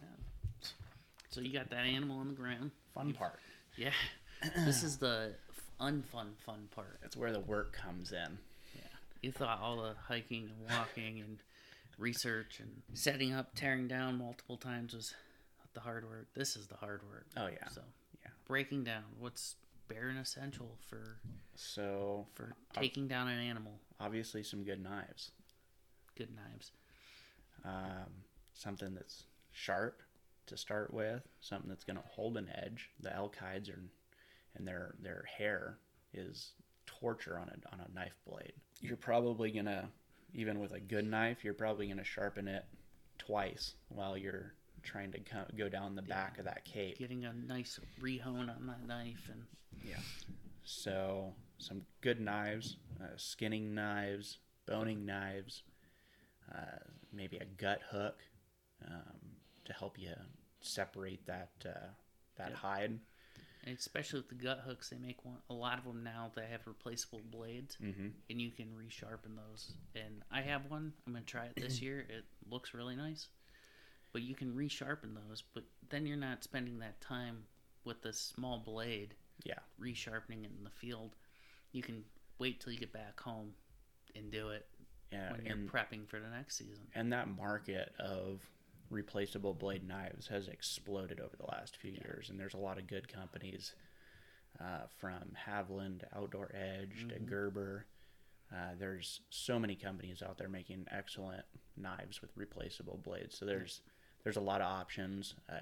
So 1.31 1.41
you 1.41 1.53
got 1.53 1.70
that 1.70 1.85
animal 1.85 2.18
on 2.18 2.28
the 2.28 2.35
ground. 2.35 2.70
Fun 2.95 3.12
part. 3.12 3.39
Yeah. 3.76 3.93
this 4.64 4.83
is 4.83 4.97
the 4.97 5.33
unfun 5.81 6.35
fun 6.45 6.68
part. 6.74 6.99
That's 7.03 7.16
where 7.16 7.33
the 7.33 7.41
work 7.41 7.72
comes 7.72 8.11
in. 8.12 8.39
Yeah. 8.74 8.83
You 9.22 9.31
thought 9.31 9.61
all 9.62 9.76
the 9.76 9.95
hiking 10.09 10.51
and 10.51 10.76
walking 10.76 11.20
and 11.20 11.39
research 11.99 12.59
and 12.59 12.83
setting 12.95 13.33
up, 13.33 13.55
tearing 13.55 13.87
down 13.87 14.18
multiple 14.18 14.57
times 14.57 14.93
was 14.95 15.14
the 15.72 15.81
hard 15.81 16.05
work. 16.05 16.26
This 16.35 16.57
is 16.57 16.66
the 16.66 16.74
hard 16.76 17.01
work. 17.09 17.26
Oh 17.37 17.47
yeah. 17.47 17.68
So 17.70 17.83
Yeah. 18.24 18.31
breaking 18.49 18.83
down 18.83 19.05
what's 19.20 19.55
bare 19.91 20.09
and 20.09 20.18
essential 20.18 20.78
for 20.88 21.18
So 21.55 22.26
for 22.34 22.53
taking 22.72 23.09
down 23.09 23.28
an 23.28 23.41
animal. 23.41 23.80
obviously 23.99 24.43
some 24.43 24.62
good 24.64 24.82
knives. 24.82 25.32
Good 26.16 26.30
knives. 26.34 26.72
um, 27.64 28.24
something 28.55 28.95
that's 28.95 29.24
sharp 29.53 30.03
to 30.47 30.57
start 30.57 30.93
with, 30.95 31.22
something 31.41 31.68
that's 31.68 31.84
going 31.84 31.97
to 31.97 32.03
hold 32.09 32.36
an 32.36 32.49
edge. 32.55 32.91
The 33.01 33.14
elk 33.14 33.36
hides 33.36 33.68
are, 33.68 33.82
and 34.57 34.66
their 34.66 34.95
their 35.01 35.24
hair 35.38 35.78
is 36.14 36.53
torture 36.86 37.38
on 37.38 37.49
a 37.49 37.72
on 37.74 37.80
a 37.80 37.95
knife 37.95 38.18
blade. 38.28 38.53
You're 38.80 38.97
probably 38.97 39.51
gonna, 39.51 39.88
even 40.34 40.59
with 40.61 40.72
a 40.72 40.80
good 40.80 41.07
knife, 41.07 41.45
you're 41.45 41.55
probably 41.55 41.88
gonna 41.88 42.05
sharpen 42.05 42.49
it 42.49 42.64
twice 43.18 43.74
while 43.88 44.16
you're 44.16 44.55
trying 44.83 45.12
to 45.12 45.20
co- 45.20 45.47
go 45.57 45.68
down 45.68 45.95
the 45.95 46.03
back 46.03 46.39
of 46.39 46.45
that 46.45 46.64
cape. 46.64 46.99
Getting 46.99 47.24
a 47.24 47.33
nice 47.33 47.78
rehone 48.01 48.55
on 48.55 48.66
that 48.66 48.87
knife 48.87 49.28
and 49.33 49.45
Yeah. 49.85 49.97
So 50.64 51.33
some 51.59 51.83
good 52.01 52.20
knives, 52.20 52.76
uh, 53.03 53.07
skinning 53.16 53.74
knives, 53.74 54.39
boning 54.66 55.05
knives, 55.07 55.62
uh, 56.55 56.78
maybe 57.12 57.39
a 57.39 57.45
gut 57.45 57.81
hook 57.91 58.22
um, 58.87 59.37
to 59.64 59.72
help 59.72 59.99
you 59.99 60.12
separate 60.61 61.26
that 61.26 61.51
uh, 61.64 61.89
that 62.37 62.51
Yeah. 62.51 62.57
hide. 62.57 63.01
And 63.64 63.76
especially 63.76 64.20
with 64.20 64.31
the 64.31 64.37
gut 64.37 64.61
hooks, 64.64 64.89
they 64.89 64.97
make 64.97 65.22
one, 65.22 65.37
a 65.51 65.53
lot 65.53 65.78
of 65.78 65.85
them 65.85 66.03
now 66.03 66.31
that 66.35 66.49
have 66.51 66.66
replaceable 66.66 67.20
blades, 67.31 67.76
Mm-hmm. 67.83 68.09
and 68.31 68.41
you 68.41 68.51
can 68.51 68.68
resharpen 68.68 69.37
those. 69.37 69.74
And 69.95 70.22
I 70.31 70.41
have 70.41 70.70
one. 70.70 70.95
I'm 71.07 71.12
gonna 71.12 71.26
try 71.26 71.45
it 71.47 71.57
this 71.57 71.83
year. 71.83 72.01
It 72.09 72.24
looks 72.51 72.72
really 72.72 72.97
nice, 72.97 73.28
but 74.13 74.23
you 74.23 74.35
can 74.35 74.53
resharpen 74.55 75.15
those. 75.29 75.43
But 75.55 75.65
then 75.89 76.07
you're 76.07 76.17
not 76.17 76.43
spending 76.45 76.79
that 76.81 77.01
time 77.01 77.45
with 77.85 78.03
the 78.03 78.13
small 78.13 78.59
blade 78.59 79.15
Yeah. 79.45 79.59
resharpening 79.81 80.45
it 80.45 80.51
in 80.57 80.65
the 80.65 80.71
field. 80.71 81.17
You 81.73 81.83
can 81.83 82.05
wait 82.39 82.61
till 82.61 82.73
you 82.73 82.79
get 82.79 82.93
back 82.93 83.19
home 83.21 83.55
and 84.15 84.31
do 84.31 84.51
it 84.51 84.67
Yeah, 85.13 85.33
when 85.33 85.45
you're 85.45 85.55
and 85.57 85.71
prepping 85.71 86.09
for 86.09 86.21
the 86.21 86.29
next 86.29 86.57
season. 86.57 86.87
and 86.95 87.13
that 87.13 87.29
market 87.29 87.95
of 87.99 88.41
replaceable 88.91 89.55
blade 89.55 89.87
knives 89.87 90.27
has 90.29 90.49
exploded 90.49 91.21
over 91.21 91.37
the 91.37 91.47
last 91.47 91.77
few 91.77 91.93
years, 91.93 92.29
and 92.31 92.39
there's 92.41 92.55
a 92.55 92.59
lot 92.59 92.77
of 92.79 92.87
good 92.89 93.07
companies 93.09 93.75
uh, 94.61 94.87
from 94.99 95.37
Havalon 95.47 96.01
to 96.01 96.19
Outdoor 96.19 96.51
Edge 96.55 97.07
to 97.09 97.19
Gerber. 97.21 97.87
Uh, 98.53 98.75
there's 98.79 99.21
so 99.31 99.61
many 99.61 99.77
companies 99.77 100.23
out 100.23 100.37
there 100.39 100.49
making 100.49 100.85
excellent 100.91 101.45
knives 101.77 102.21
with 102.21 102.37
replaceable 102.37 102.99
blades. 103.05 103.39
So 103.39 103.45
there's 103.47 103.81
there's 104.25 104.37
a 104.37 104.41
lot 104.41 104.61
of 104.61 104.66
options, 104.66 105.35
uh, 105.51 105.57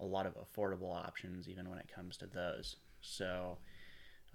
a 0.00 0.04
lot 0.04 0.26
of 0.26 0.34
affordable 0.36 0.94
options, 0.94 1.48
even 1.48 1.68
when 1.68 1.78
it 1.78 1.88
comes 1.92 2.16
to 2.18 2.26
those. 2.26 2.76
So 3.00 3.58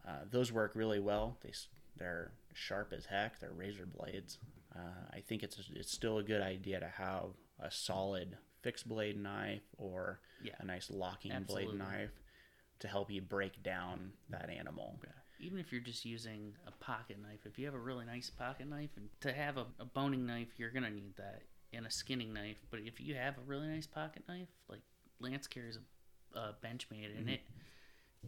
uh, 0.08 0.22
those 0.30 0.52
work 0.52 0.74
really 0.76 1.00
well. 1.00 1.38
They 1.42 1.52
they're 1.98 2.32
sharp 2.54 2.94
as 2.96 3.06
heck. 3.06 3.40
They're 3.40 3.52
razor 3.54 3.86
blades. 3.86 4.40
Uh, 4.76 4.80
I 5.14 5.20
think 5.22 5.44
it's 5.44 5.58
it's 5.76 5.92
still 5.92 6.18
a 6.18 6.24
good 6.24 6.42
idea 6.42 6.80
to 6.80 6.88
have 6.88 7.32
a 7.60 7.70
solid 7.72 8.38
fixed 8.62 8.88
blade 8.88 9.18
knife 9.22 9.62
or 9.78 10.20
Yeah. 10.42 10.54
a 10.60 10.66
nice 10.66 10.90
locking 10.90 11.32
Absolutely. 11.32 11.78
blade 11.78 11.80
knife 11.80 12.12
to 12.80 12.88
help 12.88 13.12
you 13.12 13.22
break 13.22 13.62
down 13.64 14.14
that 14.30 14.50
animal. 14.50 15.00
Yeah. 15.04 15.10
Even 15.46 15.60
if 15.60 15.72
you're 15.72 15.82
just 15.82 16.06
using 16.06 16.54
a 16.66 16.72
pocket 16.84 17.18
knife, 17.22 17.46
if 17.46 17.60
you 17.60 17.66
have 17.66 17.76
a 17.76 17.80
really 17.80 18.06
nice 18.06 18.30
pocket 18.30 18.68
knife, 18.68 18.90
and 18.96 19.10
to 19.22 19.32
have 19.34 19.58
a, 19.58 19.66
a 19.80 19.86
boning 19.86 20.26
knife, 20.26 20.48
you're 20.58 20.72
gonna 20.72 20.90
need 20.90 21.16
that, 21.18 21.44
and 21.74 21.86
a 21.86 21.92
skinning 21.92 22.34
knife. 22.34 22.58
But 22.70 22.82
if 22.86 23.00
you 23.00 23.16
have 23.16 23.38
a 23.38 23.42
really 23.46 23.68
nice 23.68 23.88
pocket 23.88 24.24
knife, 24.28 24.50
like 24.70 24.82
Lance 25.20 25.48
carries 25.48 25.78
a, 26.36 26.40
a 26.40 26.56
Benchmade, 26.64 27.18
and 27.18 27.30
it 27.30 27.42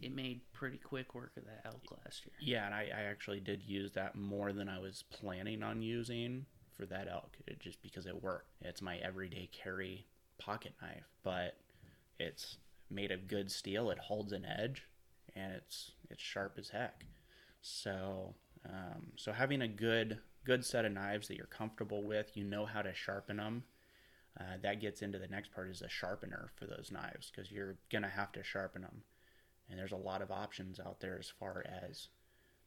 it 0.02 0.14
made 0.14 0.40
pretty 0.52 0.78
quick 0.78 1.14
work 1.14 1.32
of 1.36 1.44
that 1.44 1.62
elk 1.64 1.98
last 2.04 2.26
year. 2.26 2.34
Yeah, 2.40 2.66
and 2.66 2.74
I, 2.74 2.88
I 2.94 3.02
actually 3.04 3.40
did 3.40 3.62
use 3.62 3.92
that 3.92 4.14
more 4.14 4.52
than 4.52 4.68
I 4.68 4.78
was 4.78 5.04
planning 5.10 5.62
on 5.62 5.80
using 5.82 6.44
for 6.76 6.84
that 6.86 7.08
elk, 7.08 7.36
it, 7.46 7.58
just 7.60 7.80
because 7.82 8.06
it 8.06 8.22
worked. 8.22 8.50
It's 8.60 8.82
my 8.82 8.98
everyday 8.98 9.48
carry 9.52 10.06
pocket 10.38 10.74
knife, 10.82 11.08
but 11.22 11.56
it's 12.18 12.58
made 12.90 13.10
of 13.10 13.26
good 13.26 13.50
steel. 13.50 13.90
It 13.90 13.98
holds 13.98 14.32
an 14.32 14.44
edge, 14.44 14.84
and 15.34 15.52
it's 15.52 15.92
it's 16.10 16.22
sharp 16.22 16.56
as 16.58 16.68
heck. 16.68 17.04
So, 17.62 18.34
um, 18.68 19.08
so 19.16 19.32
having 19.32 19.62
a 19.62 19.68
good 19.68 20.18
good 20.46 20.64
set 20.64 20.84
of 20.84 20.92
knives 20.92 21.26
that 21.28 21.36
you're 21.36 21.46
comfortable 21.46 22.02
with, 22.04 22.36
you 22.36 22.44
know 22.44 22.64
how 22.66 22.80
to 22.80 22.94
sharpen 22.94 23.36
them. 23.38 23.64
Uh, 24.38 24.56
that 24.62 24.80
gets 24.80 25.02
into 25.02 25.18
the 25.18 25.26
next 25.26 25.52
part 25.52 25.68
is 25.68 25.82
a 25.82 25.88
sharpener 25.88 26.50
for 26.56 26.66
those 26.66 26.90
knives 26.92 27.30
because 27.30 27.50
you're 27.50 27.76
gonna 27.90 28.08
have 28.08 28.30
to 28.32 28.42
sharpen 28.44 28.82
them, 28.82 29.02
and 29.68 29.78
there's 29.78 29.92
a 29.92 29.96
lot 29.96 30.22
of 30.22 30.30
options 30.30 30.78
out 30.78 31.00
there 31.00 31.18
as 31.18 31.28
far 31.28 31.64
as 31.66 32.08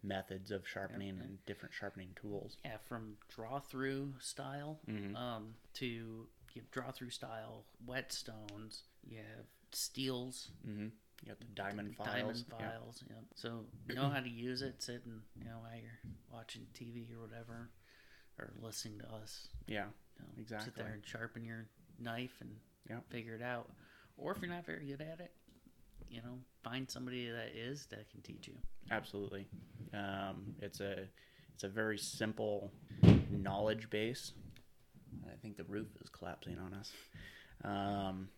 methods 0.02 0.50
of 0.52 0.68
sharpening 0.68 1.20
and 1.22 1.38
different 1.46 1.74
sharpening 1.74 2.10
tools. 2.20 2.58
Yeah, 2.66 2.78
from 2.88 3.18
draw 3.30 3.60
through 3.60 4.16
style 4.20 4.80
Mhm. 4.88 5.16
um, 5.16 5.56
to 5.76 6.28
you 6.54 6.64
draw 6.72 6.92
through 6.92 7.12
style 7.12 7.66
whetstones. 7.86 8.82
You 9.08 9.20
have 9.20 9.46
steels, 9.72 10.52
Mm-hmm. 10.68 10.88
You 11.22 11.30
got 11.30 11.40
the 11.40 11.46
diamond 11.54 11.96
files. 11.96 12.10
diamond 12.10 12.46
yeah. 12.60 12.70
files. 12.70 13.04
Yep. 13.10 13.24
So 13.36 13.66
know 13.94 14.10
how 14.10 14.22
to 14.22 14.30
use 14.30 14.62
it. 14.62 14.82
Sit 14.82 15.02
and 15.06 15.22
you 15.36 15.46
know 15.46 15.58
while 15.62 15.76
you're 15.80 16.00
watching 16.32 16.66
TV 16.74 17.14
or 17.16 17.22
whatever, 17.22 17.70
or 18.38 18.52
listening 18.62 19.00
to 19.00 19.14
us. 19.14 19.48
Yeah. 19.68 19.86
You 20.38 20.46
know, 20.50 20.60
Sit 20.64 20.76
there 20.76 20.92
and 20.94 21.06
sharpen 21.06 21.44
your 21.44 21.68
knife 22.00 22.36
and 22.42 22.50
Yep. 22.90 23.10
figure 23.10 23.36
it 23.36 23.42
out. 23.42 23.70
Or 24.18 24.32
if 24.34 24.42
you're 24.42 24.52
not 24.52 24.66
very 24.66 24.86
good 24.86 25.02
at 25.02 25.20
it, 25.20 25.32
you 26.10 26.22
know, 26.22 26.40
find 26.64 26.90
somebody 26.90 27.30
that 27.30 27.56
is 27.56 27.86
that 27.88 28.10
can 28.10 28.22
teach 28.22 28.48
you. 28.48 28.56
Absolutely. 28.92 29.48
Um, 29.94 30.56
it's 30.62 30.80
a 30.80 31.08
it's 31.54 31.64
a 31.64 31.70
very 31.70 31.98
simple 31.98 32.72
knowledge 33.30 33.90
base. 33.90 34.34
I 35.26 35.36
think 35.42 35.58
the 35.58 35.64
roof 35.66 35.88
is 36.02 36.10
collapsing 36.10 36.58
on 36.58 36.74
us. 36.74 36.92
Um, 37.64 38.30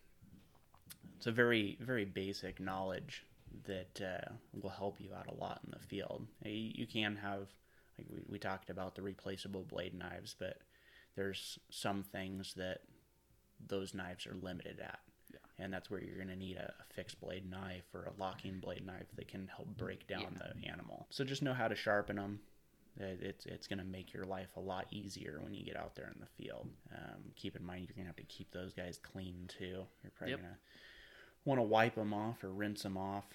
it's 1.22 1.28
a 1.28 1.32
very 1.32 1.78
very 1.80 2.04
basic 2.04 2.60
knowledge 2.60 3.28
that 3.68 4.02
uh, 4.02 4.32
will 4.60 4.72
help 4.72 5.00
you 5.00 5.14
out 5.14 5.28
a 5.28 5.36
lot 5.40 5.60
in 5.64 5.70
the 5.70 5.86
field. 5.86 6.26
You, 6.44 6.88
can 6.88 7.16
have 7.18 7.48
like 7.96 8.08
we, 8.10 8.22
we 8.28 8.40
talked 8.40 8.72
about 8.72 8.96
the 8.96 9.04
replaceable 9.04 9.64
blade 9.64 9.94
knives, 9.94 10.36
but 10.40 10.58
there's 11.16 11.60
some 11.70 12.02
things 12.02 12.56
that 12.56 12.80
those 13.68 13.94
knives 13.94 14.26
are 14.26 14.34
limited 14.42 14.80
at. 14.80 14.98
And 15.60 15.72
that's 15.72 15.92
where 15.92 16.02
you're 16.02 16.16
going 16.16 16.30
to 16.30 16.36
need 16.36 16.58
a, 16.58 16.74
a 16.80 16.94
fixed 16.96 17.22
blade 17.22 17.48
knife 17.48 17.84
or 17.94 18.06
a 18.06 18.20
locking 18.20 18.60
blade 18.60 18.84
knife 18.84 19.06
that 19.16 19.28
can 19.28 19.48
help 19.56 19.68
break 19.78 20.08
down 20.08 20.40
the 20.40 20.68
animal. 20.68 21.06
So 21.12 21.24
just 21.24 21.44
know 21.44 21.54
how 21.54 21.68
to 21.68 21.76
sharpen 21.76 22.16
them. 22.16 22.40
It's 22.98 23.46
it's 23.46 23.68
going 23.68 23.78
to 23.78 23.86
make 23.86 24.12
your 24.12 24.26
life 24.26 24.50
a 24.58 24.60
lot 24.60 24.88
easier 24.90 25.40
when 25.44 25.54
you 25.54 25.64
get 25.64 25.78
out 25.78 25.94
there 25.96 26.12
in 26.12 26.20
the 26.20 26.44
field. 26.44 26.68
Um, 26.92 27.22
keep 27.36 27.56
in 27.56 27.64
mind 27.64 27.82
you're 27.88 27.94
going 27.96 28.06
to 28.06 28.10
have 28.10 28.16
to 28.16 28.24
keep 28.24 28.52
those 28.52 28.74
guys 28.74 28.98
clean 28.98 29.48
too. 29.48 29.84
You're 30.02 30.12
probably 30.18 30.32
Yep. 30.32 30.40
going 30.42 30.52
to 30.54 30.60
want 31.46 31.60
to 31.60 31.64
wipe 31.64 31.96
them 31.96 32.14
off 32.14 32.44
or 32.44 32.50
rinse 32.50 32.84
them 32.84 32.98
off. 32.98 33.26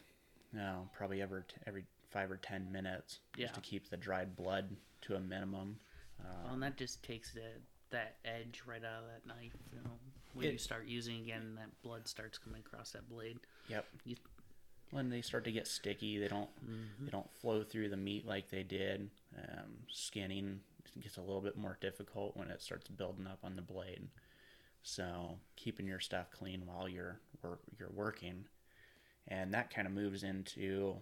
No, 0.52 0.88
probably 0.96 1.20
every 1.22 1.42
every 1.66 1.84
five 2.10 2.30
or 2.30 2.36
ten 2.36 2.70
minutes, 2.72 3.18
just 3.36 3.54
to 3.54 3.60
keep 3.60 3.90
the 3.90 3.96
dried 3.96 4.36
blood 4.36 4.76
to 5.02 5.14
a 5.16 5.20
minimum. 5.20 5.78
Uh, 6.20 6.24
Well, 6.44 6.54
and 6.54 6.62
that 6.62 6.76
just 6.76 7.02
takes 7.02 7.32
that 7.34 7.60
that 7.90 8.16
edge 8.24 8.62
right 8.66 8.82
out 8.84 9.02
of 9.02 9.08
that 9.08 9.26
knife. 9.26 9.52
You 9.72 9.80
know, 9.84 9.90
when 10.34 10.50
you 10.52 10.58
start 10.58 10.86
using 10.86 11.20
again, 11.20 11.54
that 11.56 11.70
blood 11.82 12.06
starts 12.08 12.38
coming 12.38 12.62
across 12.64 12.92
that 12.92 13.08
blade. 13.08 13.38
Yep. 13.68 13.86
You, 14.04 14.16
when 14.92 15.10
they 15.10 15.20
start 15.20 15.44
to 15.44 15.52
get 15.52 15.66
sticky, 15.66 16.18
they 16.18 16.28
don't 16.28 16.48
they 17.00 17.10
don't 17.10 17.30
flow 17.40 17.64
through 17.64 17.88
the 17.88 17.96
meat 17.96 18.26
like 18.26 18.50
they 18.50 18.62
did. 18.62 19.10
Um, 19.36 19.72
skinning 19.90 20.60
gets 21.02 21.18
a 21.18 21.20
little 21.20 21.42
bit 21.42 21.58
more 21.58 21.76
difficult 21.80 22.36
when 22.36 22.48
it 22.50 22.62
starts 22.62 22.88
building 22.88 23.26
up 23.26 23.40
on 23.44 23.56
the 23.56 23.62
blade. 23.62 24.08
So 24.88 25.40
keeping 25.56 25.88
your 25.88 25.98
stuff 25.98 26.30
clean 26.30 26.62
while 26.64 26.88
you're 26.88 27.18
work, 27.42 27.58
you're 27.76 27.90
working, 27.92 28.44
and 29.26 29.52
that 29.52 29.74
kind 29.74 29.84
of 29.84 29.92
moves 29.92 30.22
into 30.22 30.94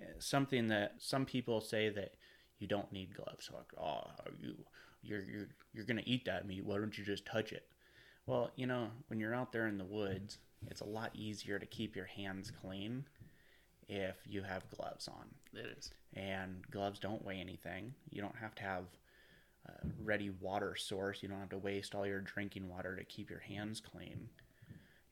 uh, 0.00 0.06
something 0.18 0.66
that 0.68 0.94
some 0.98 1.24
people 1.24 1.60
say 1.60 1.88
that 1.88 2.14
you 2.58 2.66
don't 2.66 2.90
need 2.90 3.14
gloves. 3.14 3.48
Like, 3.54 3.80
oh, 3.80 4.10
you 4.40 4.56
you're 5.04 5.22
you're 5.22 5.48
you're 5.72 5.84
gonna 5.84 6.02
eat 6.04 6.24
that 6.24 6.48
meat. 6.48 6.64
Why 6.64 6.78
don't 6.78 6.98
you 6.98 7.04
just 7.04 7.24
touch 7.24 7.52
it? 7.52 7.64
Well, 8.26 8.50
you 8.56 8.66
know, 8.66 8.88
when 9.06 9.20
you're 9.20 9.36
out 9.36 9.52
there 9.52 9.68
in 9.68 9.78
the 9.78 9.84
woods, 9.84 10.38
it's 10.68 10.80
a 10.80 10.84
lot 10.84 11.14
easier 11.14 11.60
to 11.60 11.66
keep 11.66 11.94
your 11.94 12.06
hands 12.06 12.50
clean 12.50 13.04
if 13.88 14.16
you 14.26 14.42
have 14.42 14.68
gloves 14.76 15.06
on. 15.06 15.28
It 15.54 15.76
is. 15.78 15.92
And 16.14 16.68
gloves 16.72 16.98
don't 16.98 17.24
weigh 17.24 17.38
anything. 17.38 17.94
You 18.10 18.20
don't 18.20 18.36
have 18.40 18.56
to 18.56 18.62
have 18.64 18.84
a 19.66 19.86
ready 20.02 20.30
water 20.30 20.74
source. 20.76 21.22
You 21.22 21.28
don't 21.28 21.40
have 21.40 21.50
to 21.50 21.58
waste 21.58 21.94
all 21.94 22.06
your 22.06 22.20
drinking 22.20 22.68
water 22.68 22.96
to 22.96 23.04
keep 23.04 23.30
your 23.30 23.40
hands 23.40 23.80
clean. 23.80 24.28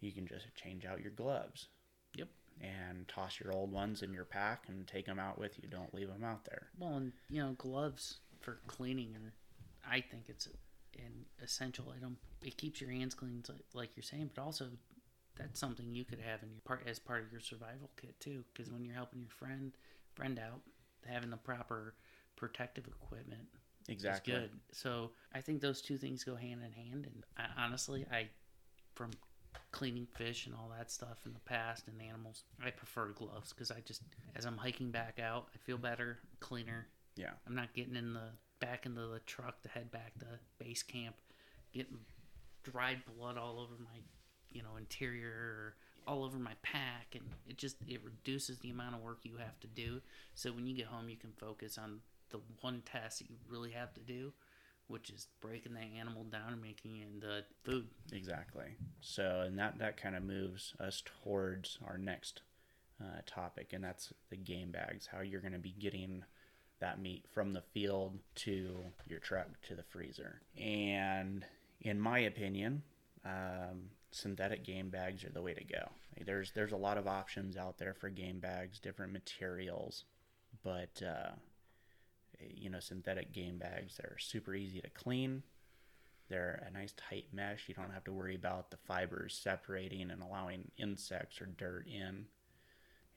You 0.01 0.12
can 0.12 0.26
just 0.26 0.46
change 0.55 0.84
out 0.84 1.03
your 1.03 1.12
gloves. 1.12 1.68
Yep. 2.14 2.28
And 2.61 3.09
toss 3.09 3.40
your 3.40 3.55
old 3.55 3.72
ones 3.72 4.03
in 4.03 4.12
your 4.12 4.24
pack 4.24 4.64
and 4.68 4.86
take 4.86 5.07
them 5.07 5.18
out 5.18 5.38
with 5.38 5.59
you. 5.62 5.68
Don't 5.68 5.94
leave 5.94 6.09
them 6.09 6.24
out 6.24 6.44
there. 6.44 6.68
Well, 6.78 6.96
and 6.96 7.12
you 7.28 7.42
know, 7.42 7.55
gloves 7.57 8.18
for 8.40 8.61
cleaning 8.66 9.14
are, 9.16 9.32
I 9.88 10.01
think 10.01 10.24
it's 10.28 10.48
an 10.96 11.26
essential 11.42 11.92
item. 11.96 12.18
It 12.42 12.57
keeps 12.57 12.80
your 12.80 12.90
hands 12.90 13.14
clean, 13.14 13.42
like 13.72 13.90
you're 13.96 14.03
saying, 14.03 14.30
but 14.34 14.42
also 14.42 14.66
that's 15.36 15.61
something 15.61 15.94
you 15.94 16.05
could 16.05 16.20
have 16.20 16.42
in 16.42 16.51
your 16.51 16.61
part 16.64 16.82
as 16.86 16.98
part 16.98 17.22
of 17.22 17.32
your 17.32 17.40
survival 17.40 17.90
kit 18.01 18.18
too. 18.20 18.44
Because 18.53 18.70
when 18.70 18.84
you're 18.84 18.94
helping 18.94 19.20
your 19.20 19.30
friend 19.30 19.72
friend 20.14 20.38
out, 20.38 20.61
having 21.07 21.30
the 21.30 21.36
proper 21.36 21.94
protective 22.36 22.86
equipment 22.86 23.48
Exactly. 23.89 24.33
good. 24.33 24.51
So 24.72 25.11
I 25.35 25.41
think 25.41 25.61
those 25.61 25.81
two 25.83 25.99
things 25.99 26.24
go 26.24 26.37
hand 26.37 26.61
in 26.64 26.72
hand. 26.72 27.07
And 27.07 27.24
I, 27.37 27.64
honestly, 27.64 28.07
I 28.11 28.28
from 28.95 29.11
cleaning 29.72 30.07
fish 30.16 30.47
and 30.47 30.55
all 30.55 30.70
that 30.76 30.91
stuff 30.91 31.18
in 31.26 31.33
the 31.33 31.41
past 31.41 31.89
and 31.89 32.01
animals, 32.01 32.45
I 32.64 32.70
prefer 32.70 33.09
gloves 33.09 33.53
because 33.53 33.70
I 33.70 33.81
just 33.85 34.03
as 34.37 34.45
I'm 34.45 34.57
hiking 34.57 34.91
back 34.91 35.18
out, 35.18 35.49
I 35.55 35.59
feel 35.59 35.78
better, 35.78 36.18
cleaner. 36.41 36.87
Yeah. 37.16 37.31
I'm 37.47 37.55
not 37.55 37.72
getting 37.74 37.97
in 37.97 38.12
the 38.12 38.31
back 38.61 38.87
into 38.87 39.01
the 39.07 39.20
truck 39.20 39.62
to 39.62 39.68
head 39.68 39.91
back 39.91 40.18
to 40.20 40.26
base 40.59 40.83
camp, 40.83 41.16
getting 41.72 41.99
dried 42.62 43.01
blood 43.16 43.39
all 43.39 43.59
over 43.59 43.74
my, 43.78 44.01
you 44.51 44.62
know, 44.62 44.76
interior 44.76 45.28
or 45.28 45.74
all 46.07 46.24
over 46.24 46.39
my 46.39 46.53
pack, 46.62 47.14
and 47.14 47.24
it 47.47 47.57
just 47.57 47.76
it 47.87 48.01
reduces 48.05 48.59
the 48.59 48.70
amount 48.70 48.95
of 48.95 49.03
work 49.03 49.18
you 49.22 49.37
have 49.37 49.59
to 49.61 49.66
do. 49.66 50.01
So 50.35 50.51
when 50.51 50.66
you 50.66 50.74
get 50.74 50.87
home, 50.87 51.09
you 51.09 51.16
can 51.16 51.33
focus 51.39 51.78
on 51.78 52.01
the 52.31 52.41
one 52.61 52.83
task 52.85 53.18
that 53.18 53.31
you 53.31 53.37
really 53.49 53.70
have 53.70 53.93
to 53.95 54.01
do, 54.01 54.33
which 54.89 55.11
is 55.11 55.28
breaking 55.41 55.74
that 55.74 55.89
animal 55.99 56.24
down 56.24 56.53
and 56.53 56.62
making 56.62 56.97
it 56.97 57.09
into 57.12 57.45
food. 57.64 57.89
Exactly. 58.12 58.76
So, 59.01 59.45
and 59.47 59.59
that 59.59 59.78
that 59.78 59.97
kind 59.97 60.16
of 60.16 60.22
moves 60.22 60.74
us 60.81 61.03
towards 61.22 61.78
our 61.87 61.99
next 61.99 62.43
uh, 63.01 63.20
topic, 63.26 63.72
and 63.72 63.83
that's 63.83 64.12
the 64.31 64.37
game 64.37 64.70
bags. 64.70 65.09
How 65.11 65.20
you're 65.20 65.41
going 65.41 65.53
to 65.53 65.59
be 65.59 65.74
getting 65.78 66.24
that 66.81 67.01
meat 67.01 67.26
from 67.33 67.53
the 67.53 67.62
field 67.72 68.18
to 68.35 68.76
your 69.07 69.20
truck 69.20 69.49
to 69.68 69.74
the 69.74 69.83
freezer. 69.83 70.41
And 70.59 71.45
in 71.81 72.01
my 72.01 72.20
opinion, 72.20 72.83
um, 73.24 73.91
synthetic 74.11 74.64
game 74.64 74.89
bags 74.89 75.24
are 75.24 75.31
the 75.31 75.43
way 75.43 75.55
to 75.55 75.64
go. 75.64 75.89
There's 76.24 76.53
there's 76.53 76.72
a 76.72 76.76
lot 76.76 76.99
of 76.99 77.07
options 77.07 77.57
out 77.57 77.78
there 77.78 77.95
for 77.95 78.09
game 78.09 78.41
bags, 78.41 78.78
different 78.78 79.12
materials, 79.12 80.05
but 80.62 81.03
uh, 81.03 81.31
you 82.55 82.70
know, 82.70 82.80
synthetic 82.80 83.32
game 83.32 83.59
bags 83.59 83.97
that 83.97 84.07
are 84.07 84.18
super 84.18 84.55
easy 84.55 84.80
to 84.80 84.91
clean. 84.91 85.43
They're 86.28 86.64
a 86.66 86.72
nice 86.72 86.95
tight 86.97 87.26
mesh. 87.32 87.64
You 87.68 87.74
don't 87.74 87.93
have 87.93 88.05
to 88.05 88.12
worry 88.12 88.36
about 88.36 88.70
the 88.70 88.76
fibers 88.76 89.38
separating 89.43 90.11
and 90.11 90.22
allowing 90.22 90.70
insects 90.78 91.41
or 91.41 91.47
dirt 91.47 91.86
in. 91.86 92.26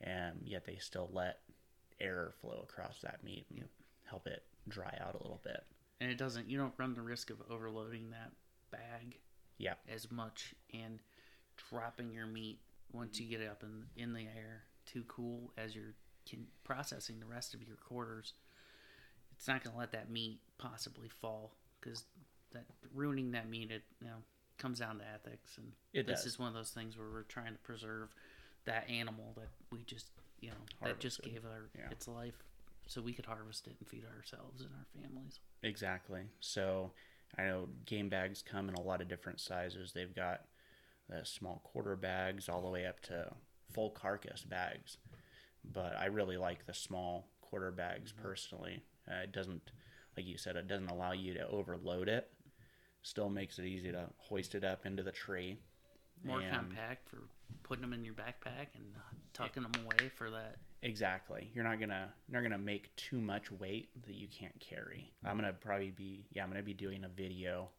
And 0.02 0.42
yet 0.44 0.66
they 0.66 0.78
still 0.78 1.10
let 1.14 1.40
air 2.02 2.34
flow 2.42 2.66
across 2.68 3.00
that 3.02 3.24
meat 3.24 3.46
and 3.52 3.64
help 4.04 4.28
it 4.28 4.44
dry 4.68 4.98
out 5.00 5.16
a 5.16 5.22
little 5.22 5.42
bit. 5.44 5.64
And 6.02 6.10
it 6.12 6.18
doesn't. 6.18 6.50
You 6.50 6.58
don't 6.58 6.74
run 6.78 6.96
the 6.96 7.02
risk 7.02 7.30
of 7.30 7.38
overloading 7.50 8.10
that 8.10 8.32
bag 8.72 9.20
Yeah, 9.58 9.76
as 9.88 10.12
much 10.12 10.56
and 10.74 11.00
dropping 11.70 12.12
your 12.12 12.26
meat 12.26 12.60
once 12.92 13.20
you 13.20 13.28
get 13.28 13.42
it 13.42 13.50
up 13.50 13.64
in 13.64 13.86
in 13.96 14.14
the 14.14 14.22
air 14.22 14.64
too 14.86 15.04
cool 15.08 15.52
as 15.58 15.76
you're 15.76 15.94
processing 16.64 17.20
the 17.20 17.26
rest 17.26 17.54
of 17.54 17.62
your 17.62 17.78
quarters. 17.78 18.34
It's 19.44 19.50
not 19.50 19.62
going 19.62 19.74
to 19.74 19.80
let 19.80 19.92
that 19.92 20.10
meat 20.10 20.40
possibly 20.58 21.10
fall 21.10 21.52
because 21.82 22.06
that 22.54 22.64
ruining 22.94 23.32
that 23.32 23.50
meat 23.50 23.72
it 23.72 23.82
you 24.00 24.08
know 24.08 24.16
comes 24.58 24.80
down 24.80 25.00
to 25.00 25.04
ethics 25.04 25.58
and 25.58 25.74
It 25.92 26.08
this 26.08 26.24
does. 26.24 26.34
is 26.36 26.40
one 26.40 26.48
of 26.48 26.54
those 26.54 26.70
things 26.70 26.98
where 26.98 27.10
we're 27.10 27.24
trying 27.24 27.52
to 27.52 27.60
preserve 27.60 28.08
that 28.64 28.90
animal 28.90 29.34
that 29.36 29.50
we 29.70 29.84
just 29.84 30.08
you 30.40 30.48
know 30.48 30.56
that 30.82 31.02
just 31.02 31.22
gave 31.24 31.44
our 31.44 31.70
Yeah. 31.78 31.92
its 31.92 32.08
life 32.08 32.42
so 32.88 33.02
we 33.02 33.12
could 33.12 33.26
harvest 33.26 33.68
it 33.68 33.76
and 33.78 33.90
feed 33.90 34.06
ourselves 34.06 34.62
and 34.62 34.70
our 34.72 35.02
families. 35.02 35.42
exactly. 35.62 36.22
So 36.40 36.92
I 37.38 37.44
know 37.44 37.68
game 37.86 38.08
bags 38.08 38.42
come 38.42 38.70
in 38.70 38.76
a 38.76 38.82
lot 38.82 39.02
of 39.02 39.10
different 39.10 39.42
sizes. 39.42 39.92
They've 39.92 40.16
got 40.16 40.44
the 41.10 41.26
small 41.26 41.60
quarter 41.66 41.98
bags 41.98 42.48
all 42.48 42.62
the 42.62 42.70
way 42.70 42.86
up 42.86 43.02
to 43.02 43.34
full 43.74 43.90
carcass 43.90 44.44
bags. 44.44 45.00
But 45.70 45.98
I 45.98 46.06
really 46.06 46.38
like 46.38 46.66
the 46.66 46.74
small 46.74 47.28
quarter 47.42 47.72
bags 47.72 48.14
mm-hmm. 48.14 48.22
personally. 48.22 48.84
Uh, 49.10 49.24
it 49.24 49.32
doesn't, 49.32 49.72
like 50.16 50.26
you 50.26 50.38
said, 50.38 50.56
it 50.56 50.68
doesn't 50.68 50.90
allow 50.90 51.12
you 51.12 51.34
to 51.34 51.48
overload 51.48 52.08
it. 52.08 52.30
Still 53.02 53.30
makes 53.30 53.60
it 53.60 53.66
easy 53.66 53.92
to 53.92 54.10
hoist 54.18 54.56
it 54.56 54.64
up 54.64 54.86
into 54.86 55.04
the 55.04 55.12
tree. 55.12 55.58
More 56.24 56.40
And- 56.42 56.56
compact 56.56 57.10
for 57.10 57.18
putting 57.64 57.82
them 57.82 57.94
in 57.94 58.06
your 58.06 58.14
backpack 58.14 58.68
and 58.76 58.96
tucking 59.34 59.64
them 59.64 59.86
away 59.86 60.10
for 60.10 60.30
that 60.32 60.58
Exactly. 60.84 61.50
You're 61.54 61.64
not 61.64 61.80
gonna 61.80 62.14
you're 62.28 62.42
not 62.42 62.50
gonna 62.50 62.62
make 62.62 62.94
too 62.98 63.22
much 63.22 63.50
weight 63.52 63.90
that 64.06 64.16
you 64.16 64.28
can't 64.28 64.58
carry. 64.60 65.14
I'm 65.24 65.38
gonna 65.38 65.54
probably 65.54 65.92
be 65.92 66.26
yeah 66.32 66.44
I'm 66.44 66.50
gonna 66.50 66.62
be 66.62 66.74
doing 66.74 67.06
a 67.06 67.08
video 67.08 67.70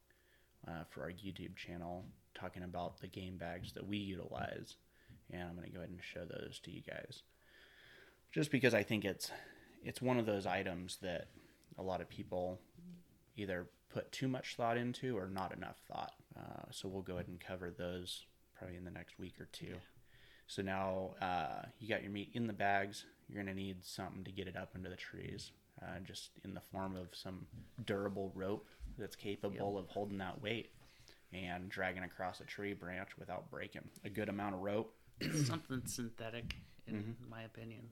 uh, 0.66 0.84
for 0.88 1.02
our 1.02 1.10
YouTube 1.10 1.54
channel 1.54 2.06
talking 2.34 2.62
about 2.62 3.00
the 3.00 3.06
game 3.06 3.36
bags 3.36 3.74
that 3.74 3.86
we 3.86 3.98
utilize, 3.98 4.76
and 5.30 5.42
I'm 5.42 5.54
gonna 5.54 5.68
go 5.68 5.80
ahead 5.80 5.90
and 5.90 6.02
show 6.02 6.24
those 6.24 6.58
to 6.60 6.70
you 6.70 6.80
guys. 6.80 7.22
Just 8.32 8.50
because 8.50 8.72
I 8.72 8.82
think 8.82 9.04
it's 9.04 9.30
it's 9.84 10.02
one 10.02 10.18
of 10.18 10.26
those 10.26 10.46
items 10.46 10.98
that 11.02 11.28
a 11.78 11.82
lot 11.82 12.00
of 12.00 12.08
people 12.08 12.60
either 13.36 13.66
put 13.92 14.10
too 14.12 14.28
much 14.28 14.56
thought 14.56 14.76
into 14.76 15.16
or 15.16 15.28
not 15.28 15.54
enough 15.54 15.76
thought. 15.88 16.14
Uh, 16.36 16.64
so 16.70 16.88
we'll 16.88 17.02
go 17.02 17.14
ahead 17.14 17.28
and 17.28 17.40
cover 17.40 17.70
those 17.70 18.24
probably 18.56 18.76
in 18.76 18.84
the 18.84 18.90
next 18.90 19.18
week 19.18 19.34
or 19.40 19.46
two. 19.52 19.74
So 20.46 20.62
now 20.62 21.14
uh, 21.20 21.66
you 21.78 21.88
got 21.88 22.02
your 22.02 22.10
meat 22.10 22.30
in 22.34 22.46
the 22.46 22.52
bags. 22.52 23.04
You're 23.28 23.42
going 23.42 23.54
to 23.54 23.60
need 23.60 23.84
something 23.84 24.24
to 24.24 24.30
get 24.30 24.48
it 24.48 24.56
up 24.56 24.74
into 24.74 24.90
the 24.90 24.96
trees, 24.96 25.52
uh, 25.80 26.00
just 26.04 26.30
in 26.44 26.54
the 26.54 26.60
form 26.60 26.96
of 26.96 27.08
some 27.12 27.46
durable 27.86 28.32
rope 28.34 28.68
that's 28.98 29.16
capable 29.16 29.78
of 29.78 29.88
holding 29.88 30.18
that 30.18 30.42
weight 30.42 30.70
and 31.32 31.68
dragging 31.68 32.04
across 32.04 32.40
a 32.40 32.44
tree 32.44 32.74
branch 32.74 33.10
without 33.18 33.50
breaking. 33.50 33.82
A 34.04 34.10
good 34.10 34.28
amount 34.28 34.54
of 34.54 34.60
rope. 34.60 34.94
something 35.44 35.82
synthetic, 35.86 36.56
in 36.86 37.16
my 37.30 37.42
opinion. 37.42 37.88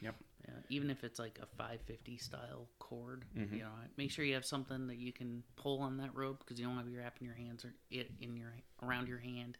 Yep. 0.00 0.16
Yeah, 0.48 0.54
even 0.70 0.90
if 0.90 1.04
it's 1.04 1.18
like 1.18 1.38
a 1.40 1.46
550 1.56 2.16
style 2.18 2.68
cord, 2.78 3.24
Mm-hmm. 3.36 3.54
you 3.54 3.60
know, 3.62 3.70
make 3.96 4.10
sure 4.10 4.24
you 4.24 4.34
have 4.34 4.44
something 4.44 4.86
that 4.88 4.96
you 4.98 5.12
can 5.12 5.42
pull 5.56 5.80
on 5.80 5.96
that 5.98 6.14
rope 6.14 6.40
because 6.40 6.58
you 6.58 6.66
don't 6.66 6.74
want 6.74 6.86
to 6.86 6.90
be 6.92 6.98
wrapping 6.98 7.26
your 7.26 7.36
hands 7.36 7.64
or 7.64 7.72
it 7.90 8.10
in 8.20 8.36
your 8.36 8.52
around 8.82 9.06
your 9.08 9.18
hand. 9.18 9.56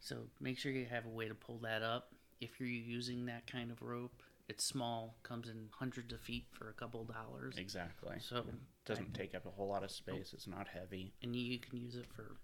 So 0.00 0.16
make 0.40 0.58
sure 0.58 0.70
you 0.72 0.86
have 0.86 1.06
a 1.06 1.08
way 1.08 1.28
to 1.28 1.34
pull 1.34 1.58
that 1.58 1.82
up. 1.82 2.12
If 2.40 2.60
you're 2.60 2.68
using 2.68 3.26
that 3.26 3.50
kind 3.50 3.70
of 3.70 3.80
rope, 3.80 4.22
it's 4.48 4.64
small, 4.64 5.16
comes 5.22 5.48
in 5.48 5.68
hundreds 5.72 6.12
of 6.12 6.20
feet 6.20 6.44
for 6.52 6.68
a 6.68 6.74
couple 6.74 7.02
dollars. 7.04 7.56
Exactly. 7.58 8.16
So 8.20 8.38
it 8.38 8.54
Doesn't 8.84 9.14
take 9.14 9.34
up 9.34 9.46
a 9.46 9.50
whole 9.50 9.68
lot 9.68 9.82
of 9.82 9.90
space. 9.90 10.32
It's 10.34 10.46
not 10.46 10.68
heavy. 10.68 11.14
and 11.22 11.34
you 11.34 11.58
can 11.58 11.78
use 11.78 11.96
it 11.96 12.06
for 12.14 12.36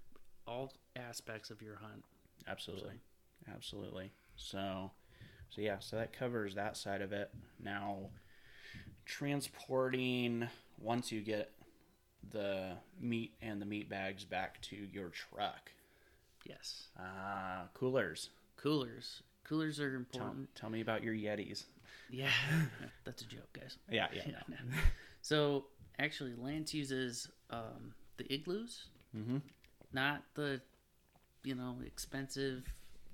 all 0.46 0.72
aspects 0.96 1.50
of 1.50 1.60
your 1.62 1.76
hunt. 1.76 2.04
Absolutely. 2.48 2.94
Absolutely. 3.54 4.10
So, 4.36 4.90
so 5.54 5.60
yeah, 5.60 5.76
so 5.80 5.96
that 5.96 6.12
covers 6.12 6.54
that 6.54 6.76
side 6.76 7.02
of 7.02 7.12
it. 7.12 7.30
Now, 7.62 8.10
transporting 9.04 10.48
once 10.80 11.12
you 11.12 11.20
get 11.20 11.50
the 12.30 12.72
meat 13.00 13.34
and 13.42 13.60
the 13.60 13.66
meat 13.66 13.88
bags 13.90 14.24
back 14.24 14.60
to 14.62 14.76
your 14.76 15.08
truck. 15.10 15.70
Yes, 16.44 16.88
Uh, 16.98 17.66
coolers. 17.74 18.30
coolers. 18.56 19.22
Coolers 19.44 19.78
are 19.80 19.90
Tell, 19.90 19.98
important. 20.22 20.54
tell 20.54 20.70
me 20.70 20.80
about 20.80 21.02
your 21.02 21.14
Yetis. 21.14 21.64
Yeah, 22.10 22.30
that's 23.04 23.22
a 23.22 23.26
joke, 23.26 23.52
guys. 23.52 23.76
Yeah, 23.90 24.08
yeah. 24.14 24.22
Yeah, 24.26 24.40
no. 24.48 24.56
So 25.20 25.66
actually, 25.98 26.34
Lance 26.34 26.72
uses 26.74 27.28
um, 27.50 27.92
the 28.16 28.32
igloos, 28.32 28.86
Mm-hmm. 29.16 29.38
not 29.92 30.22
the 30.34 30.60
you 31.44 31.54
know 31.54 31.76
expensive 31.86 32.64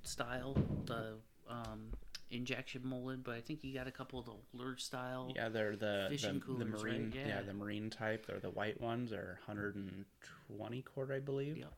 style, 0.02 0.56
the 0.86 1.16
um, 1.50 1.90
injection 2.30 2.82
molded. 2.84 3.24
But 3.24 3.34
I 3.36 3.40
think 3.40 3.62
you 3.64 3.74
got 3.74 3.86
a 3.86 3.92
couple 3.92 4.18
of 4.18 4.26
the 4.26 4.32
older 4.54 4.76
style. 4.76 5.32
Yeah, 5.34 5.48
they're 5.48 5.76
the 5.76 6.06
Fishing 6.10 6.34
the, 6.34 6.40
the 6.40 6.40
coolers, 6.44 6.72
right? 6.72 6.82
marine. 6.82 7.12
Yeah. 7.16 7.26
Yeah. 7.28 7.42
the 7.42 7.54
marine 7.54 7.90
type. 7.90 8.26
They're 8.26 8.40
the 8.40 8.50
white 8.50 8.80
ones. 8.80 9.10
They're 9.10 9.38
120 9.46 10.82
quart, 10.82 11.10
I 11.10 11.18
believe. 11.20 11.56
Yep. 11.58 11.72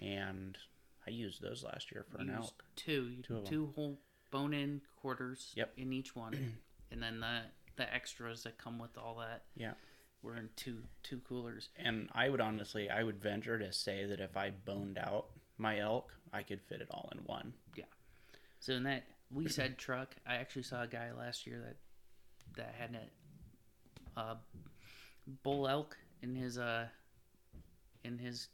And 0.00 0.56
I 1.06 1.10
used 1.10 1.42
those 1.42 1.62
last 1.62 1.92
year 1.92 2.04
for 2.08 2.18
an 2.18 2.30
elk. 2.30 2.62
two, 2.76 3.08
you- 3.08 3.22
Two 3.22 3.66
'em. 3.66 3.72
whole 3.74 4.00
bone-in 4.30 4.80
quarters 4.96 5.52
Yep. 5.56 5.72
in 5.76 5.92
each 5.92 6.14
one, 6.14 6.58
and 6.90 7.02
then 7.02 7.20
the 7.20 7.42
the 7.76 7.94
extras 7.94 8.42
that 8.42 8.58
come 8.58 8.78
with 8.78 8.98
all 8.98 9.16
that 9.16 9.44
Yeah. 9.56 9.72
We're 10.22 10.36
in 10.36 10.50
two 10.54 10.82
two 11.02 11.20
coolers. 11.20 11.70
And 11.76 12.10
I 12.12 12.28
would 12.28 12.40
honestly, 12.42 12.90
I 12.90 13.02
would 13.02 13.18
venture 13.22 13.58
to 13.58 13.72
say 13.72 14.04
that 14.04 14.20
if 14.20 14.36
I 14.36 14.50
boned 14.50 14.98
out 14.98 15.30
my 15.56 15.78
elk, 15.78 16.12
I 16.32 16.42
could 16.42 16.60
fit 16.60 16.82
it 16.82 16.88
all 16.90 17.08
in 17.12 17.24
one. 17.24 17.54
Yeah. 17.74 17.84
So 18.58 18.74
in 18.74 18.82
that 18.82 19.04
we 19.32 19.48
said 19.48 19.78
truck. 19.78 20.14
I 20.26 20.36
actually 20.36 20.62
saw 20.62 20.82
a 20.82 20.86
guy 20.86 21.10
last 21.16 21.46
year 21.46 21.62
that 21.64 21.76
that 22.56 22.74
had 22.78 22.96
a 24.16 24.20
uh, 24.20 24.34
bull 25.42 25.68
elk 25.68 25.96
in 26.22 26.34
his 26.34 26.58
uh 26.58 26.86
in 28.04 28.18
his 28.18 28.48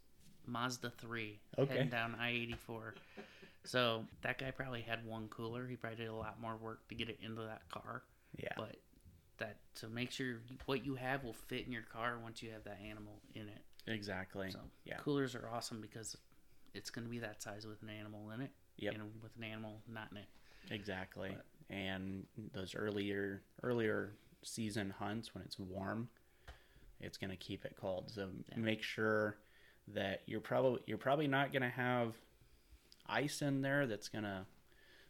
Mazda 0.47 0.93
three 0.99 1.41
Okay. 1.59 1.72
heading 1.72 1.91
down 1.91 2.14
I 2.20 2.31
eighty 2.31 2.57
four. 2.66 2.95
So 3.64 4.05
that 4.22 4.39
guy 4.39 4.53
probably 4.53 4.83
had 4.83 5.05
one 5.05 5.29
cooler. 5.29 5.66
He 5.66 5.77
probably 5.77 5.97
did 5.97 6.09
a 6.09 6.14
lot 6.14 6.41
more 6.41 6.57
work 6.57 6.87
to 6.89 6.95
get 6.95 7.09
it 7.09 7.18
into 7.22 7.43
that 7.43 7.68
car. 7.68 8.03
Yeah. 8.37 8.53
But 8.57 8.77
that 9.39 9.57
so 9.74 9.89
make 9.89 10.11
sure 10.12 10.41
what 10.66 10.85
you 10.85 10.95
have 10.95 11.24
will 11.24 11.33
fit 11.35 11.66
in 11.66 11.72
your 11.72 11.83
car 11.83 12.18
once 12.22 12.43
you 12.43 12.51
have 12.51 12.64
that 12.64 12.79
animal 12.87 13.20
in 13.35 13.49
it. 13.49 13.62
Exactly. 13.87 14.51
So 14.51 14.61
yeah. 14.85 14.99
coolers 14.99 15.35
are 15.35 15.49
awesome 15.53 15.81
because 15.81 16.16
it's 16.74 16.91
going 16.91 17.05
to 17.05 17.11
be 17.11 17.18
that 17.20 17.43
size 17.43 17.66
with 17.66 17.83
an 17.83 17.91
animal 17.91 18.31
in 18.31 18.41
it. 18.43 18.51
Yep. 18.79 18.97
With 19.22 19.37
an 19.37 19.45
animal 19.45 19.81
not 19.89 20.09
in 20.11 20.18
it. 20.18 20.27
Exactly. 20.70 21.37
And 21.70 22.27
those 22.53 22.74
earlier 22.74 23.43
earlier 23.62 24.12
season 24.43 24.91
hunts 24.99 25.35
when 25.35 25.43
it's 25.45 25.59
warm, 25.59 26.09
it's 27.01 27.16
going 27.16 27.31
to 27.31 27.37
keep 27.37 27.64
it 27.64 27.77
cold. 27.81 28.11
So 28.14 28.29
Yeah. 28.51 28.57
make 28.59 28.83
sure 28.83 29.39
that 29.89 30.22
you're 30.27 30.41
probably 30.41 30.83
you're 30.87 30.99
probably 30.99 31.27
not 31.29 31.53
going 31.53 31.62
to 31.62 31.68
have 31.68 32.14
ice 33.07 33.41
in 33.43 33.62
there 33.62 33.87
that's 33.87 34.09
going 34.09 34.24
to 34.24 34.45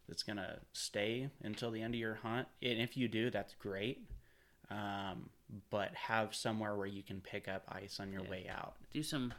that's 0.09 0.23
going 0.23 0.37
to 0.37 0.61
stay 0.73 1.29
until 1.43 1.71
the 1.71 1.83
end 1.83 1.95
of 1.95 2.01
your 2.01 2.15
hunt. 2.17 2.47
And 2.63 2.81
if 2.81 2.97
you 2.97 3.09
do, 3.09 3.31
that's 3.31 3.55
great. 3.55 4.09
Um, 4.71 5.31
but 5.71 5.95
have 5.95 6.35
somewhere 6.35 6.75
where 6.77 6.87
you 6.87 7.03
can 7.03 7.21
pick 7.21 7.49
up 7.49 7.65
ice 7.69 7.99
on 8.01 8.13
your 8.13 8.23
Yeah. 8.25 8.31
way 8.31 8.49
out. 8.49 8.77
Do 8.93 9.03
some 9.03 9.33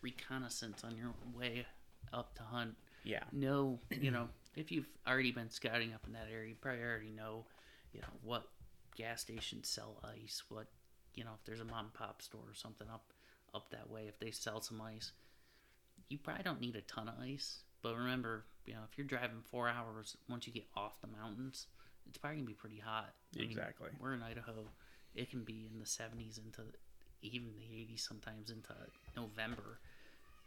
reconnaissance 0.00 0.84
on 0.84 0.96
your 0.96 1.14
way 1.34 1.66
up 2.12 2.34
to 2.36 2.42
hunt. 2.42 2.76
Yeah. 3.04 3.24
Know, 3.32 3.78
you 3.90 4.10
know, 4.10 4.28
if 4.56 4.70
you've 4.70 4.88
already 5.06 5.32
been 5.32 5.50
scouting 5.50 5.92
up 5.92 6.06
in 6.06 6.12
that 6.12 6.28
area, 6.32 6.50
you 6.50 6.54
probably 6.60 6.82
already 6.82 7.10
know, 7.10 7.44
you 7.92 8.00
know, 8.00 8.08
what 8.22 8.48
gas 8.96 9.22
stations 9.22 9.68
sell 9.68 10.00
ice, 10.04 10.42
what, 10.48 10.66
you 11.14 11.24
know, 11.24 11.30
if 11.38 11.44
there's 11.44 11.60
a 11.60 11.64
mom 11.64 11.86
and 11.86 11.94
pop 11.94 12.22
store 12.22 12.42
or 12.48 12.54
something 12.54 12.88
up 12.92 13.12
up 13.54 13.70
that 13.70 13.90
way, 13.90 14.04
if 14.08 14.18
they 14.18 14.30
sell 14.30 14.60
some 14.60 14.80
ice. 14.80 15.12
You 16.08 16.18
probably 16.18 16.42
don't 16.42 16.60
need 16.60 16.76
a 16.76 16.80
ton 16.82 17.08
of 17.08 17.14
ice, 17.22 17.64
but 17.82 17.96
remember, 17.96 18.44
you 18.66 18.74
know, 18.74 18.80
if 18.90 18.96
you're 18.98 19.06
driving 19.06 19.42
four 19.50 19.68
hours 19.68 20.16
once 20.28 20.46
you 20.46 20.52
get 20.52 20.66
off 20.76 21.00
the 21.00 21.06
mountains, 21.08 21.66
it's 22.08 22.18
probably 22.18 22.38
gonna 22.38 22.46
be 22.46 22.54
pretty 22.54 22.78
hot. 22.78 23.12
I 23.36 23.40
mean, 23.40 23.50
Exactly. 23.50 23.88
we're 24.00 24.14
in 24.14 24.22
Idaho. 24.22 24.64
It 25.14 25.30
can 25.30 25.44
be 25.44 25.68
in 25.72 25.78
the 25.78 25.86
70s 25.86 26.38
into 26.38 26.62
even 27.22 27.52
the 27.54 27.64
80s 27.64 28.00
sometimes 28.06 28.50
into 28.50 28.74
November. 29.16 29.78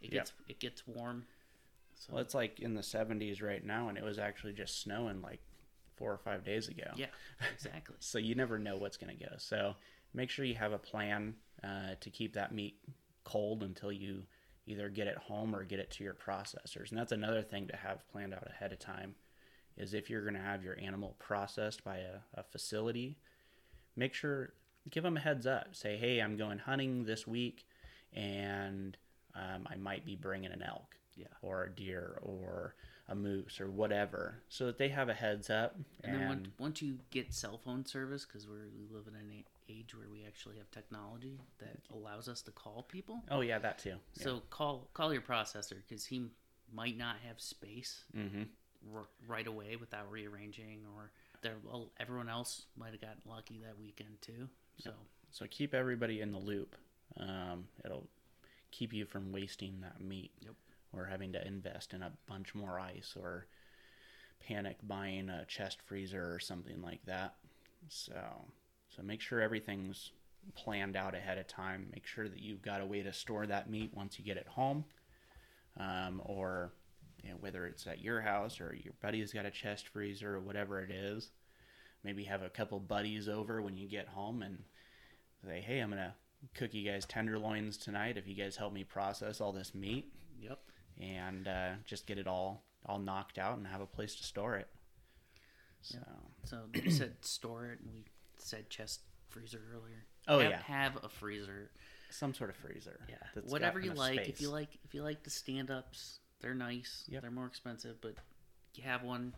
It 0.00 0.12
Yep. 0.12 0.24
gets 0.24 0.32
it 0.48 0.58
gets 0.60 0.86
warm. 0.86 1.26
So 1.96 2.12
Well, 2.14 2.22
it's 2.22 2.34
like 2.34 2.60
in 2.60 2.74
the 2.74 2.82
70s 2.82 3.42
right 3.42 3.64
now, 3.64 3.88
and 3.88 3.98
it 3.98 4.04
was 4.04 4.18
actually 4.18 4.52
just 4.52 4.80
snowing 4.80 5.22
like 5.22 5.40
four 5.96 6.12
or 6.12 6.18
five 6.18 6.44
days 6.44 6.68
ago. 6.68 6.90
yeah, 6.96 7.06
exactly. 7.54 7.96
So 8.00 8.18
you 8.18 8.34
never 8.34 8.58
know 8.58 8.76
what's 8.76 8.96
going 8.96 9.16
to 9.16 9.24
go. 9.24 9.32
So 9.38 9.74
make 10.14 10.30
sure 10.30 10.44
you 10.44 10.54
have 10.54 10.72
a 10.72 10.78
plan 10.78 11.34
uh, 11.64 11.94
to 12.00 12.10
keep 12.10 12.34
that 12.34 12.52
meat 12.54 12.78
cold 13.24 13.62
until 13.62 13.90
you 13.90 14.22
either 14.66 14.88
get 14.88 15.06
it 15.06 15.16
home 15.16 15.54
or 15.54 15.64
get 15.64 15.78
it 15.78 15.90
to 15.92 16.04
your 16.04 16.14
processors. 16.14 16.90
And 16.90 16.98
that's 16.98 17.12
another 17.12 17.42
thing 17.42 17.66
to 17.68 17.76
have 17.76 18.06
planned 18.08 18.34
out 18.34 18.48
ahead 18.48 18.72
of 18.72 18.78
time 18.78 19.14
is 19.76 19.94
if 19.94 20.10
you're 20.10 20.22
going 20.22 20.34
to 20.34 20.40
have 20.40 20.64
your 20.64 20.78
animal 20.80 21.14
processed 21.18 21.84
by 21.84 21.98
a, 21.98 22.18
a 22.34 22.42
facility, 22.42 23.16
make 23.94 24.14
sure 24.14 24.52
give 24.90 25.02
them 25.02 25.16
a 25.16 25.20
heads 25.20 25.46
up. 25.46 25.74
Say, 25.74 25.96
hey, 25.96 26.20
I'm 26.20 26.36
going 26.36 26.58
hunting 26.58 27.04
this 27.04 27.26
week, 27.26 27.66
and 28.12 28.96
um, 29.34 29.66
I 29.70 29.76
might 29.76 30.04
be 30.04 30.16
bringing 30.16 30.52
an 30.52 30.62
elk 30.62 30.96
Yeah. 31.16 31.26
or 31.42 31.64
a 31.64 31.70
deer 31.70 32.18
or 32.22 32.74
a 33.08 33.14
moose 33.14 33.60
or 33.60 33.70
whatever, 33.70 34.42
so 34.48 34.66
that 34.66 34.78
they 34.78 34.88
have 34.88 35.08
a 35.08 35.14
heads 35.14 35.48
up. 35.50 35.76
And 36.04 36.14
then 36.14 36.26
once, 36.26 36.48
once 36.58 36.82
you 36.82 36.98
get 37.10 37.32
cell 37.32 37.58
phone 37.64 37.84
service, 37.86 38.24
because 38.26 38.46
we 38.46 38.86
live 38.90 39.06
in 39.08 39.14
an 39.14 39.44
age 39.68 39.94
where 39.94 40.08
we 40.10 40.24
actually 40.26 40.56
have 40.58 40.70
technology 40.70 41.40
that 41.58 41.78
allows 41.92 42.28
us 42.28 42.42
to 42.42 42.50
call 42.50 42.82
people. 42.88 43.22
oh 43.30 43.40
yeah, 43.40 43.58
that 43.58 43.78
too. 43.78 43.96
So 44.12 44.42
call 44.50 44.88
call 44.92 45.12
your 45.12 45.22
processor 45.22 45.76
because 45.88 46.04
he 46.06 46.26
might 46.72 46.96
not 46.98 47.16
have 47.26 47.40
space 47.40 48.02
hmm 48.12 48.42
r- 48.94 49.06
right 49.26 49.46
away 49.46 49.76
without 49.76 50.10
rearranging, 50.10 50.80
or 50.96 51.10
there 51.42 51.54
well, 51.64 51.90
everyone 52.00 52.28
else 52.28 52.66
might 52.76 52.90
have 52.92 53.00
gotten 53.00 53.22
lucky 53.28 53.60
that 53.64 53.78
weekend 53.78 54.20
too. 54.20 54.48
So 54.82 54.90
So 55.30 55.46
keep 55.48 55.74
everybody 55.74 56.20
in 56.20 56.32
the 56.32 56.38
loop. 56.38 56.74
Um, 57.18 57.68
it'll 57.84 58.08
keep 58.72 58.92
you 58.92 59.06
from 59.06 59.32
wasting 59.32 59.80
that 59.82 60.00
meat 60.00 60.32
Yep. 60.40 60.54
Or 60.98 61.06
having 61.06 61.32
to 61.32 61.46
invest 61.46 61.92
in 61.92 62.02
a 62.02 62.12
bunch 62.28 62.54
more 62.54 62.78
ice 62.78 63.14
or 63.18 63.46
panic 64.46 64.76
buying 64.82 65.28
a 65.28 65.44
chest 65.46 65.78
freezer 65.84 66.32
or 66.32 66.38
something 66.38 66.82
like 66.82 67.04
that. 67.06 67.34
So, 67.88 68.14
so 68.94 69.02
make 69.02 69.20
sure 69.20 69.40
everything's 69.40 70.12
planned 70.54 70.96
out 70.96 71.14
ahead 71.14 71.38
of 71.38 71.46
time. 71.46 71.88
Make 71.92 72.06
sure 72.06 72.28
that 72.28 72.40
you've 72.40 72.62
got 72.62 72.80
a 72.80 72.86
way 72.86 73.02
to 73.02 73.12
store 73.12 73.46
that 73.46 73.70
meat 73.70 73.90
once 73.94 74.18
you 74.18 74.24
get 74.24 74.36
it 74.36 74.46
home, 74.46 74.84
um, 75.78 76.22
or 76.24 76.72
you 77.22 77.30
know, 77.30 77.36
whether 77.40 77.66
it's 77.66 77.86
at 77.86 78.00
your 78.00 78.20
house 78.20 78.60
or 78.60 78.74
your 78.74 78.94
buddy's 79.02 79.32
got 79.32 79.46
a 79.46 79.50
chest 79.50 79.88
freezer 79.88 80.36
or 80.36 80.40
whatever 80.40 80.80
it 80.80 80.90
is. 80.90 81.30
Maybe 82.04 82.24
have 82.24 82.42
a 82.42 82.50
couple 82.50 82.78
buddies 82.78 83.28
over 83.28 83.60
when 83.60 83.76
you 83.76 83.88
get 83.88 84.06
home 84.06 84.42
and 84.42 84.62
say, 85.44 85.60
"Hey, 85.60 85.80
I'm 85.80 85.90
gonna 85.90 86.14
cook 86.54 86.74
you 86.74 86.88
guys 86.88 87.04
tenderloins 87.04 87.76
tonight. 87.76 88.16
If 88.16 88.28
you 88.28 88.34
guys 88.34 88.56
help 88.56 88.72
me 88.72 88.84
process 88.84 89.40
all 89.40 89.52
this 89.52 89.74
meat. 89.74 90.12
And 91.00 91.46
uh, 91.48 91.70
just 91.84 92.06
get 92.06 92.18
it 92.18 92.26
all 92.26 92.62
all 92.86 92.98
knocked 92.98 93.38
out 93.38 93.56
and 93.58 93.66
have 93.66 93.80
a 93.80 93.86
place 93.86 94.14
to 94.16 94.24
store 94.24 94.56
it." 94.56 94.68
So, 95.82 95.98
So 96.44 96.60
you 96.74 96.90
said 96.90 97.14
store 97.24 97.66
it, 97.66 97.80
and 97.80 97.90
we 97.92 98.04
said 98.38 98.68
chest 98.70 99.00
freezer 99.28 99.60
earlier. 99.74 100.04
Oh, 100.28 100.38
have, 100.40 100.50
yeah. 100.50 100.62
have 100.62 100.96
a 101.04 101.08
freezer. 101.08 101.70
some 102.10 102.34
sort 102.34 102.50
of 102.50 102.56
freezer. 102.56 102.98
Yeah, 103.08 103.16
whatever 103.44 103.78
you 103.80 103.92
like. 103.92 104.28
If 104.28 104.40
you 104.40 104.50
like, 104.50 104.70
if 104.84 104.94
you 104.94 105.02
like 105.02 105.22
the 105.22 105.30
stand 105.30 105.70
ups, 105.70 106.18
they're 106.40 106.54
nice. 106.54 107.04
Yep. 107.08 107.22
They're 107.22 107.30
more 107.30 107.46
expensive, 107.46 108.00
but 108.00 108.14
you 108.74 108.82
have 108.84 109.02
one 109.04 109.32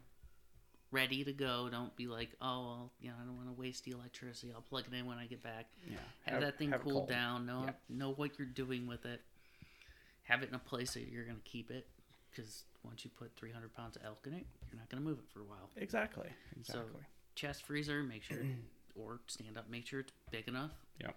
ready 0.90 1.22
to 1.24 1.32
go. 1.32 1.68
Don't 1.70 1.94
be 1.96 2.06
like, 2.06 2.30
oh, 2.40 2.62
well, 2.62 2.92
you 3.00 3.08
know, 3.10 3.16
I 3.20 3.26
don't 3.26 3.36
want 3.36 3.48
to 3.48 3.60
waste 3.60 3.84
the 3.84 3.90
electricity. 3.90 4.52
I'll 4.54 4.62
plug 4.62 4.84
it 4.90 4.96
in 4.96 5.04
when 5.06 5.18
I 5.18 5.26
get 5.26 5.42
back. 5.42 5.66
yeah, 5.86 5.96
Have, 6.24 6.40
that 6.40 6.56
thing 6.58 6.70
have 6.70 6.82
cooled 6.82 6.94
cold. 6.94 7.08
down. 7.10 7.44
Know 7.46 7.64
Yep. 7.66 7.80
know 7.90 8.12
what 8.12 8.38
you're 8.38 8.48
doing 8.48 8.86
with 8.86 9.04
it. 9.04 9.20
Have 10.28 10.42
it 10.42 10.48
in 10.48 10.54
a 10.54 10.58
place 10.58 10.94
that 10.94 11.08
you're 11.08 11.24
gonna 11.24 11.38
keep 11.44 11.70
it, 11.70 11.86
because 12.30 12.64
once 12.84 13.04
you 13.04 13.10
put 13.10 13.34
300 13.36 13.74
pounds 13.74 13.96
of 13.96 14.02
elk 14.04 14.26
in 14.26 14.34
it, 14.34 14.46
you're 14.70 14.78
not 14.78 14.88
gonna 14.88 15.02
move 15.02 15.18
it 15.18 15.28
for 15.32 15.40
a 15.40 15.44
while. 15.44 15.70
Exactly. 15.76 16.28
Exactly. 16.56 17.02
chest 17.34 17.64
freezer, 17.64 18.02
make 18.02 18.22
sure, 18.22 18.38
or 18.94 19.20
stand 19.26 19.56
up, 19.56 19.70
make 19.70 19.86
sure 19.86 20.00
it's 20.00 20.12
big 20.30 20.48
enough. 20.48 20.72
Yep. 21.00 21.16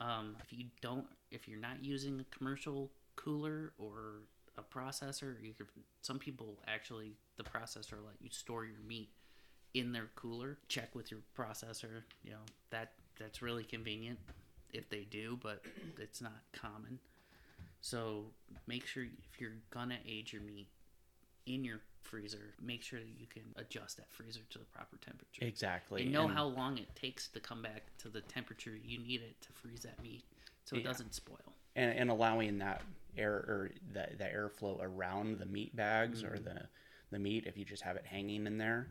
Um, 0.00 0.36
if 0.42 0.52
you 0.52 0.66
don't, 0.80 1.06
if 1.30 1.48
you're 1.48 1.60
not 1.60 1.82
using 1.82 2.20
a 2.20 2.36
commercial 2.36 2.90
cooler 3.16 3.72
or 3.78 4.22
a 4.58 4.62
processor, 4.62 5.34
you 5.42 5.52
could. 5.54 5.66
Some 6.02 6.18
people 6.18 6.58
actually, 6.66 7.12
the 7.36 7.44
processor 7.44 8.04
let 8.04 8.16
you 8.20 8.30
store 8.30 8.64
your 8.64 8.80
meat 8.86 9.10
in 9.74 9.92
their 9.92 10.08
cooler. 10.16 10.58
Check 10.68 10.94
with 10.94 11.10
your 11.10 11.20
processor. 11.38 12.02
You 12.24 12.32
know 12.32 12.44
that 12.70 12.92
that's 13.18 13.42
really 13.42 13.64
convenient 13.64 14.18
if 14.72 14.88
they 14.90 15.06
do, 15.10 15.38
but 15.42 15.62
it's 15.98 16.20
not 16.20 16.42
common. 16.52 16.98
So 17.80 18.26
make 18.66 18.86
sure 18.86 19.04
if 19.04 19.40
you're 19.40 19.56
gonna 19.70 19.98
age 20.06 20.32
your 20.32 20.42
meat 20.42 20.68
in 21.46 21.64
your 21.64 21.80
freezer, 22.02 22.54
make 22.60 22.82
sure 22.82 22.98
that 23.00 23.18
you 23.18 23.26
can 23.26 23.42
adjust 23.56 23.96
that 23.96 24.10
freezer 24.12 24.40
to 24.50 24.58
the 24.58 24.64
proper 24.66 24.96
temperature. 24.98 25.44
exactly. 25.44 26.02
And 26.02 26.12
know 26.12 26.24
and- 26.24 26.34
how 26.34 26.44
long 26.46 26.78
it 26.78 26.94
takes 26.94 27.28
to 27.28 27.40
come 27.40 27.62
back 27.62 27.96
to 27.98 28.08
the 28.08 28.20
temperature 28.20 28.76
you 28.76 28.98
need 28.98 29.22
it 29.22 29.40
to 29.42 29.52
freeze 29.52 29.80
that 29.80 30.02
meat, 30.02 30.24
so 30.64 30.76
it 30.76 30.80
Yeah. 30.80 30.84
doesn't 30.86 31.14
spoil. 31.14 31.54
and, 31.76 31.96
and 31.96 32.10
allowing 32.10 32.58
that 32.58 32.82
air 33.16 33.32
or 33.32 33.70
the, 33.92 34.08
the 34.18 34.24
airflow 34.24 34.78
around 34.82 35.38
the 35.38 35.46
meat 35.46 35.74
bags 35.76 36.22
or 36.24 36.38
the 36.38 36.68
the 37.10 37.18
meat 37.18 37.44
if 37.46 37.56
you 37.56 37.64
just 37.64 37.82
have 37.82 37.96
it 37.96 38.04
hanging 38.06 38.46
in 38.46 38.58
there 38.58 38.88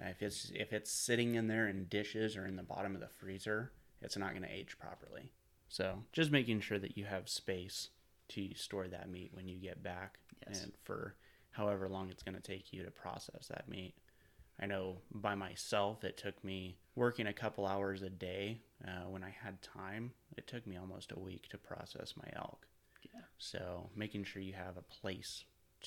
uh, 0.00 0.08
if 0.08 0.22
it's 0.22 0.50
if 0.54 0.72
it's 0.72 0.90
sitting 0.90 1.34
in 1.34 1.48
there 1.48 1.66
in 1.68 1.84
dishes 1.86 2.36
or 2.36 2.46
in 2.46 2.56
the 2.56 2.62
bottom 2.62 2.94
of 2.94 3.00
the 3.00 3.08
freezer 3.08 3.72
it's 4.02 4.16
not 4.18 4.30
going 4.30 4.42
to 4.42 4.50
age 4.50 4.78
properly 4.78 5.30
so 5.68 6.02
just 6.12 6.30
making 6.30 6.60
sure 6.60 6.78
that 6.78 6.96
you 6.96 7.04
have 7.06 7.26
space 7.28 7.88
to 8.30 8.54
store 8.54 8.88
that 8.88 9.10
meat 9.10 9.30
when 9.34 9.48
you 9.48 9.56
get 9.58 9.82
back 9.82 10.18
Yes. 10.48 10.64
and 10.64 10.72
for 10.82 11.14
however 11.52 11.88
long 11.88 12.10
it's 12.10 12.22
going 12.22 12.34
to 12.34 12.42
take 12.42 12.72
you 12.72 12.82
to 12.84 12.90
process 12.90 13.46
that 13.48 13.68
meat 13.68 13.94
I 14.60 14.66
know 14.66 14.98
by 15.10 15.34
myself, 15.34 16.04
it 16.04 16.16
took 16.16 16.42
me 16.44 16.78
working 16.94 17.26
a 17.26 17.32
couple 17.32 17.66
hours 17.66 18.02
a 18.02 18.10
day 18.10 18.60
uh, 18.86 19.08
when 19.08 19.24
I 19.24 19.34
had 19.42 19.60
time. 19.62 20.12
It 20.36 20.46
took 20.46 20.66
me 20.66 20.76
almost 20.76 21.12
a 21.12 21.18
week 21.18 21.48
to 21.48 21.58
process 21.58 22.14
my 22.16 22.28
elk. 22.36 22.66
Yeah. 23.02 23.22
So 23.38 23.90
making 23.96 24.24
sure 24.24 24.42
you 24.42 24.52
have 24.52 24.76
a 24.76 24.82
place 24.82 25.44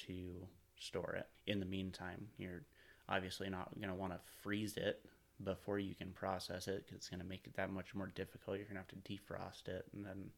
to 0.08 0.48
store 0.78 1.16
it. 1.18 1.28
In 1.50 1.60
the 1.60 1.66
meantime, 1.66 2.28
you're 2.38 2.64
obviously 3.08 3.50
not 3.50 3.74
going 3.76 3.88
to 3.90 3.96
want 3.96 4.14
to 4.14 4.20
freeze 4.42 4.76
it 4.76 5.06
before 5.44 5.80
you 5.80 5.96
can 5.96 6.12
process 6.12 6.68
it 6.68 6.86
because 6.86 6.98
it's 6.98 7.10
going 7.10 7.22
to 7.22 7.26
make 7.26 7.48
it 7.48 7.56
that 7.56 7.72
much 7.72 7.96
more 7.96 8.12
difficult. 8.16 8.58
You're 8.58 8.66
going 8.66 8.76
to 8.76 8.82
have 8.82 8.88
to 8.90 8.96
defrost 9.10 9.70
it 9.70 9.86
and 9.96 10.06
then 10.06 10.30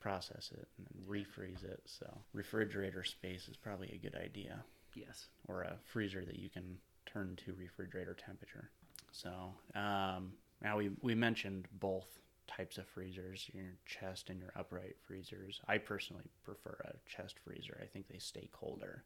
process 0.00 0.50
it 0.52 0.66
and 0.78 0.86
then 0.86 1.08
refreeze 1.08 1.64
it. 1.64 1.80
So 1.86 2.06
refrigerator 2.32 3.04
space 3.04 3.48
is 3.48 3.56
probably 3.56 3.90
a 3.92 3.98
good 3.98 4.16
idea 4.16 4.62
Yes. 4.94 5.26
or 5.48 5.62
a 5.62 5.76
freezer 5.84 6.24
that 6.24 6.38
you 6.38 6.48
can 6.48 6.78
turn 7.06 7.36
to 7.44 7.52
refrigerator 7.54 8.14
temperature. 8.14 8.70
So 9.12 9.30
um, 9.74 10.32
now 10.62 10.78
we 10.78 10.90
we 11.02 11.14
mentioned 11.14 11.68
both 11.80 12.06
types 12.46 12.78
of 12.78 12.86
freezers, 12.88 13.48
your 13.52 13.76
chest 13.86 14.28
and 14.30 14.40
your 14.40 14.52
upright 14.56 14.96
freezers. 15.06 15.60
I 15.68 15.78
personally 15.78 16.24
prefer 16.44 16.76
a 16.84 16.94
chest 17.08 17.36
freezer. 17.44 17.78
I 17.82 17.86
think 17.86 18.08
they 18.08 18.18
stay 18.18 18.48
colder. 18.52 19.04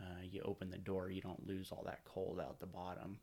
Uh, 0.00 0.22
you 0.22 0.40
open 0.44 0.70
the 0.70 0.78
door, 0.78 1.10
you 1.10 1.20
don't 1.20 1.46
lose 1.46 1.70
all 1.72 1.82
that 1.86 2.00
cold 2.04 2.40
out 2.40 2.58
the 2.60 2.66
bottom. 2.66 3.18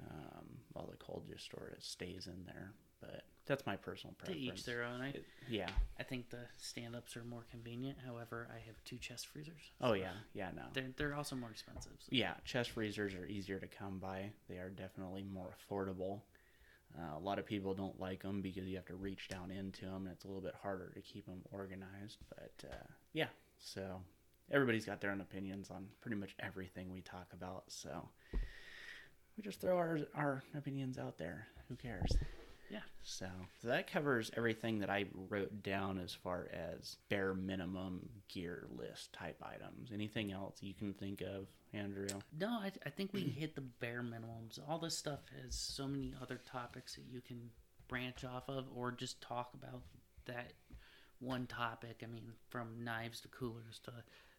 Um, 0.00 0.46
all 0.76 0.86
the 0.90 0.96
cold 0.98 1.24
just 1.30 1.50
sort 1.50 1.74
of 1.76 1.82
stays 1.82 2.26
in 2.26 2.44
there. 2.46 2.72
But 3.00 3.22
that's 3.48 3.66
my 3.66 3.76
personal 3.76 4.14
preference. 4.18 4.40
To 4.40 4.52
each 4.52 4.64
their 4.64 4.84
own. 4.84 5.00
I, 5.00 5.14
yeah. 5.48 5.68
I 5.98 6.02
think 6.04 6.30
the 6.30 6.40
stand 6.58 6.94
ups 6.94 7.16
are 7.16 7.24
more 7.24 7.44
convenient. 7.50 7.98
However, 8.06 8.46
I 8.54 8.58
have 8.66 8.76
two 8.84 8.98
chest 8.98 9.26
freezers. 9.26 9.72
Oh 9.80 9.94
yeah. 9.94 10.12
Yeah. 10.34 10.50
No. 10.54 10.62
They're, 10.72 10.90
they're 10.96 11.14
also 11.16 11.34
more 11.34 11.50
expensive. 11.50 11.92
so- 11.98 12.08
Yeah, 12.10 12.34
chest 12.44 12.70
freezers 12.70 13.14
are 13.14 13.26
easier 13.26 13.58
to 13.58 13.66
come 13.66 13.98
by. 13.98 14.30
They 14.48 14.58
are 14.58 14.70
definitely 14.70 15.24
more 15.24 15.54
affordable. 15.58 16.20
Uh, 16.98 17.16
a 17.18 17.20
lot 17.20 17.38
of 17.38 17.44
people 17.46 17.74
don't 17.74 17.98
like 18.00 18.22
them 18.22 18.40
because 18.40 18.64
you 18.66 18.76
have 18.76 18.86
to 18.86 18.94
reach 18.94 19.28
down 19.28 19.50
into 19.50 19.84
them, 19.84 20.06
and 20.06 20.08
it's 20.08 20.24
a 20.24 20.26
little 20.26 20.40
bit 20.42 20.54
harder 20.62 20.90
to 20.94 21.00
keep 21.02 21.26
them 21.26 21.42
organized. 21.52 22.18
But 22.30 22.52
uh, 22.70 22.86
yeah, 23.12 23.26
so 23.58 24.00
everybody's 24.50 24.86
got 24.86 25.00
their 25.00 25.10
own 25.10 25.20
opinions 25.20 25.70
on 25.70 25.86
pretty 26.00 26.16
much 26.16 26.34
everything 26.40 26.90
we 26.90 27.02
talk 27.02 27.26
about. 27.34 27.64
So 27.68 28.08
we 29.36 29.42
just 29.42 29.60
throw 29.60 29.76
our 29.76 29.98
our 30.14 30.42
opinions 30.56 30.98
out 30.98 31.18
there. 31.18 31.46
Who 31.68 31.76
cares? 31.76 32.10
Yeah. 32.70 32.80
So, 33.02 33.26
so 33.62 33.68
that 33.68 33.90
covers 33.90 34.30
everything 34.36 34.80
that 34.80 34.90
I 34.90 35.06
wrote 35.28 35.62
down 35.62 35.98
as 35.98 36.12
far 36.12 36.48
as 36.52 36.96
bare 37.08 37.34
minimum 37.34 38.08
gear 38.28 38.66
list 38.76 39.12
type 39.12 39.42
items. 39.42 39.90
Anything 39.92 40.32
else 40.32 40.58
you 40.60 40.74
can 40.74 40.92
think 40.92 41.22
of, 41.22 41.46
Andrew? 41.72 42.08
No, 42.38 42.48
I, 42.48 42.70
I 42.84 42.90
think 42.90 43.12
we 43.12 43.22
hit 43.22 43.54
the 43.54 43.62
bare 43.62 44.02
minimums. 44.02 44.58
All 44.68 44.78
this 44.78 44.98
stuff 44.98 45.20
has 45.42 45.54
so 45.54 45.86
many 45.86 46.12
other 46.20 46.40
topics 46.50 46.94
that 46.96 47.04
you 47.10 47.20
can 47.20 47.50
branch 47.88 48.24
off 48.24 48.48
of 48.48 48.66
or 48.76 48.92
just 48.92 49.22
talk 49.22 49.54
about 49.54 49.82
that 50.26 50.52
one 51.20 51.46
topic. 51.46 52.02
I 52.04 52.06
mean, 52.06 52.32
from 52.50 52.84
knives 52.84 53.20
to 53.20 53.28
coolers 53.28 53.80
to 53.84 53.92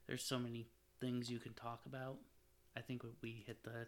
there's 0.07 0.23
so 0.23 0.39
many 0.39 0.67
things 0.99 1.29
you 1.29 1.39
can 1.39 1.53
talk 1.53 1.81
about. 1.85 2.17
I 2.77 2.81
think 2.81 3.03
we 3.21 3.43
hit 3.45 3.63
the 3.63 3.87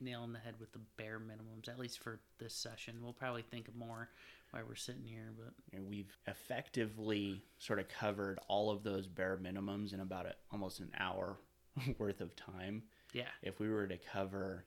nail 0.00 0.20
on 0.22 0.32
the 0.32 0.38
head 0.38 0.54
with 0.60 0.72
the 0.72 0.80
bare 0.96 1.18
minimums, 1.20 1.68
at 1.68 1.78
least 1.78 1.98
for 2.00 2.20
this 2.38 2.54
session. 2.54 2.96
We'll 3.02 3.12
probably 3.12 3.42
think 3.42 3.68
of 3.68 3.76
more 3.76 4.08
while 4.50 4.62
we're 4.66 4.74
sitting 4.74 5.04
here, 5.04 5.32
but 5.36 5.52
And 5.76 5.88
we've 5.88 6.16
effectively 6.26 7.42
sort 7.58 7.78
of 7.78 7.88
covered 7.88 8.38
all 8.48 8.70
of 8.70 8.82
those 8.82 9.06
bare 9.06 9.36
minimums 9.36 9.92
in 9.92 10.00
about 10.00 10.26
a, 10.26 10.34
almost 10.52 10.80
an 10.80 10.90
hour 10.98 11.38
worth 11.98 12.20
of 12.20 12.34
time. 12.36 12.82
yeah. 13.12 13.28
If 13.42 13.60
we 13.60 13.68
were 13.68 13.86
to 13.86 13.98
cover 13.98 14.64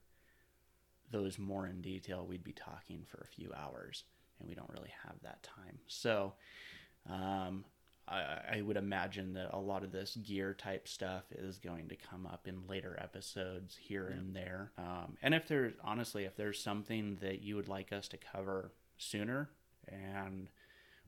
those 1.12 1.38
more 1.40 1.68
in 1.68 1.82
detail, 1.82 2.26
we'd 2.28 2.44
be 2.44 2.54
talking 2.54 3.04
for 3.08 3.18
a 3.22 3.28
few 3.28 3.52
hours, 3.54 4.04
and 4.40 4.48
we 4.48 4.56
don't 4.56 4.70
really 4.70 4.94
have 5.04 5.16
that 5.24 5.44
time. 5.44 5.80
So, 5.88 6.34
um, 7.10 7.66
I, 8.12 8.58
I 8.58 8.62
would 8.62 8.78
imagine 8.78 9.34
that 9.34 9.50
a 9.54 9.60
lot 9.60 9.84
of 9.84 9.92
this 9.92 10.18
gear 10.18 10.54
type 10.54 10.88
stuff 10.88 11.24
is 11.32 11.58
going 11.58 11.88
to 11.90 11.96
come 11.96 12.26
up 12.26 12.48
in 12.48 12.68
later 12.68 12.98
episodes 13.02 13.78
here 13.80 14.08
and 14.08 14.36
there. 14.36 14.72
Um, 14.78 15.18
and 15.22 15.34
if 15.34 15.48
there's 15.48 15.74
honestly, 15.84 16.26
if 16.26 16.36
there's 16.36 16.60
something 16.62 17.18
that 17.22 17.42
you 17.42 17.56
would 17.56 17.68
like 17.68 17.94
us 17.94 18.08
to 18.10 18.18
cover 18.18 18.72
sooner 18.98 19.50
and 19.88 20.50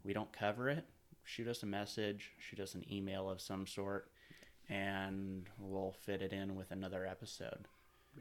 we 0.03 0.13
don't 0.13 0.31
cover 0.31 0.69
it, 0.69 0.85
shoot 1.23 1.47
us 1.47 1.63
a 1.63 1.67
message, 1.67 2.31
shoot 2.39 2.59
us 2.59 2.75
an 2.75 2.85
email 2.91 3.29
of 3.29 3.41
some 3.41 3.67
sort, 3.67 4.09
and 4.69 5.49
we'll 5.59 5.95
fit 6.05 6.21
it 6.21 6.33
in 6.33 6.55
with 6.55 6.71
another 6.71 7.05
episode. 7.05 7.67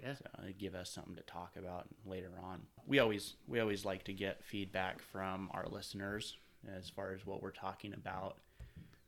Yeah. 0.00 0.14
So 0.14 0.24
uh, 0.38 0.42
give 0.58 0.74
us 0.74 0.90
something 0.90 1.16
to 1.16 1.22
talk 1.22 1.56
about 1.56 1.86
later 2.06 2.32
on. 2.42 2.62
We 2.86 2.98
always 2.98 3.34
we 3.46 3.60
always 3.60 3.84
like 3.84 4.04
to 4.04 4.12
get 4.12 4.44
feedback 4.44 5.00
from 5.00 5.50
our 5.52 5.66
listeners 5.68 6.36
as 6.76 6.88
far 6.88 7.12
as 7.12 7.26
what 7.26 7.42
we're 7.42 7.50
talking 7.50 7.92
about. 7.92 8.38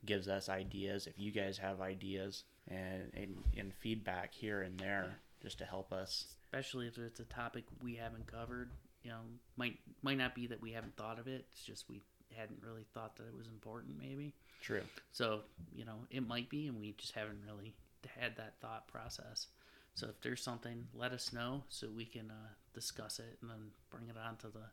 Gives 0.05 0.27
us 0.27 0.49
ideas. 0.49 1.07
If 1.07 1.17
you 1.17 1.31
guys 1.31 1.57
have 1.57 1.81
ideas 1.81 2.43
and, 2.67 3.11
and, 3.13 3.43
and 3.57 3.73
feedback 3.73 4.33
here 4.33 4.61
and 4.61 4.79
there, 4.79 5.17
just 5.41 5.57
to 5.59 5.65
help 5.65 5.91
us. 5.93 6.25
especially 6.43 6.87
if 6.87 6.97
it's 6.97 7.19
a 7.19 7.25
topic 7.25 7.65
we 7.81 7.95
haven't 7.95 8.27
covered. 8.27 8.71
You 9.03 9.11
know, 9.11 9.19
might 9.57 9.77
might 10.01 10.17
not 10.17 10.33
be 10.33 10.47
that 10.47 10.61
we 10.61 10.71
haven't 10.71 10.95
thought 10.95 11.19
of 11.19 11.27
it. 11.27 11.45
It's 11.51 11.63
just 11.63 11.87
we 11.89 12.01
hadn't 12.35 12.59
really 12.63 12.85
thought 12.93 13.15
that 13.17 13.27
it 13.27 13.35
was 13.37 13.47
important, 13.47 13.97
maybe. 13.99 14.33
True. 14.61 14.81
So 15.11 15.41
you 15.75 15.85
know, 15.85 15.99
it 16.09 16.27
might 16.27 16.49
be, 16.49 16.67
and 16.67 16.79
we 16.79 16.93
just 16.97 17.13
haven't 17.13 17.39
really 17.45 17.73
had 18.19 18.35
that 18.37 18.55
thought 18.61 18.87
process. 18.87 19.47
So 19.93 20.07
if 20.07 20.19
there's 20.21 20.41
something, 20.43 20.87
let 20.93 21.11
us 21.13 21.31
know 21.31 21.63
so 21.69 21.87
we 21.95 22.05
can 22.05 22.29
uh, 22.31 22.49
discuss 22.73 23.19
it 23.19 23.37
and 23.41 23.49
then 23.49 23.71
bring 23.89 24.09
it 24.09 24.15
onto 24.17 24.51
the 24.51 24.65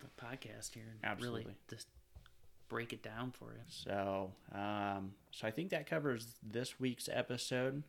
the 0.00 0.08
podcast 0.20 0.74
here 0.74 0.84
and 0.90 0.98
Absolutely. 1.04 1.42
really 1.42 1.56
just 1.70 1.86
break 2.72 2.94
it 2.94 3.02
down 3.02 3.30
for 3.38 3.52
you. 3.52 3.60
So, 3.68 4.32
um, 4.54 5.12
so 5.30 5.46
I 5.46 5.50
think 5.50 5.70
that 5.70 5.86
covers 5.86 6.36
this 6.42 6.80
week's 6.80 7.06
episode. 7.12 7.82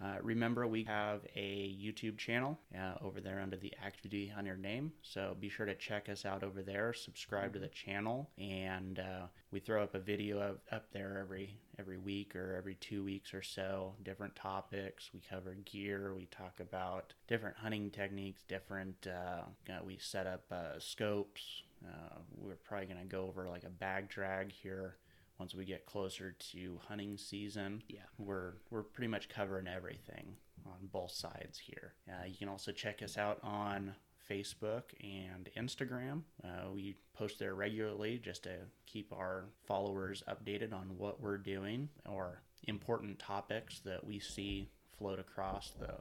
Uh, 0.00 0.14
remember, 0.22 0.64
we 0.64 0.84
have 0.84 1.22
a 1.34 1.76
YouTube 1.76 2.16
channel 2.16 2.56
uh, 2.72 2.94
over 3.02 3.20
there 3.20 3.40
under 3.40 3.56
the 3.56 3.74
Active 3.84 4.12
Duty 4.12 4.28
Hunter 4.28 4.56
name. 4.56 4.92
So 5.02 5.36
be 5.40 5.48
sure 5.48 5.66
to 5.66 5.74
check 5.74 6.08
us 6.08 6.24
out 6.24 6.44
over 6.44 6.62
there. 6.62 6.92
Subscribe 6.92 7.52
to 7.54 7.58
the 7.58 7.66
channel, 7.66 8.30
and 8.38 9.00
uh, 9.00 9.26
we 9.50 9.58
throw 9.58 9.82
up 9.82 9.96
a 9.96 9.98
video 9.98 10.38
of, 10.38 10.58
up 10.70 10.86
there 10.92 11.18
every 11.18 11.58
every 11.80 11.98
week 11.98 12.36
or 12.36 12.54
every 12.56 12.76
two 12.76 13.02
weeks 13.02 13.34
or 13.34 13.42
so. 13.42 13.94
Different 14.04 14.36
topics. 14.36 15.10
We 15.12 15.20
cover 15.28 15.56
gear. 15.64 16.14
We 16.14 16.26
talk 16.26 16.60
about 16.60 17.12
different 17.26 17.56
hunting 17.56 17.90
techniques. 17.90 18.44
Different. 18.46 19.08
Uh, 19.08 19.46
we 19.84 19.98
set 20.00 20.28
up 20.28 20.44
uh, 20.52 20.78
scopes. 20.78 21.64
Uh, 21.84 22.18
we're 22.36 22.56
probably 22.56 22.86
going 22.86 23.00
to 23.00 23.06
go 23.06 23.26
over 23.26 23.48
like 23.48 23.64
a 23.64 23.70
bag 23.70 24.08
drag 24.08 24.52
here 24.52 24.96
once 25.38 25.54
we 25.54 25.64
get 25.64 25.86
closer 25.86 26.34
to 26.52 26.78
hunting 26.88 27.16
season. 27.16 27.82
Yeah. 27.88 28.00
We're 28.18 28.54
we're 28.70 28.82
pretty 28.82 29.08
much 29.08 29.28
covering 29.28 29.68
everything 29.68 30.36
on 30.66 30.88
both 30.92 31.12
sides 31.12 31.58
here. 31.58 31.94
Uh, 32.08 32.26
you 32.26 32.36
can 32.36 32.48
also 32.48 32.72
check 32.72 33.02
us 33.02 33.16
out 33.16 33.38
on 33.42 33.94
Facebook 34.30 34.82
and 35.00 35.48
Instagram. 35.56 36.22
Uh, 36.44 36.70
we 36.74 36.96
post 37.14 37.38
there 37.38 37.54
regularly 37.54 38.20
just 38.22 38.42
to 38.42 38.56
keep 38.86 39.12
our 39.12 39.46
followers 39.66 40.22
updated 40.28 40.72
on 40.72 40.90
what 40.98 41.20
we're 41.20 41.38
doing 41.38 41.88
or 42.06 42.42
important 42.64 43.18
topics 43.18 43.80
that 43.80 44.04
we 44.04 44.18
see 44.18 44.68
float 44.98 45.18
across 45.18 45.72
the 45.78 45.94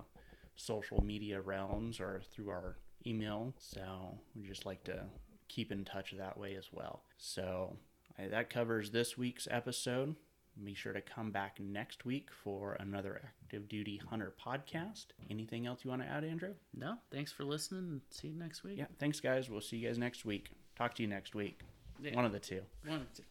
social 0.56 1.04
media 1.04 1.40
realms 1.40 2.00
or 2.00 2.22
through 2.32 2.50
our 2.50 2.78
email. 3.06 3.54
So 3.60 4.18
we 4.36 4.46
just 4.48 4.66
like 4.66 4.84
to 4.86 5.04
keep 5.48 5.72
in 5.72 5.86
touch 5.86 6.14
that 6.18 6.38
way 6.38 6.56
as 6.56 6.68
well. 6.72 7.04
So 7.18 7.76
that 8.18 8.50
covers 8.50 8.92
this 8.92 9.18
week's 9.18 9.48
episode. 9.50 10.16
Be 10.64 10.74
sure 10.74 10.94
to 10.94 11.02
come 11.02 11.32
back 11.32 11.60
next 11.60 12.04
week 12.04 12.30
for 12.44 12.74
another 12.80 13.22
Active 13.44 13.70
Duty 13.70 14.02
Hunter 14.10 14.34
podcast. 14.44 15.06
Anything 15.30 15.68
else 15.68 15.82
you 15.84 15.92
want 15.92 16.02
to 16.02 16.08
add, 16.08 16.24
Andrew? 16.24 16.54
No, 16.74 16.96
thanks 17.12 17.32
for 17.32 17.44
listening. 17.44 18.02
See 18.10 18.30
you 18.30 18.36
next 18.36 18.64
week. 18.64 18.80
Yeah, 18.80 18.86
thanks, 18.98 19.20
guys. 19.20 19.52
We'll 19.52 19.62
see 19.62 19.78
you 19.78 19.88
guys 19.88 20.00
next 20.00 20.26
week. 20.26 20.50
Talk 20.76 20.96
to 20.96 21.04
you 21.04 21.08
next 21.08 21.36
week. 21.36 21.60
Yeah. 22.02 22.16
One 22.16 22.26
of 22.26 22.32
the 22.32 22.40
two. 22.40 22.62
One, 22.86 23.02
of 23.02 23.14
two. 23.14 23.24